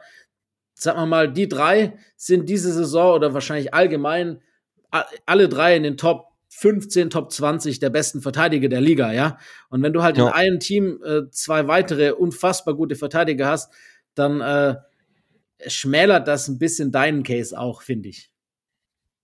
[0.73, 4.41] sag mal mal, die drei sind diese Saison oder wahrscheinlich allgemein
[5.25, 9.37] alle drei in den Top 15, Top 20 der besten Verteidiger der Liga, ja.
[9.69, 10.27] Und wenn du halt ja.
[10.27, 13.71] in einem Team äh, zwei weitere unfassbar gute Verteidiger hast,
[14.15, 14.75] dann äh,
[15.67, 18.31] schmälert das ein bisschen deinen Case auch, finde ich.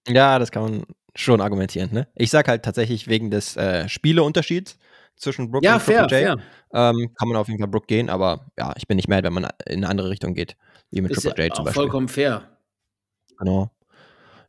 [0.08, 0.84] Ja, das kann man
[1.16, 1.92] schon argumentieren.
[1.94, 2.08] Ne?
[2.16, 4.78] Ich sag halt tatsächlich wegen des äh, Spieleunterschieds
[5.24, 6.40] zwischen Brook ja, und fair, Triple J.
[6.74, 9.34] Ähm, kann man auf jeden Fall Brook gehen, aber ja, ich bin nicht mad, wenn
[9.34, 10.56] man in eine andere Richtung geht,
[10.92, 11.82] wie mit ist Triple ja J zum Beispiel.
[11.82, 12.44] Vollkommen fair.
[13.40, 13.72] Genau.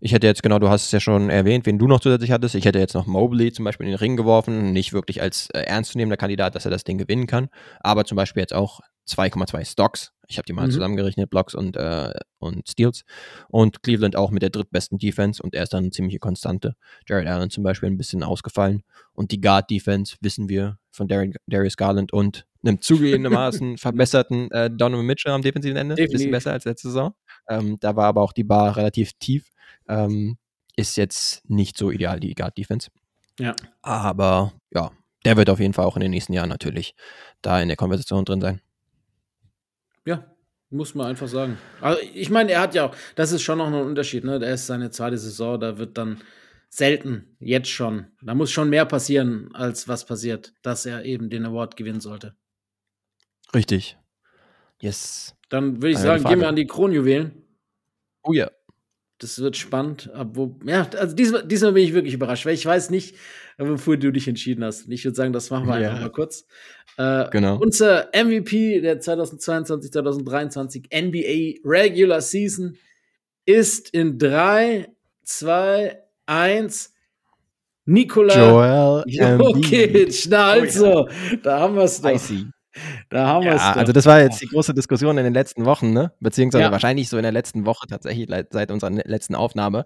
[0.01, 2.55] Ich hätte jetzt, genau, du hast es ja schon erwähnt, wen du noch zusätzlich hattest.
[2.55, 4.73] Ich hätte jetzt noch Mobley zum Beispiel in den Ring geworfen.
[4.73, 7.49] Nicht wirklich als äh, ernstzunehmender Kandidat, dass er das Ding gewinnen kann.
[7.81, 10.13] Aber zum Beispiel jetzt auch 2,2 Stocks.
[10.29, 10.73] Ich habe die mal mhm.
[10.73, 13.05] zusammengerechnet, Blocks und, äh, und Steals.
[13.49, 16.77] Und Cleveland auch mit der drittbesten Defense und er ist dann eine ziemliche Konstante.
[17.09, 18.83] Jared Allen zum Beispiel ein bisschen ausgefallen.
[19.13, 25.07] Und die Guard-Defense wissen wir von Dar Darius Garland und einem zugegebenermaßen verbesserten äh, Donovan
[25.07, 25.97] Mitchell am defensiven Ende.
[25.97, 27.15] Ein bisschen besser als letzte Saison.
[27.49, 29.51] Ähm, da war aber auch die Bar relativ tief.
[29.89, 30.39] Ähm,
[30.77, 32.91] ist jetzt nicht so ideal, die Guard-Defense.
[33.39, 33.55] Ja.
[33.83, 34.91] Aber ja,
[35.25, 36.95] der wird auf jeden Fall auch in den nächsten Jahren natürlich
[37.43, 38.61] da in der Konversation drin sein.
[40.07, 40.35] Ja,
[40.71, 41.59] muss man einfach sagen.
[41.81, 44.39] Also ich meine, er hat ja auch, das ist schon noch ein Unterschied, ne?
[44.39, 46.21] Der ist seine zweite Saison, da wird dann
[46.69, 48.07] selten, jetzt schon.
[48.23, 52.35] Da muss schon mehr passieren, als was passiert, dass er eben den Award gewinnen sollte.
[53.55, 53.97] Richtig.
[54.81, 55.37] Yes.
[55.49, 57.45] Dann würde ich sagen, gehen wir an die Kronjuwelen.
[58.25, 58.51] Oh ja.
[59.25, 60.11] Das wird spannend.
[60.35, 63.17] Wo, ja, also diesmal, diesmal bin ich wirklich überrascht, weil ich weiß nicht,
[63.57, 64.87] wofür du dich entschieden hast.
[64.91, 65.89] Ich würde sagen, das machen wir ja.
[65.89, 66.47] einfach mal kurz.
[66.99, 67.57] Äh, genau.
[67.57, 72.77] Unser MVP der 2022, 2023 NBA Regular Season
[73.47, 74.89] ist in 3,
[75.23, 76.93] 2, 1
[77.87, 80.27] Nikola Joel Jokic.
[80.29, 81.37] Na also, oh, ja.
[81.43, 82.11] da haben wir es doch.
[83.09, 83.63] Da haben wir es.
[83.63, 86.13] also das war jetzt die große Diskussion in den letzten Wochen, ne?
[86.21, 86.73] Beziehungsweise ja.
[86.73, 89.85] wahrscheinlich so in der letzten Woche tatsächlich seit unserer letzten Aufnahme,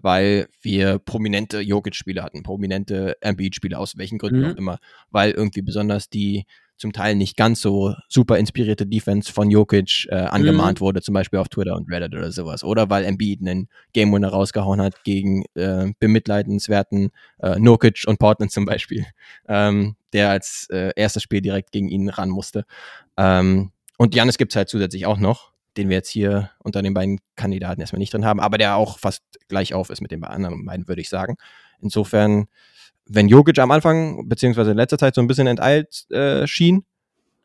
[0.00, 4.52] weil wir prominente Jokic-Spiele hatten, prominente Embiid-Spiele aus welchen Gründen mhm.
[4.52, 4.78] auch immer,
[5.10, 6.44] weil irgendwie besonders die
[6.78, 10.84] zum Teil nicht ganz so super inspirierte Defense von Jokic äh, angemahnt mhm.
[10.84, 12.64] wurde, zum Beispiel auf Twitter und Reddit oder sowas.
[12.64, 17.10] Oder weil Embiid einen Game Winner rausgehauen hat gegen äh, bemitleidenswerten
[17.40, 19.04] äh, Nokic und Portland zum Beispiel,
[19.48, 22.64] ähm, der als äh, erstes Spiel direkt gegen ihn ran musste.
[23.16, 26.94] Ähm, und Janis gibt es halt zusätzlich auch noch, den wir jetzt hier unter den
[26.94, 30.22] beiden Kandidaten erstmal nicht drin haben, aber der auch fast gleich auf ist mit den
[30.22, 31.36] anderen beiden, würde ich sagen.
[31.80, 32.46] Insofern
[33.08, 36.84] wenn Jokic am Anfang, beziehungsweise in letzter Zeit so ein bisschen enteilt äh, schien,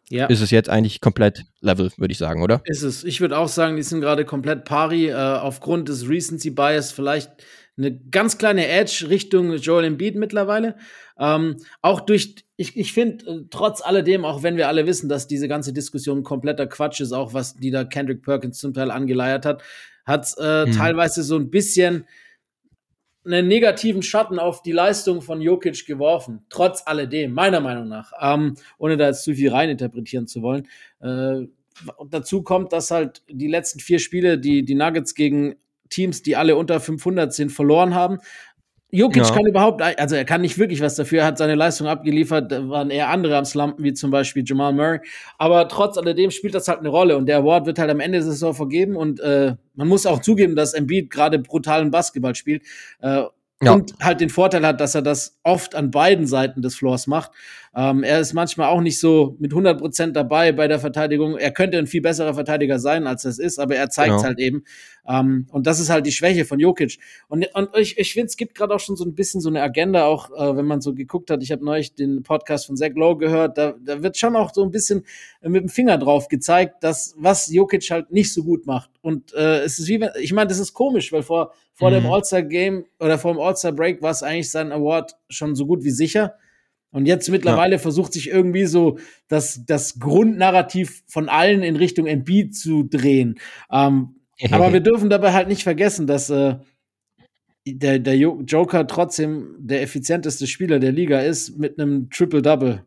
[0.09, 0.27] ja.
[0.27, 2.61] ist es jetzt eigentlich komplett Level, würde ich sagen, oder?
[2.65, 3.03] Ist es.
[3.03, 7.31] Ich würde auch sagen, die sind gerade komplett pari, äh, aufgrund des Recency Bias vielleicht
[7.77, 10.75] eine ganz kleine Edge Richtung Joel Embiid mittlerweile.
[11.17, 15.27] Ähm, auch durch, ich, ich finde, äh, trotz alledem, auch wenn wir alle wissen, dass
[15.27, 19.45] diese ganze Diskussion kompletter Quatsch ist, auch was die da Kendrick Perkins zum Teil angeleiert
[19.45, 19.63] hat,
[20.05, 20.71] hat äh, hm.
[20.73, 22.05] teilweise so ein bisschen
[23.25, 28.55] einen negativen Schatten auf die Leistung von Jokic geworfen, trotz alledem, meiner Meinung nach, ähm,
[28.77, 30.67] ohne da jetzt zu viel reininterpretieren zu wollen.
[30.99, 31.47] Äh,
[32.09, 35.55] dazu kommt, dass halt die letzten vier Spiele, die die Nuggets gegen
[35.89, 38.19] Teams, die alle unter 500 sind, verloren haben.
[38.95, 39.33] Jokic ja.
[39.33, 42.69] kann überhaupt, also er kann nicht wirklich was dafür, er hat seine Leistung abgeliefert, da
[42.69, 44.99] waren eher andere am Slumpen, wie zum Beispiel Jamal Murray.
[45.39, 48.19] Aber trotz alledem spielt das halt eine Rolle und der Award wird halt am Ende
[48.19, 52.61] der Saison vergeben und äh, man muss auch zugeben, dass Embiid gerade brutalen Basketball spielt.
[52.99, 53.23] Äh,
[53.63, 53.71] ja.
[53.71, 57.31] Und halt den Vorteil hat, dass er das oft an beiden Seiten des Floors macht.
[57.75, 61.37] Ähm, er ist manchmal auch nicht so mit 100 Prozent dabei bei der Verteidigung.
[61.37, 64.27] Er könnte ein viel besserer Verteidiger sein, als es ist, aber er zeigt es genau.
[64.27, 64.63] halt eben.
[65.07, 66.99] Ähm, und das ist halt die Schwäche von Jokic.
[67.29, 69.63] Und, und ich, ich finde, es gibt gerade auch schon so ein bisschen so eine
[69.63, 71.41] Agenda, auch äh, wenn man so geguckt hat.
[71.41, 73.57] Ich habe neulich den Podcast von Zach Lowe gehört.
[73.57, 75.03] Da, da wird schon auch so ein bisschen
[75.41, 78.91] mit dem Finger drauf gezeigt, dass was Jokic halt nicht so gut macht.
[79.01, 81.95] Und äh, es ist wie, wenn, ich meine, das ist komisch, weil vor, vor mhm.
[81.95, 85.91] dem All-Star-Game oder vor dem All-Star-Break war es eigentlich sein Award schon so gut wie
[85.91, 86.35] sicher.
[86.93, 87.79] Und jetzt mittlerweile ja.
[87.79, 93.39] versucht sich irgendwie so das, das Grundnarrativ von allen in Richtung Embiid zu drehen.
[93.71, 94.15] Ähm,
[94.51, 96.55] aber wir dürfen dabei halt nicht vergessen, dass äh,
[97.65, 102.85] der, der Joker trotzdem der effizienteste Spieler der Liga ist mit einem Triple-Double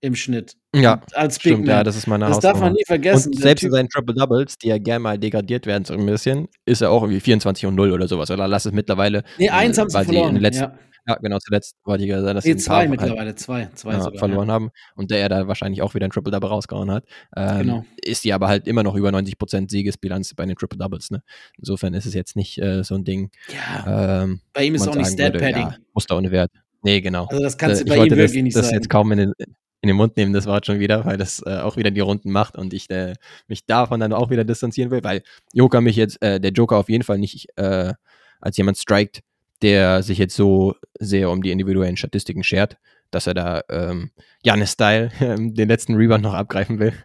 [0.00, 0.56] im Schnitt.
[0.74, 1.76] Ja, als Big stimmt, Man.
[1.76, 3.32] ja, das ist meine Das darf man nie vergessen.
[3.32, 6.48] Und selbst in seinen Triple Doubles, die ja gerne mal degradiert werden, so ein bisschen,
[6.66, 8.30] ist er auch irgendwie 24 und 0 oder sowas.
[8.30, 9.24] Oder lass es mittlerweile.
[9.38, 10.34] nee, eins äh, haben sie verloren.
[10.34, 10.78] den letzten, ja.
[11.06, 11.16] Ja.
[11.16, 13.68] genau, zuletzt wollte ich gerade sagen, dass Nee, zwei halt, mittlerweile, zwei.
[13.74, 14.54] zwei ja, verloren ja.
[14.54, 17.04] haben und der ja da wahrscheinlich auch wieder ein Triple Double rausgehauen hat.
[17.36, 17.84] Ähm, Genau.
[18.02, 21.10] Ist die aber halt immer noch über 90% Siegesbilanz bei den Triple Doubles.
[21.10, 21.22] Ne?
[21.58, 23.30] Insofern ist es jetzt nicht äh, so ein Ding.
[23.52, 25.68] Ja, Ähm, bei ihm ist auch nicht sagen würde, Stat-Padding.
[25.70, 26.50] Ja, Muster ohne Wert.
[26.82, 27.26] Nee, genau.
[27.26, 28.76] Also das kannst Äh, du ich bei ihm wollte das, wirklich nicht das sagen.
[28.76, 29.32] jetzt kaum in den,
[29.80, 32.30] in den Mund nehmen, das Wort schon wieder, weil das äh, auch wieder die Runden
[32.30, 33.14] macht und ich äh,
[33.48, 36.88] mich davon dann auch wieder distanzieren will, weil Joker mich jetzt, äh, der Joker auf
[36.88, 37.92] jeden Fall nicht äh,
[38.40, 39.20] als jemand strikt,
[39.62, 42.76] der sich jetzt so sehr um die individuellen Statistiken schert,
[43.10, 44.10] dass er da ähm,
[44.42, 46.92] Janis-Style ähm, den letzten Rebound noch abgreifen will.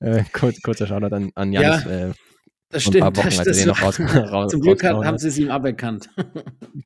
[0.00, 1.84] Äh, kurz, kurzer Shoutout an, an Janis.
[1.84, 2.12] Äh,
[2.70, 3.16] Das ein paar stimmt.
[3.16, 6.08] Wochen, das, noch raus, raus, zum Glück rausgehauen haben sie es ihm aberkannt.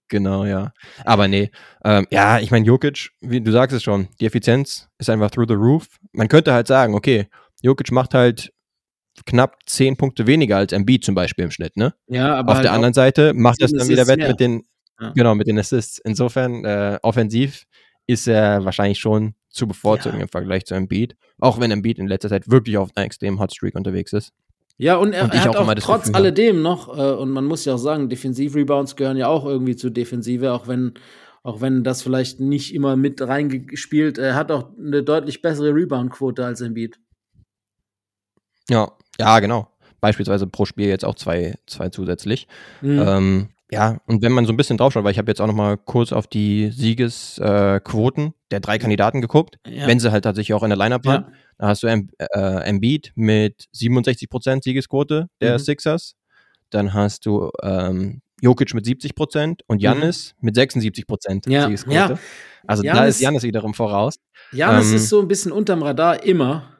[0.08, 0.72] Genau, ja.
[1.04, 1.50] Aber nee,
[1.84, 5.48] ähm, ja, ich meine, Jokic, wie du sagst es schon, die Effizienz ist einfach through
[5.48, 5.88] the roof.
[6.12, 7.28] Man könnte halt sagen, okay,
[7.60, 8.50] Jokic macht halt
[9.26, 11.94] knapp 10 Punkte weniger als Embiid zum Beispiel im Schnitt, ne?
[12.06, 14.62] Ja, aber Auf halt der anderen Seite macht das dann wieder wett mit den,
[15.00, 15.12] Ja.
[15.14, 15.98] genau, mit den Assists.
[15.98, 17.64] Insofern, äh, offensiv
[18.06, 20.22] ist er wahrscheinlich schon zu bevorzugen Ja.
[20.22, 21.16] im Vergleich zu Embiid.
[21.38, 24.32] Auch wenn Embiid in letzter Zeit wirklich auf einer extremen Hotstreak unterwegs ist.
[24.78, 27.44] Ja, und er, Und er hat auch auch trotz Gefühl alledem noch, äh, und man
[27.44, 30.94] muss ja auch sagen, Defensiv-Rebounds gehören ja auch irgendwie zur Defensive, auch wenn,
[31.42, 36.44] auch wenn das vielleicht nicht immer mit reingespielt, er hat auch eine deutlich bessere Rebound-Quote
[36.44, 36.98] als Embiid.
[38.68, 39.68] Ja, ja, genau.
[40.00, 42.48] Beispielsweise pro Spiel jetzt auch zwei, zwei zusätzlich.
[42.80, 43.02] Mhm.
[43.06, 45.54] Ähm, ja, und wenn man so ein bisschen draufschaut, weil ich habe jetzt auch noch
[45.54, 49.86] mal kurz auf die Siegesquoten Quoten der drei Kandidaten geguckt, Ja.
[49.86, 51.22] wenn sie halt tatsächlich auch in der Lineup waren.
[51.24, 51.32] ja.
[51.58, 52.00] Da hast du äh,
[52.64, 55.58] Embiid mit 67% Siegesquote der Mhm.
[55.58, 56.14] Sixers.
[56.70, 61.52] Dann hast du ähm, Jokic mit 70% und Janis mit 76% Mhm.
[61.52, 61.94] Ja, Siegesquote.
[61.96, 62.18] ja.
[62.66, 64.16] Also da Giannis- ist Janis wiederum voraus.
[64.52, 66.71] Janis Ähm, ist so ein bisschen unterm Radar immer,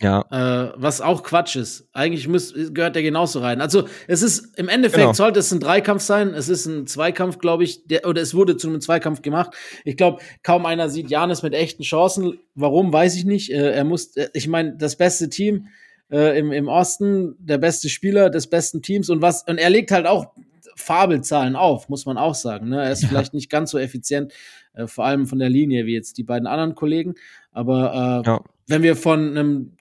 [0.00, 1.88] Ja, äh, was auch Quatsch ist.
[1.92, 3.60] Eigentlich muss, gehört der genauso rein.
[3.60, 5.12] Also es ist im Endeffekt Genau.
[5.12, 6.34] sollte es ein Dreikampf sein.
[6.34, 9.54] Es ist ein Zweikampf, glaube ich, der, oder es wurde zu einem Zweikampf gemacht.
[9.84, 12.38] Ich glaube, kaum einer sieht Janis mit echten Chancen.
[12.54, 13.50] Warum, weiß ich nicht.
[13.50, 15.66] Äh, er muss, äh, ich meine, das beste Team
[16.12, 19.90] äh, im, im Osten, der beste Spieler des besten Teams und was, und er legt
[19.90, 20.28] halt auch
[20.76, 22.68] Fabelzahlen auf, muss man auch sagen.
[22.68, 22.84] Ne?
[22.84, 24.32] Er ist vielleicht nicht ganz so effizient,
[24.74, 27.14] äh, vor allem von der Linie wie jetzt die beiden anderen Kollegen.
[27.50, 28.40] Aber äh, ja.
[28.68, 29.72] wenn wir von einem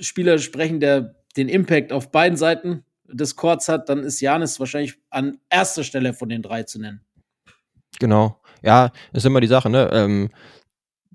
[0.00, 4.94] Spieler sprechen, der den Impact auf beiden Seiten des Courts hat, dann ist Janis wahrscheinlich
[5.10, 7.00] an erster Stelle von den drei zu nennen.
[7.98, 8.40] Genau.
[8.62, 9.88] Ja, ist immer die Sache, ne?
[9.92, 10.30] Ähm,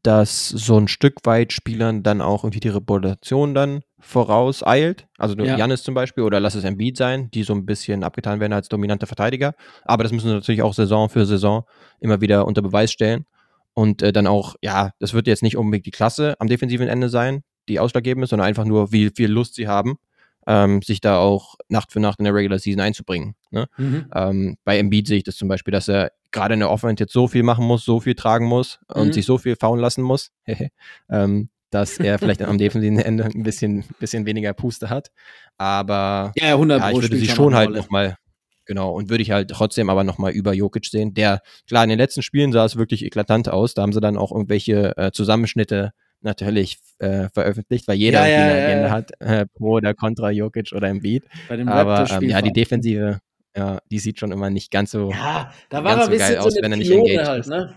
[0.01, 5.07] dass so ein Stück weit Spielern dann auch irgendwie die Reputation dann vorauseilt.
[5.17, 5.57] Also Ja.
[5.57, 8.67] Janis zum Beispiel oder lass es Embiid sein, die so ein bisschen abgetan werden als
[8.67, 9.53] dominante Verteidiger.
[9.84, 11.63] Aber das müssen sie natürlich auch Saison für Saison
[12.01, 13.25] immer wieder unter Beweis stellen.
[13.73, 17.07] Und äh, dann auch, ja, das wird jetzt nicht unbedingt die Klasse am defensiven Ende
[17.07, 19.97] sein, die ausschlaggebend ist, sondern einfach nur, wie viel Lust sie haben,
[20.45, 23.36] ähm, sich da auch Nacht für Nacht in der Regular Season einzubringen.
[23.51, 23.68] Ne?
[24.14, 27.14] Ähm, bei Embiid sehe ich das zum Beispiel, dass er gerade in der Offense jetzt
[27.14, 29.14] so viel machen muss, so viel tragen muss und Mhm.
[29.14, 30.32] sich so viel faulen lassen muss,
[31.09, 35.11] ähm, dass er vielleicht am defensiven Ende ein bisschen, bisschen weniger Puste hat.
[35.57, 38.18] Aber Ja, ja, 100 ja, ich würde sie schon halt nochmal,
[38.66, 41.14] genau, und würde ich halt trotzdem aber nochmal über Jokic sehen.
[41.14, 43.74] Der, klar, in den letzten Spielen sah es wirklich eklatant aus.
[43.74, 45.91] Da haben sie dann auch irgendwelche äh, Zusammenschnitte
[46.24, 50.32] natürlich äh, veröffentlicht, weil jeder Ja, ja, eine ja, Agenda hat, äh, pro oder contra
[50.32, 51.26] Jokic oder Embiid.
[51.47, 53.19] Bei dem Aber ähm, ja, die Defensive,
[53.55, 56.53] ja, die sieht schon immer nicht ganz so, Ja, da war ganz so geil aus,
[56.53, 57.49] so wenn er nicht Pylone engaged halt, ist.
[57.49, 57.76] ne?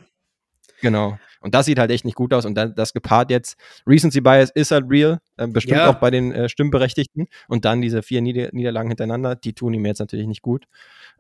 [0.81, 1.19] Genau.
[1.41, 2.45] Und das sieht halt echt nicht gut aus.
[2.45, 6.33] Und dann, das gepaart jetzt, Recency Bias ist halt real, äh, bestimmt auch bei den
[6.33, 7.29] äh, Stimmberechtigten.
[7.49, 10.67] Und dann diese vier Nieder Niederlagen hintereinander, die tun ihm jetzt natürlich nicht gut.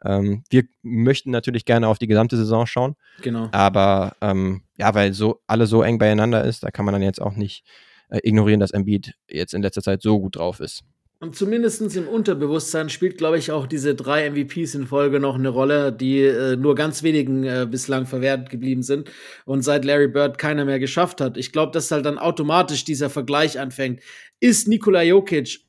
[0.08, 3.48] Ähm, wir möchten natürlich gerne auf die gesamte Saison schauen, Genau.
[3.52, 7.20] aber ähm, ja, weil so alle so eng beieinander ist, da kann man dann jetzt
[7.20, 7.64] auch nicht
[8.08, 10.84] äh, ignorieren, dass Embiid jetzt in letzter Zeit so gut drauf ist.
[11.18, 15.48] Und zumindest im Unterbewusstsein spielt, glaube ich, auch diese drei MVPs in Folge noch eine
[15.48, 19.10] Rolle, die äh, nur ganz wenigen äh, bislang verwehrt geblieben sind
[19.46, 21.38] und seit Larry Bird keiner mehr geschafft hat.
[21.38, 24.00] Ich glaube, dass halt dann automatisch dieser Vergleich anfängt.
[24.40, 25.60] Ist Nikola Jokic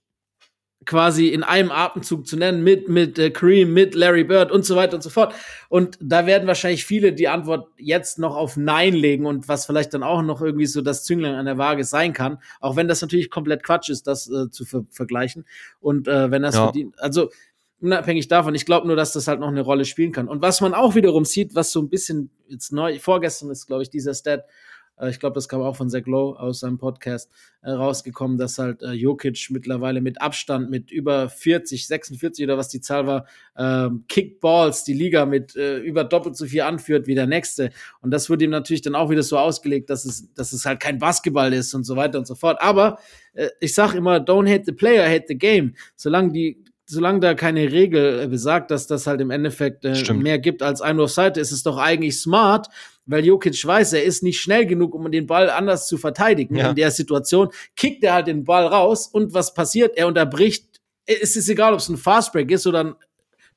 [0.86, 4.76] quasi in einem Atemzug zu nennen mit mit äh, Kareem, mit Larry Bird und so
[4.76, 5.34] weiter und so fort.
[5.70, 9.94] Und da werden wahrscheinlich viele die Antwort jetzt noch auf Nein legen und was vielleicht
[9.94, 13.02] dann auch noch irgendwie so das Zünglein an der Waage sein kann, auch wenn das
[13.02, 15.46] natürlich komplett Quatsch ist, das äh, zu ver vergleichen.
[15.82, 16.64] Und äh, wenn das Ja.
[16.66, 17.30] verdient, also
[17.82, 20.28] unabhängig davon, ich glaube nur, dass das halt noch eine Rolle spielen kann.
[20.30, 23.84] Und was man auch wiederum sieht, was so ein bisschen jetzt neu, vorgestern ist, glaube
[23.84, 24.46] ich, dieser Stat,
[25.06, 27.30] ich glaube, das kam auch von Zach Lowe aus seinem Podcast
[27.62, 32.70] äh, rausgekommen, dass halt äh, Jokic mittlerweile mit Abstand mit über 40, 46 oder was
[32.70, 33.26] die Zahl war,
[33.56, 37.70] äh, Kickballs die Liga mit äh, über doppelt so viel anführt wie der nächste.
[38.02, 40.80] Und das wird ihm natürlich dann auch wieder so ausgelegt, dass es, dass es halt
[40.80, 42.58] kein Basketball ist und so weiter und so fort.
[42.62, 42.98] Aber
[43.34, 45.76] äh, ich sage immer, don't hate the player, hate the game.
[45.96, 50.40] Solange die solange da keine Regel äh, besagt, dass das halt im Endeffekt äh, mehr
[50.40, 52.68] gibt als ein Seite, ist es doch eigentlich smart,
[53.08, 56.56] weil Jokic weiß, er ist nicht schnell genug, um den Ball anders zu verteidigen.
[56.56, 56.70] Ja.
[56.70, 59.98] In der Situation kickt er halt den Ball raus und was passiert?
[59.98, 60.66] Er unterbricht.
[61.06, 62.96] Es ist egal, ob es ein Fastbreak ist oder ein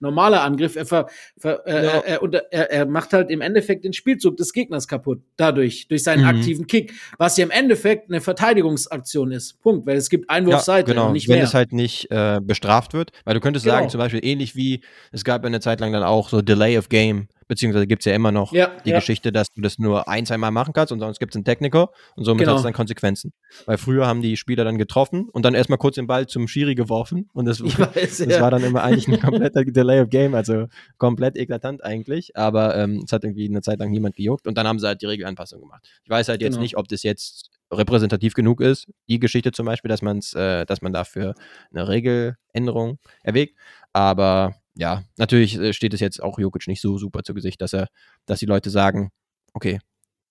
[0.01, 0.77] normaler Angriff.
[0.77, 1.07] Er, ver,
[1.39, 1.91] ver, äh, ja.
[2.01, 5.21] er, er, er, macht halt im Endeffekt den Spielzug des Gegners kaputt.
[5.37, 6.29] Dadurch, durch seinen mhm.
[6.29, 6.95] aktiven Kick.
[7.19, 9.61] Was ja im Endeffekt eine Verteidigungsaktion ist.
[9.61, 9.87] Punkt.
[9.87, 11.09] Weil es gibt Einwurfseite ja, genau.
[11.09, 11.45] und nicht Wenn mehr.
[11.45, 13.13] es halt nicht äh, bestraft wird.
[13.25, 13.77] Weil du könntest genau.
[13.77, 14.81] sagen, zum Beispiel ähnlich wie
[15.13, 18.15] es gab eine Zeit lang dann auch so Delay of Game beziehungsweise gibt es ja
[18.15, 19.01] immer noch ja, die ja.
[19.01, 21.91] Geschichte, dass du das nur ein, zweimal machen kannst und sonst gibt es einen Techniker
[22.15, 22.53] und somit genau.
[22.53, 23.33] hat es dann Konsequenzen.
[23.67, 26.77] Weil früher haben die Spieler dann getroffen und dann erstmal kurz den Ball zum Schiri
[26.77, 28.41] geworfen und das, weiß, das ja.
[28.41, 33.03] war dann immer eigentlich ein kompletter Delay of Game, also komplett eklatant eigentlich, aber ähm,
[33.05, 35.61] es hat irgendwie eine Zeit lang niemand gejuckt und dann haben sie halt die Regelanpassung
[35.61, 35.85] gemacht.
[36.05, 36.63] Ich weiß halt jetzt genau.
[36.63, 40.83] nicht, ob das jetzt repräsentativ genug ist, die Geschichte zum Beispiel, dass, man's, äh, dass
[40.83, 41.35] man dafür
[41.73, 43.57] eine Regeländerung erwägt,
[43.93, 47.73] aber ja, natürlich äh, steht es jetzt auch Jokic nicht so super zu Gesicht, dass
[47.73, 47.89] er,
[48.27, 49.11] dass die Leute sagen,
[49.53, 49.79] okay,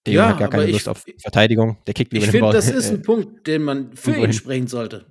[0.06, 2.90] der ja, hat gar keine Lust auf Verteidigung, der kickt lieber Ich finde, das ist
[2.92, 5.06] ein Punkt, den man für ihn sprechen sollte.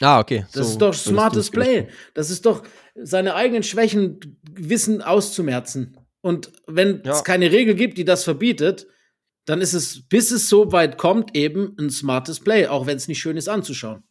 [0.00, 0.44] Ah, okay.
[0.52, 1.88] Das so, ist doch smartes Play.
[2.12, 2.62] Das ist doch
[2.94, 4.20] seine eigenen Schwächen
[4.52, 5.96] wissen auszumerzen.
[6.20, 7.12] Und wenn ja.
[7.12, 8.86] es keine Regel gibt, die das verbietet,
[9.46, 13.08] dann ist es, bis es so weit kommt, eben ein smartes Play, auch wenn es
[13.08, 14.02] nicht schön ist anzuschauen.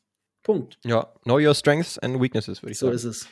[0.41, 0.79] Punkt.
[0.85, 2.97] Ja, know your strengths and weaknesses, würde ich so sagen.
[2.97, 3.27] So ist es.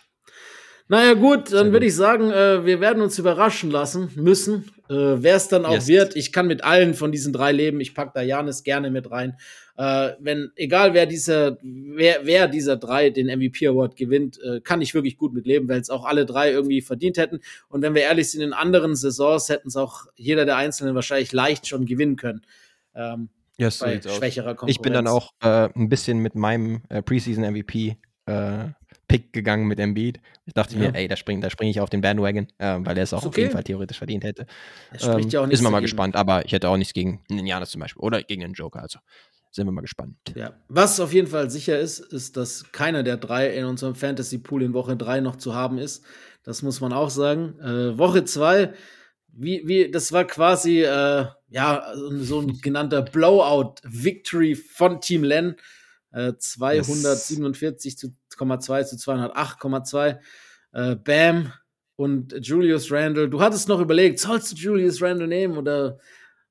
[0.89, 5.37] Naja, gut, dann würde ich sagen, äh, wir werden uns überraschen lassen müssen, äh, wer
[5.37, 5.87] es dann auch yes.
[5.87, 6.15] wird.
[6.15, 7.79] Ich kann mit allen von diesen drei leben.
[7.79, 9.37] Ich packe da Janis gerne mit rein.
[9.77, 14.81] Äh, wenn, egal wer dieser, wer, wer dieser drei den MVP Award gewinnt, äh, kann
[14.81, 17.39] ich wirklich gut mit leben, weil es auch alle drei irgendwie verdient hätten.
[17.69, 21.31] Und wenn wir ehrlich sind, in anderen Saisons hätten es auch jeder der Einzelnen wahrscheinlich
[21.31, 22.41] leicht schon gewinnen können.
[22.93, 24.77] Ähm, yes, bei schwächerer Konkurrenz.
[24.77, 28.65] Ich bin dann auch äh, ein bisschen mit meinem äh, Preseason MVP äh,
[29.13, 30.19] Pick gegangen mit Embiid.
[30.47, 30.79] Ich dachte ja.
[30.79, 33.19] mir, ey, da springe da spring ich auf den Bandwagon, äh, weil er es auch
[33.19, 33.27] okay.
[33.27, 34.47] auf jeden Fall theoretisch verdient hätte.
[34.99, 37.81] Ähm, ja ist man mal gespannt, aber ich hätte auch nichts gegen einen Janis zum
[37.81, 38.81] Beispiel oder gegen einen Joker.
[38.81, 38.97] Also
[39.51, 40.17] sind wir mal gespannt.
[40.33, 40.53] Ja.
[40.67, 44.73] Was auf jeden Fall sicher ist, ist, dass keiner der drei in unserem Fantasy-Pool in
[44.73, 46.03] Woche 3 noch zu haben ist.
[46.41, 47.59] Das muss man auch sagen.
[47.59, 48.73] Äh, Woche 2,
[49.27, 55.55] wie, wie, das war quasi äh, ja, so ein genannter Blowout-Victory von Team Len.
[56.13, 60.19] Äh, 247 zu 2,2 zu 208,2.
[60.73, 61.53] Äh, Bam
[61.95, 63.29] und Julius Randle.
[63.29, 65.99] Du hattest noch überlegt, sollst du Julius Randle nehmen oder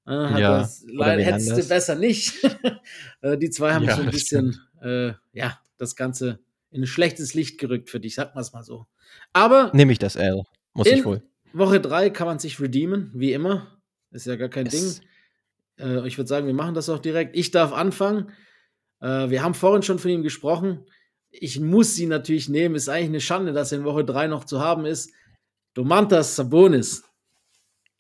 [0.07, 1.67] äh, ja, das, leider hättest anders.
[1.67, 2.45] du besser nicht.
[3.23, 7.35] äh, die zwei haben ja, so ein bisschen, äh, ja, das Ganze in ein schlechtes
[7.35, 8.87] Licht gerückt für dich, sag mal es mal so.
[9.33, 9.71] Aber.
[9.75, 11.23] Nehme ich das L, muss ich wohl.
[11.53, 13.79] Woche 3 kann man sich redeemen, wie immer.
[14.11, 15.01] Ist ja gar kein yes.
[15.01, 15.87] Ding.
[15.87, 17.37] Äh, ich würde sagen, wir machen das auch direkt.
[17.37, 18.33] Ich darf anfangen.
[19.01, 20.87] Äh, wir haben vorhin schon von ihm gesprochen
[21.33, 22.75] ich muss sie natürlich nehmen.
[22.75, 25.11] Ist eigentlich eine Schande, dass er in Woche 3 noch zu haben ist.
[25.75, 27.03] Domantas Sabonis.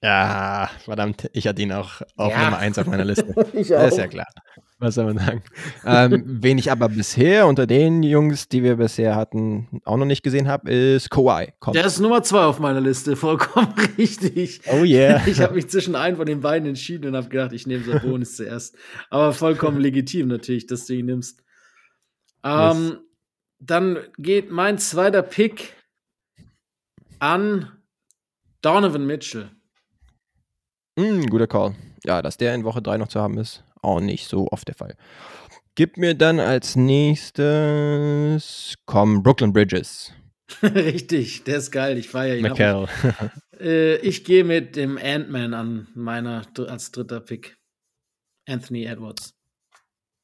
[0.05, 2.45] Ja, verdammt, ich hatte ihn auch auf ja.
[2.45, 3.35] Nummer 1 auf meiner Liste.
[3.53, 3.83] ich auch.
[3.83, 4.27] Das ist ja klar.
[4.81, 5.45] Was soll man sagen?
[5.87, 10.25] ähm, wen ich aber bisher unter den Jungs, die wir bisher hatten, auch noch nicht
[10.25, 11.53] gesehen habe, ist Kawhi.
[11.61, 11.77] Kommt.
[11.77, 14.61] Der ist Nummer 2 auf meiner Liste, vollkommen richtig.
[14.73, 15.23] Oh yeah.
[15.27, 18.35] Ich habe mich zwischen einen von den beiden entschieden und habe gedacht, ich nehme Sabonis
[18.35, 18.75] zuerst.
[19.09, 21.45] Aber vollkommen legitim natürlich, dass du ihn nimmst.
[22.45, 22.99] Ähm.
[23.65, 25.77] Dann geht mein zweiter Pick
[27.21, 27.71] an
[28.61, 29.53] Donovan Mitchell.
[30.99, 31.77] Mm, guter Call.
[32.05, 34.75] Ja, dass der in Woche 3 noch zu haben ist, auch nicht so oft der
[34.75, 34.97] Fall.
[35.77, 37.45] Gib mir dann als nächstes,
[38.85, 40.13] komm, Brooklyn Bridges.
[40.63, 42.43] Richtig, der ist geil, ich feiere ihn.
[42.43, 42.89] McHale.
[43.61, 47.57] äh, ich gehe mit dem Ant-Man an meiner als dritter Pick.
[48.45, 49.35] Anthony Edwards.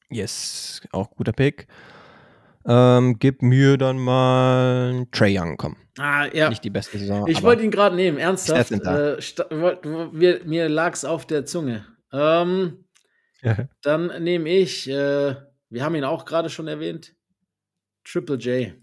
[0.09, 1.67] Yes, auch guter Pick.
[2.71, 5.75] Ähm, gib mir dann mal Trey Young, komm.
[5.97, 6.49] Ah, ja.
[6.49, 7.27] Nicht die beste Saison.
[7.27, 8.71] Ich wollte ihn gerade nehmen, ernsthaft.
[8.71, 9.17] Äh,
[10.13, 11.87] mir mir lag es auf der Zunge.
[12.13, 12.85] Ähm,
[13.81, 15.35] dann nehme ich, äh,
[15.69, 17.15] wir haben ihn auch gerade schon erwähnt,
[18.03, 18.73] Triple J.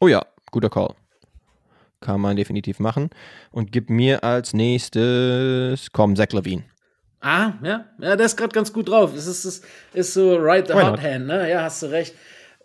[0.00, 0.94] Oh ja, guter Call.
[2.00, 3.10] Kann man definitiv machen.
[3.50, 6.64] Und gib mir als nächstes, komm, Zach Levine.
[7.20, 9.14] Ah, ja, ja, der ist gerade ganz gut drauf.
[9.14, 11.50] Es ist, ist, ist so right the hot hand, ne?
[11.50, 12.14] Ja, hast du recht.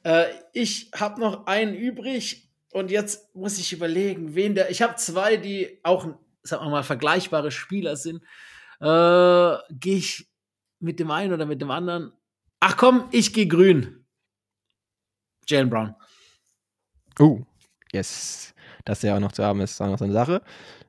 [0.04, 4.70] Äh, ich habe noch einen übrig und jetzt muss ich überlegen, wen der.
[4.70, 6.08] Ich habe zwei, die auch,
[6.44, 8.22] sagen wir mal, vergleichbare Spieler sind.
[8.80, 10.30] Äh, gehe ich
[10.80, 12.12] mit dem einen oder mit dem anderen?
[12.60, 14.06] Ach komm, ich gehe grün.
[15.48, 15.96] Jalen Brown.
[17.20, 17.44] Uh,
[17.92, 18.54] yes.
[18.86, 20.42] Dass der auch noch zu haben ist, ist auch noch so eine Sache.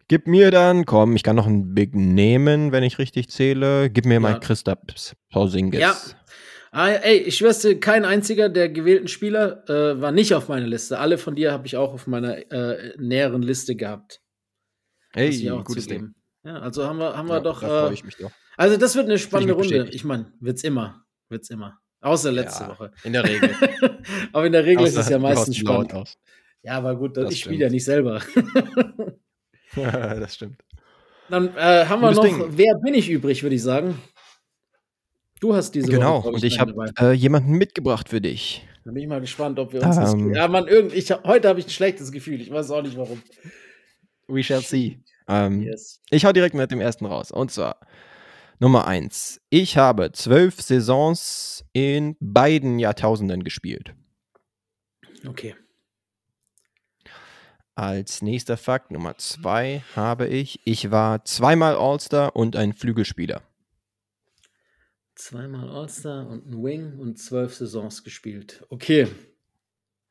[0.09, 3.89] Gib mir dann, komm, ich kann noch einen Big nehmen, wenn ich richtig zähle.
[3.90, 4.39] Gib mir mal Ja.
[4.39, 4.78] Christoph
[5.32, 5.81] Porzingis.
[5.81, 5.97] Ja.
[6.72, 10.66] Ah, ey, ich schwör's dir, kein einziger der gewählten Spieler äh, war nicht auf meiner
[10.66, 10.98] Liste.
[10.98, 14.20] Alle von dir habe ich auch auf meiner äh, näheren Liste gehabt.
[15.14, 16.16] Ich auch gutes zugeben.
[16.44, 17.60] Ja, also haben wir, haben wir Ja, doch.
[17.60, 18.32] Da freue Äh, ich mich doch.
[18.56, 19.68] also, das wird eine spannende Runde.
[19.68, 19.94] bestätigt.
[19.94, 21.05] Ich meine, wird's immer.
[21.28, 21.78] Wird's immer.
[22.01, 22.90] Außer letzte Ja, Woche.
[23.05, 23.51] In der Regel.
[24.32, 25.94] Aber in der Regel ist es Außer ja meistens spannend.
[25.94, 26.18] aus.
[26.62, 28.20] Ja, aber gut, Das ich spiele ja nicht selber.
[30.20, 30.62] das stimmt.
[31.30, 32.44] Dann äh, haben wir noch, Ding.
[32.51, 33.98] wer bin ich übrig, würde ich sagen.
[35.40, 38.66] Du hast diese Genau, Woche, glaub und ich habe äh, jemanden mitgebracht für dich.
[38.84, 40.14] Da bin ich mal gespannt, ob wir uns das.
[40.14, 40.34] Ähm.
[40.34, 42.40] Ja, Mann, irgend, ich, heute habe ich ein schlechtes Gefühl.
[42.40, 43.22] Ich weiß auch nicht warum.
[44.28, 45.01] We shall see.
[45.28, 46.01] Ähm, Yes.
[46.10, 47.30] Ich hau direkt mit dem ersten raus.
[47.30, 47.78] Und zwar
[48.59, 49.40] Nummer eins.
[49.51, 53.94] Ich habe zwölf Saisons in beiden Jahrtausenden gespielt.
[55.26, 55.55] Okay.
[57.76, 63.42] Als nächster Fakt Nummer zwei habe ich, ich war zweimal All-Star und ein Flügelspieler.
[65.16, 68.64] Zweimal All-Star und ein Wing und zwölf Saisons gespielt.
[68.70, 69.09] Okay,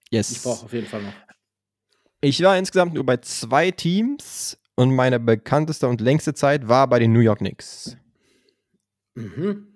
[0.09, 0.31] Yes.
[0.31, 1.13] ich brauche auf jeden Fall noch.
[2.21, 6.99] Ich war insgesamt nur bei zwei Teams und meine bekannteste und längste Zeit war bei
[6.99, 7.97] den New York Knicks.
[9.15, 9.67] Mhm.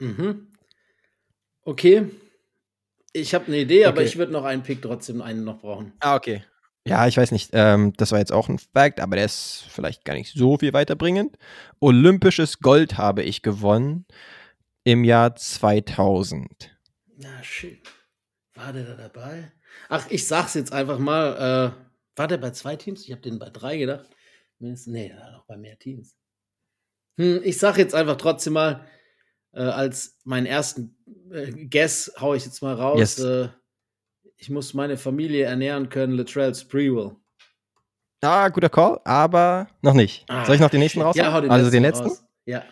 [0.00, 0.48] Mhm.
[1.62, 2.10] Okay.
[3.12, 4.06] Ich habe eine Idee, aber Okay.
[4.06, 5.92] ich würde noch einen Pick trotzdem einen noch brauchen.
[6.00, 6.44] Ah, okay.
[6.86, 7.50] Ja, ich weiß nicht.
[7.52, 10.72] Ähm, das war jetzt auch ein Fact, aber der ist vielleicht gar nicht so viel
[10.72, 11.38] weiterbringend.
[11.80, 14.04] Olympisches Gold habe ich gewonnen
[14.84, 16.76] im Jahr 2000.
[17.16, 17.80] Na, shit.
[18.54, 19.52] War der da dabei?
[19.88, 21.76] Ach, ich sag's jetzt einfach mal.
[21.78, 23.04] Äh, war der bei zwei Teams?
[23.04, 24.10] Ich habe den bei drei gedacht.
[24.58, 26.16] Nee, der war noch bei mehr Teams.
[27.18, 28.86] Hm, ich sag jetzt einfach trotzdem mal,
[29.52, 30.96] äh, als meinen ersten
[31.30, 32.98] äh, Guess hau ich jetzt mal raus.
[32.98, 33.50] Yes.
[34.42, 37.12] Ich muss meine Familie ernähren können, Latrell Sprewell.
[38.22, 40.24] Ah, guter Call, aber noch nicht.
[40.28, 41.14] Ah, Soll ich noch den nächsten raus?
[41.14, 42.08] Ja, hau den also letzten den letzten?
[42.08, 42.24] raus.
[42.44, 42.64] Ja.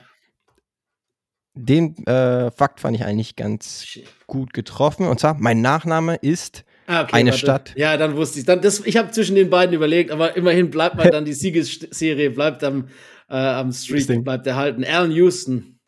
[1.55, 4.09] Den äh, Fakt fand ich eigentlich ganz Shit.
[4.27, 5.07] gut getroffen.
[5.07, 7.39] Und zwar, mein Nachname ist Ah, okay, Eine warte.
[7.39, 7.73] Stadt.
[7.77, 8.47] Ja, dann wusste ich.
[8.47, 12.31] Dann, das, ich habe zwischen den beiden überlegt, aber immerhin bleibt man dann die Siegesserie,
[12.31, 12.89] bleibt am,
[13.29, 14.83] äh, am Street, bleibt erhalten.
[14.85, 15.79] Allen Houston.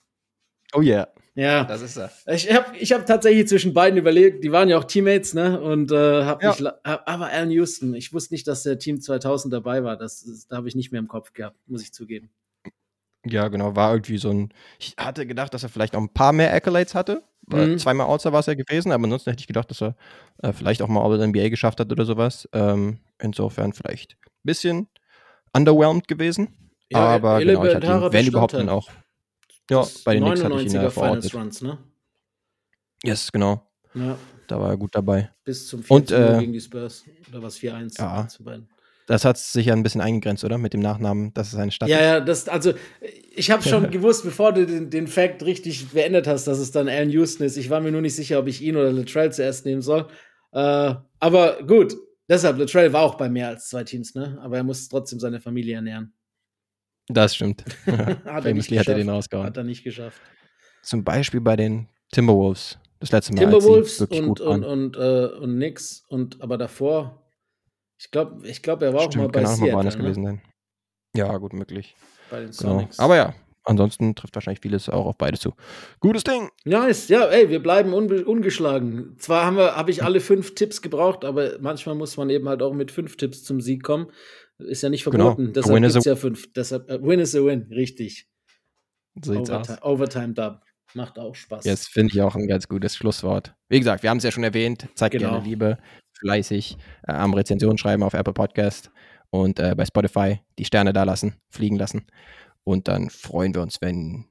[0.75, 1.65] Oh yeah, Ja.
[1.65, 2.11] das ist er.
[2.27, 5.61] Ich habe ich hab tatsächlich zwischen beiden überlegt, die waren ja auch Teammates, ne?
[5.61, 6.51] Und äh, hab Ja.
[6.51, 9.97] mich, hab- aber Allen Houston, ich wusste nicht, dass der Team 2000 dabei war.
[9.97, 12.31] Das, ist- da habe ich nicht mehr im Kopf gehabt, muss ich zugeben.
[13.25, 14.53] Ja, genau, war irgendwie so ein.
[14.81, 17.23] Ich hatte gedacht, dass er vielleicht auch ein paar mehr Accolades hatte.
[17.47, 17.79] Weil Mhm.
[17.79, 19.97] Zweimal All-Star war es ja gewesen, aber ansonsten hätte ich gedacht, dass er
[20.43, 22.49] äh, vielleicht auch mal All-NBA geschafft hat oder sowas.
[22.53, 24.89] Ähm, insofern vielleicht ein bisschen
[25.53, 26.71] underwhelmed gewesen.
[26.93, 28.69] aber genau, ich hatte ihn, wenn überhaupt, dann Bestandteil.
[28.69, 28.91] auch.
[29.71, 30.95] Ja, bei den Knicks hatte ich ihn 99er ja Finals
[31.31, 31.35] verortet.
[31.35, 31.79] Runs, ne?
[33.05, 33.69] Yes, genau.
[33.95, 34.17] Ja,
[34.47, 35.31] Da war er gut dabei.
[35.45, 37.05] bis zum 4 Und, äh, gegen die Spurs.
[37.31, 38.27] Oder was 4-1 ja.
[38.29, 38.69] zu beiden.
[39.07, 40.59] Das hat sich ja ein bisschen eingegrenzt, oder?
[40.59, 42.03] Mit dem Nachnamen, dass es eine Stadt Ja, ist.
[42.05, 42.73] ja, das, also,
[43.35, 46.89] ich habe schon gewusst, bevor du den, den Fact richtig beendet hast, dass es dann
[46.89, 47.57] Alan Houston ist.
[47.57, 50.07] Ich war mir nur nicht sicher, ob ich ihn oder Latrell zuerst nehmen soll.
[50.53, 51.97] Äh, aber gut,
[52.29, 54.39] deshalb, Latrell war auch bei mehr als zwei Teams, ne?
[54.41, 56.15] Aber er muss trotzdem seine Familie ernähren.
[57.09, 57.65] Das stimmt.
[57.87, 59.17] Hat er nicht Famously hat er den geschafft.
[59.17, 59.47] rausgehauen.
[59.47, 60.21] Hat er nicht geschafft.
[60.83, 62.79] Zum Beispiel bei den Timberwolves.
[63.01, 63.41] Das letzte Mal.
[63.41, 64.65] Timberwolves als sie wirklich und, gut waren.
[64.65, 67.23] und, und, äh, und Knicks und aber davor,
[67.99, 70.23] ich glaube, ich glaub, er war auch mal Stimmt, bei kann auch mal Seattle, gewesen
[70.23, 70.29] ne?
[70.29, 70.43] sein.
[71.17, 71.95] Ja, gut möglich.
[72.31, 72.73] Bei den Genau.
[72.79, 72.99] Sonics.
[72.99, 73.35] Aber ja,
[73.65, 75.53] ansonsten trifft wahrscheinlich vieles auch auf beide zu.
[76.01, 76.51] Gutes Ding.
[76.65, 79.17] Nice, ja, ey, wir bleiben unbe- ungeschlagen.
[79.19, 82.63] Zwar haben wir, habe ich alle fünf Tipps gebraucht, aber manchmal muss man eben halt
[82.63, 84.07] auch mit fünf Tipps zum Sieg kommen.
[84.67, 85.35] Ist ja nicht Genau.
[85.35, 85.49] verboten.
[85.49, 86.53] A Deshalb gibt a- es ja fünf.
[86.53, 88.29] Deshalb, äh, win is a win, richtig.
[89.23, 89.83] So sieht's aus.
[89.83, 90.61] Overtime, Dub.
[90.95, 91.65] Macht auch Spaß.
[91.65, 93.55] Yes, finde ich auch ein ganz gutes Schlusswort.
[93.69, 94.89] Wie gesagt, wir haben es ja schon erwähnt.
[94.95, 95.31] Zeigt Genau.
[95.31, 95.79] gerne Liebe,
[96.19, 96.77] fleißig
[97.09, 98.91] äh, am Rezension schreiben auf Apple Podcast
[99.31, 102.07] und äh, bei Spotify die Sterne da lassen, fliegen lassen.
[102.65, 104.27] Und dann freuen wir uns, wenn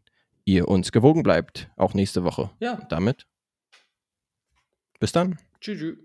[0.46, 2.52] ihr uns gewogen bleibt, auch nächste Woche.
[2.60, 3.26] Ja, Und damit
[5.00, 5.38] bis dann.
[5.60, 5.80] tschüss.
[5.80, 5.98] tschüss.